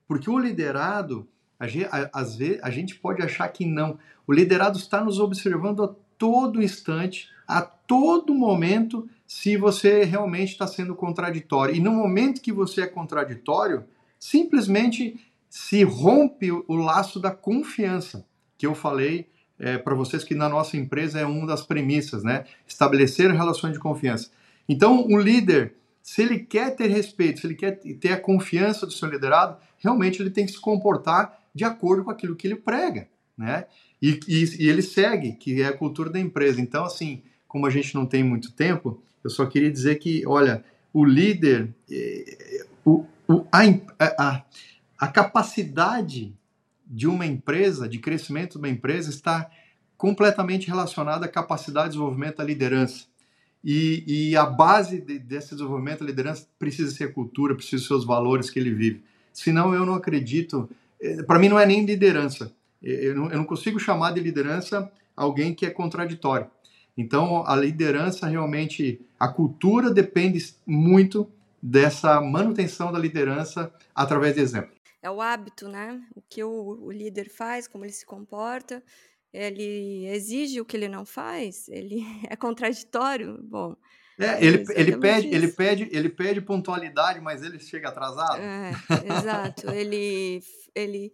porque 0.08 0.30
o 0.30 0.38
liderado 0.38 1.28
a 1.64 1.68
gente, 1.68 1.88
a, 1.92 2.10
às 2.14 2.36
vezes, 2.36 2.60
a 2.62 2.70
gente 2.70 2.96
pode 2.96 3.22
achar 3.22 3.48
que 3.48 3.66
não. 3.66 3.98
O 4.28 4.34
liderado 4.34 4.78
está 4.78 5.04
nos 5.04 5.20
observando 5.20 5.84
a 5.84 5.96
todo 6.18 6.62
instante, 6.62 7.30
a 7.48 7.62
todo 7.62 8.34
momento, 8.34 9.08
se 9.28 9.58
você 9.58 10.04
realmente 10.04 10.52
está 10.52 10.68
sendo 10.68 10.96
contraditório. 10.96 11.76
E 11.76 11.80
no 11.80 11.92
momento 11.92 12.42
que 12.42 12.52
você 12.52 12.82
é 12.82 12.88
contraditório, 12.88 13.84
simplesmente 14.20 15.20
se 15.50 15.84
rompe 15.84 16.52
o 16.52 16.76
laço 16.76 17.20
da 17.20 17.30
confiança, 17.30 18.26
que 18.58 18.66
eu 18.66 18.74
falei 18.74 19.30
é, 19.60 19.78
para 19.78 19.96
vocês 19.96 20.24
que 20.24 20.34
na 20.34 20.50
nossa 20.50 20.78
empresa 20.78 21.20
é 21.20 21.26
uma 21.26 21.46
das 21.46 21.62
premissas, 21.62 22.24
né? 22.24 22.46
Estabelecer 22.68 23.32
relações 23.32 23.74
de 23.74 23.80
confiança. 23.80 24.32
Então, 24.68 25.06
o 25.06 25.18
líder, 25.18 25.76
se 26.02 26.22
ele 26.22 26.40
quer 26.40 26.76
ter 26.76 26.88
respeito, 26.88 27.42
se 27.42 27.48
ele 27.48 27.56
quer 27.56 27.80
ter 27.80 28.14
a 28.14 28.20
confiança 28.20 28.86
do 28.86 28.92
seu 28.92 29.10
liderado, 29.10 29.58
realmente 29.78 30.22
ele 30.22 30.32
tem 30.32 30.46
que 30.46 30.54
se 30.54 30.60
comportar 30.60 31.40
de 31.54 31.64
acordo 31.64 32.04
com 32.04 32.12
aquilo 32.12 32.36
que 32.36 32.48
ele 32.48 32.56
prega, 32.56 33.08
né? 33.38 33.66
E, 34.04 34.20
e, 34.28 34.66
e, 34.66 34.70
ele 34.70 34.82
segue, 34.82 35.32
que 35.32 35.62
é 35.62 35.66
a 35.68 35.78
cultura 35.78 36.10
da 36.10 36.20
empresa. 36.20 36.60
Então, 36.60 36.84
assim, 36.84 37.24
como 37.48 37.66
a 37.66 37.70
gente 37.70 37.96
não 37.96 38.06
tem 38.06 38.22
muito 38.22 38.52
tempo, 38.52 39.02
eu 39.24 39.30
só 39.30 39.46
queria 39.46 39.72
dizer 39.72 39.96
que, 39.96 40.28
olha, 40.28 40.62
o 40.92 41.06
líder, 41.06 41.74
é, 41.90 42.66
o, 42.84 43.06
o, 43.26 43.46
a, 43.50 43.62
a, 44.20 44.44
a 45.00 45.08
capacidade 45.08 46.36
de 46.86 47.08
uma 47.08 47.26
empresa, 47.26 47.88
de 47.88 47.98
crescimento 47.98 48.54
de 48.54 48.58
uma 48.58 48.68
empresa, 48.68 49.10
está 49.10 49.50
completamente 49.96 50.68
relacionada 50.68 51.26
à 51.26 51.30
capacidade 51.30 51.86
de 51.86 51.92
desenvolvimento 51.92 52.40
da 52.40 52.44
liderança. 52.44 53.06
E, 53.64 54.04
e 54.06 54.36
a 54.36 54.46
base 54.46 55.00
de, 55.00 55.18
desse 55.18 55.52
desenvolvimento 55.52 56.00
da 56.00 56.08
liderança 56.08 56.46
precisa 56.60 56.94
ser 56.94 57.06
a 57.06 57.14
cultura, 57.14 57.56
precisa 57.56 57.88
ser 57.88 57.94
os 57.94 58.06
valores 58.06 58.50
que 58.50 58.60
ele 58.60 58.74
vive. 58.74 59.02
Senão, 59.32 59.74
eu 59.74 59.86
não 59.86 59.96
acredito 59.96 60.70
é, 61.04 61.22
para 61.24 61.38
mim 61.38 61.50
não 61.50 61.60
é 61.60 61.66
nem 61.66 61.86
liderança. 61.86 62.54
É, 62.84 63.08
eu 63.08 63.16
não, 63.16 63.32
eu 63.32 63.38
não, 63.38 63.46
consigo 63.46 63.80
chamar 63.80 64.12
de 64.12 64.20
liderança 64.20 64.92
alguém 65.16 65.54
que 65.54 65.66
é 65.66 65.70
contraditório. 65.70 66.50
Então, 66.98 67.46
a 67.48 67.56
liderança 67.56 68.28
realmente, 68.28 69.02
a 69.20 69.28
cultura 69.28 69.92
depende 69.92 70.54
muito 70.66 71.32
dessa 71.62 72.22
manutenção 72.22 72.92
da 72.92 73.00
liderança 73.00 73.74
através 73.96 74.36
de 74.36 74.42
exemplo. 74.42 74.72
É 75.02 75.10
o 75.10 75.22
hábito, 75.22 75.68
né? 75.68 76.02
O 76.16 76.22
que 76.22 76.44
o, 76.44 76.50
o 76.50 76.92
líder 76.92 77.30
faz, 77.30 77.68
como 77.68 77.84
ele 77.84 77.92
se 77.92 78.06
comporta, 78.06 78.84
ele 79.34 80.06
exige 80.08 80.62
o 80.62 80.66
que 80.66 80.78
ele 80.78 80.88
não 80.88 81.06
faz, 81.06 81.68
ele 81.68 82.06
é 82.30 82.36
contraditório. 82.36 83.40
Bom, 83.44 83.76
é, 84.20 84.46
ele, 84.46 84.64
ele, 84.76 84.98
pede, 84.98 85.28
ele, 85.28 85.48
pede, 85.48 85.90
ele 85.92 86.10
pede 86.10 86.42
pontualidade, 86.42 87.20
mas 87.20 87.42
ele 87.42 87.58
chega 87.60 87.90
atrasado. 87.90 88.40
É, 88.40 88.72
exato. 89.18 89.70
ele, 89.72 90.42
ele, 90.76 91.12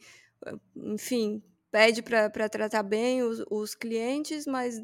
enfim, 0.76 1.41
pede 1.72 2.01
para 2.01 2.49
tratar 2.49 2.84
bem 2.84 3.24
os, 3.24 3.43
os 3.49 3.76
clientes, 3.76 4.45
mas 4.45 4.80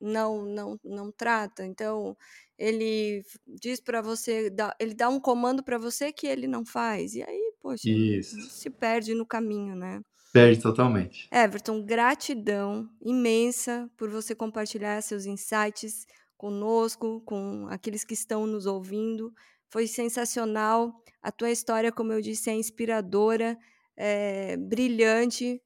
não, 0.00 0.44
não, 0.44 0.80
não 0.84 1.12
trata. 1.12 1.64
Então, 1.64 2.16
ele 2.58 3.22
diz 3.46 3.80
para 3.80 4.00
você, 4.00 4.50
dá, 4.50 4.74
ele 4.78 4.94
dá 4.94 5.08
um 5.08 5.20
comando 5.20 5.62
para 5.62 5.78
você 5.78 6.12
que 6.12 6.26
ele 6.26 6.46
não 6.46 6.64
faz. 6.64 7.14
E 7.14 7.22
aí, 7.22 7.52
poxa, 7.60 7.88
Isso. 7.88 8.40
se 8.50 8.70
perde 8.70 9.14
no 9.14 9.26
caminho, 9.26 9.74
né? 9.74 10.00
Perde 10.32 10.60
totalmente. 10.60 11.28
Everton, 11.32 11.82
gratidão 11.82 12.88
imensa 13.00 13.90
por 13.96 14.10
você 14.10 14.34
compartilhar 14.34 15.00
seus 15.02 15.24
insights 15.24 16.06
conosco, 16.36 17.20
com 17.22 17.66
aqueles 17.68 18.04
que 18.04 18.14
estão 18.14 18.46
nos 18.46 18.66
ouvindo. 18.66 19.32
Foi 19.70 19.86
sensacional. 19.86 20.92
A 21.22 21.32
tua 21.32 21.50
história, 21.50 21.90
como 21.90 22.12
eu 22.12 22.20
disse, 22.20 22.50
é 22.50 22.54
inspiradora, 22.54 23.58
é 23.96 24.56
brilhante. 24.56 25.60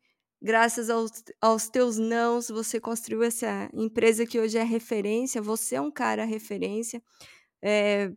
Graças 0.45 0.90
aos, 0.90 1.12
aos 1.40 1.68
teus 1.68 1.99
nãos, 1.99 2.49
você 2.49 2.80
construiu 2.80 3.22
essa 3.22 3.70
empresa 3.72 4.26
que 4.26 4.40
hoje 4.40 4.59
é 4.59 4.64
referência. 4.64 5.40
Você 5.40 5.76
é 5.76 5.80
um 5.80 5.90
cara 5.90 6.24
referência 6.24 7.01
é, 7.62 8.11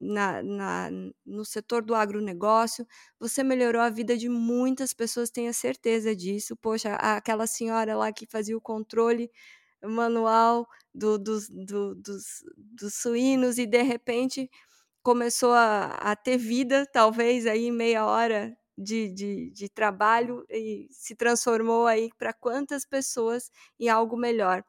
na, 0.00 0.42
na, 0.42 0.90
no 1.24 1.44
setor 1.44 1.84
do 1.84 1.94
agronegócio. 1.94 2.84
Você 3.20 3.44
melhorou 3.44 3.80
a 3.80 3.90
vida 3.90 4.16
de 4.16 4.28
muitas 4.28 4.92
pessoas, 4.92 5.30
tenha 5.30 5.52
certeza 5.52 6.16
disso. 6.16 6.56
Poxa, 6.56 6.96
aquela 6.96 7.46
senhora 7.46 7.96
lá 7.96 8.12
que 8.12 8.26
fazia 8.26 8.56
o 8.56 8.60
controle 8.60 9.30
manual 9.84 10.66
do, 10.92 11.16
dos, 11.16 11.48
do, 11.48 11.94
dos, 11.94 12.42
dos 12.56 12.94
suínos 12.94 13.56
e 13.58 13.66
de 13.66 13.82
repente 13.82 14.50
começou 15.00 15.52
a, 15.52 15.86
a 15.94 16.16
ter 16.16 16.38
vida, 16.38 16.84
talvez 16.92 17.46
aí 17.46 17.70
meia 17.70 18.04
hora 18.04 18.56
de, 18.76 19.08
de, 19.10 19.50
de 19.50 19.68
trabalho 19.68 20.44
e 20.48 20.88
se 20.90 21.14
transformou 21.14 21.86
aí 21.86 22.10
para 22.18 22.32
quantas 22.32 22.84
pessoas 22.84 23.50
em 23.78 23.88
algo 23.88 24.16
melhor. 24.16 24.64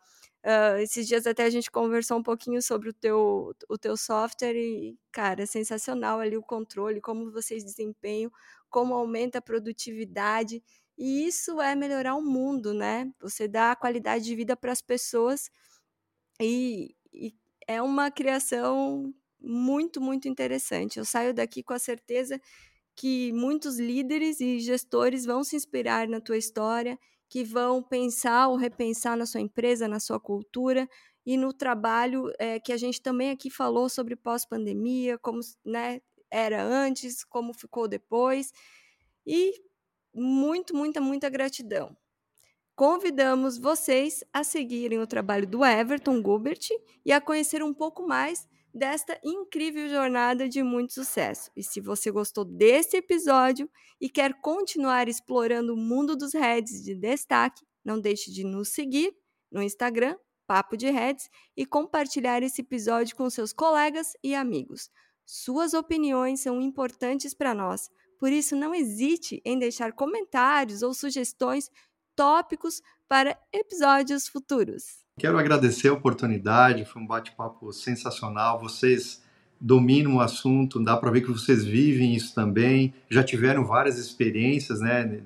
Uh, 0.45 0.77
esses 0.79 1.07
dias 1.07 1.25
até 1.25 1.43
a 1.45 1.49
gente 1.49 1.71
conversou 1.71 2.17
um 2.17 2.23
pouquinho 2.23 2.61
sobre 2.61 2.89
o 2.89 2.93
teu, 2.93 3.55
o 3.69 3.77
teu 3.77 3.95
software 3.95 4.55
e, 4.55 4.97
cara, 5.11 5.43
é 5.43 5.45
sensacional 5.45 6.19
ali 6.19 6.35
o 6.35 6.43
controle, 6.43 6.99
como 6.99 7.31
vocês 7.31 7.63
desempenham, 7.63 8.29
como 8.69 8.93
aumenta 8.93 9.39
a 9.39 9.41
produtividade 9.41 10.61
e 10.97 11.25
isso 11.25 11.61
é 11.61 11.75
melhorar 11.75 12.15
o 12.15 12.21
mundo, 12.21 12.73
né? 12.73 13.11
Você 13.21 13.47
dá 13.47 13.75
qualidade 13.75 14.25
de 14.25 14.35
vida 14.35 14.55
para 14.55 14.71
as 14.71 14.81
pessoas 14.81 15.49
e, 16.39 16.95
e 17.11 17.33
é 17.67 17.81
uma 17.81 18.11
criação 18.11 19.13
muito, 19.39 19.99
muito 20.01 20.27
interessante. 20.27 20.99
Eu 20.99 21.05
saio 21.05 21.33
daqui 21.33 21.63
com 21.63 21.73
a 21.73 21.79
certeza 21.79 22.39
que 22.95 23.31
muitos 23.33 23.79
líderes 23.79 24.39
e 24.39 24.59
gestores 24.59 25.25
vão 25.25 25.43
se 25.43 25.55
inspirar 25.55 26.07
na 26.07 26.21
tua 26.21 26.37
história, 26.37 26.97
que 27.29 27.43
vão 27.43 27.81
pensar 27.81 28.47
ou 28.49 28.55
repensar 28.55 29.17
na 29.17 29.25
sua 29.25 29.41
empresa, 29.41 29.87
na 29.87 29.99
sua 29.99 30.19
cultura 30.19 30.87
e 31.25 31.37
no 31.37 31.53
trabalho 31.53 32.31
é, 32.39 32.59
que 32.59 32.71
a 32.73 32.77
gente 32.77 33.01
também 33.01 33.31
aqui 33.31 33.49
falou 33.49 33.89
sobre 33.89 34.15
pós-pandemia, 34.15 35.17
como 35.17 35.39
né, 35.65 36.01
era 36.29 36.63
antes, 36.63 37.23
como 37.23 37.53
ficou 37.53 37.87
depois. 37.87 38.51
E 39.25 39.53
muito, 40.13 40.75
muita, 40.75 41.01
muita 41.01 41.29
gratidão. 41.29 41.95
convidamos 42.75 43.57
vocês 43.57 44.23
a 44.33 44.43
seguirem 44.43 44.99
o 44.99 45.07
trabalho 45.07 45.47
do 45.47 45.63
Everton 45.65 46.21
Gubert 46.21 46.67
e 47.05 47.11
a 47.11 47.21
conhecer 47.21 47.63
um 47.63 47.73
pouco 47.73 48.07
mais 48.07 48.47
desta 48.73 49.19
incrível 49.23 49.87
jornada 49.87 50.49
de 50.49 50.63
muito 50.63 50.93
sucesso. 50.93 51.51
E 51.55 51.63
se 51.63 51.79
você 51.79 52.09
gostou 52.09 52.43
desse 52.43 52.97
episódio 52.97 53.69
e 54.01 54.09
quer 54.09 54.33
continuar 54.41 55.07
explorando 55.07 55.73
o 55.73 55.77
mundo 55.77 56.15
dos 56.15 56.33
heads 56.33 56.83
de 56.83 56.95
destaque, 56.95 57.63
não 57.85 57.99
deixe 57.99 58.31
de 58.31 58.43
nos 58.43 58.69
seguir 58.69 59.13
no 59.51 59.61
Instagram, 59.61 60.17
Papo 60.47 60.75
de 60.75 60.89
Heads, 60.89 61.29
e 61.55 61.65
compartilhar 61.65 62.41
esse 62.41 62.61
episódio 62.61 63.15
com 63.15 63.29
seus 63.29 63.53
colegas 63.53 64.13
e 64.23 64.33
amigos. 64.33 64.89
Suas 65.25 65.73
opiniões 65.73 66.41
são 66.41 66.59
importantes 66.59 67.33
para 67.33 67.53
nós, 67.53 67.89
por 68.19 68.31
isso 68.31 68.55
não 68.55 68.73
hesite 68.73 69.41
em 69.45 69.59
deixar 69.59 69.93
comentários 69.93 70.81
ou 70.81 70.93
sugestões 70.93 71.69
tópicos 72.15 72.81
para 73.07 73.37
episódios 73.51 74.27
futuros. 74.27 75.03
Quero 75.19 75.37
agradecer 75.37 75.89
a 75.89 75.93
oportunidade, 75.93 76.85
foi 76.85 77.01
um 77.01 77.07
bate-papo 77.07 77.71
sensacional. 77.71 78.59
Vocês 78.59 79.21
dominam 79.61 80.15
o 80.15 80.19
assunto, 80.19 80.83
dá 80.83 80.97
para 80.97 81.11
ver 81.11 81.21
que 81.21 81.31
vocês 81.31 81.63
vivem 81.63 82.15
isso 82.15 82.33
também, 82.33 82.93
já 83.09 83.23
tiveram 83.23 83.63
várias 83.65 83.97
experiências 83.97 84.81
né, 84.81 85.21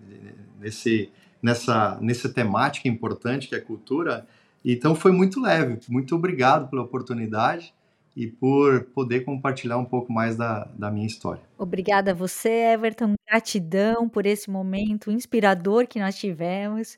nesse, 0.59 1.09
nessa, 1.41 1.97
nessa 2.01 2.29
temática 2.29 2.88
importante 2.88 3.47
que 3.47 3.55
é 3.55 3.59
cultura. 3.59 4.27
Então 4.63 4.93
foi 4.93 5.11
muito 5.11 5.41
leve. 5.41 5.79
Muito 5.88 6.15
obrigado 6.15 6.69
pela 6.69 6.83
oportunidade 6.83 7.73
e 8.18 8.26
por 8.26 8.86
poder 8.95 9.24
compartilhar 9.24 9.78
um 9.78 9.86
pouco 9.86 10.11
mais 10.11 10.36
da, 10.36 10.63
da 10.76 10.89
minha 10.89 11.05
história. 11.05 11.43
Obrigada 11.55 12.11
a 12.11 12.13
você, 12.15 12.49
Everton. 12.49 13.13
Gratidão 13.30 14.09
por 14.09 14.26
esse 14.26 14.49
momento 14.49 15.11
inspirador 15.11 15.86
que 15.88 15.99
nós 15.99 16.18
tivemos. 16.18 16.97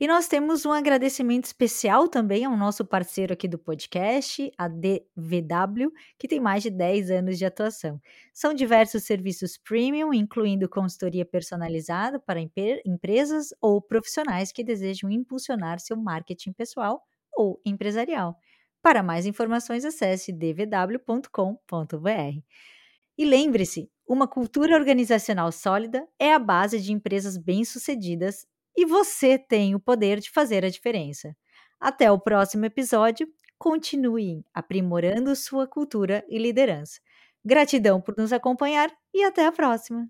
E 0.00 0.06
nós 0.06 0.26
temos 0.26 0.64
um 0.64 0.72
agradecimento 0.72 1.44
especial 1.44 2.08
também 2.08 2.46
ao 2.46 2.56
nosso 2.56 2.82
parceiro 2.82 3.34
aqui 3.34 3.46
do 3.46 3.58
podcast, 3.58 4.50
a 4.56 4.66
DVW, 4.66 5.92
que 6.18 6.26
tem 6.26 6.40
mais 6.40 6.62
de 6.62 6.70
10 6.70 7.10
anos 7.10 7.36
de 7.36 7.44
atuação. 7.44 8.00
São 8.32 8.54
diversos 8.54 9.04
serviços 9.04 9.58
premium, 9.58 10.14
incluindo 10.14 10.66
consultoria 10.66 11.26
personalizada 11.26 12.18
para 12.18 12.40
empresas 12.40 13.48
ou 13.60 13.82
profissionais 13.82 14.50
que 14.50 14.64
desejam 14.64 15.10
impulsionar 15.10 15.78
seu 15.78 15.96
marketing 15.98 16.54
pessoal 16.54 17.02
ou 17.36 17.60
empresarial. 17.66 18.38
Para 18.84 19.02
mais 19.02 19.24
informações, 19.24 19.82
acesse 19.82 20.30
dvw.com.br. 20.30 21.28
E 23.16 23.24
lembre-se, 23.24 23.90
uma 24.06 24.28
cultura 24.28 24.76
organizacional 24.76 25.50
sólida 25.50 26.06
é 26.18 26.34
a 26.34 26.38
base 26.38 26.78
de 26.78 26.92
empresas 26.92 27.38
bem-sucedidas 27.38 28.46
e 28.76 28.84
você 28.84 29.38
tem 29.38 29.74
o 29.74 29.80
poder 29.80 30.20
de 30.20 30.30
fazer 30.30 30.66
a 30.66 30.68
diferença. 30.68 31.34
Até 31.80 32.12
o 32.12 32.18
próximo 32.18 32.66
episódio. 32.66 33.26
Continue 33.56 34.44
aprimorando 34.52 35.34
sua 35.34 35.66
cultura 35.66 36.22
e 36.28 36.36
liderança. 36.36 37.00
Gratidão 37.42 38.02
por 38.02 38.14
nos 38.18 38.34
acompanhar 38.34 38.92
e 39.14 39.24
até 39.24 39.46
a 39.46 39.52
próxima! 39.52 40.06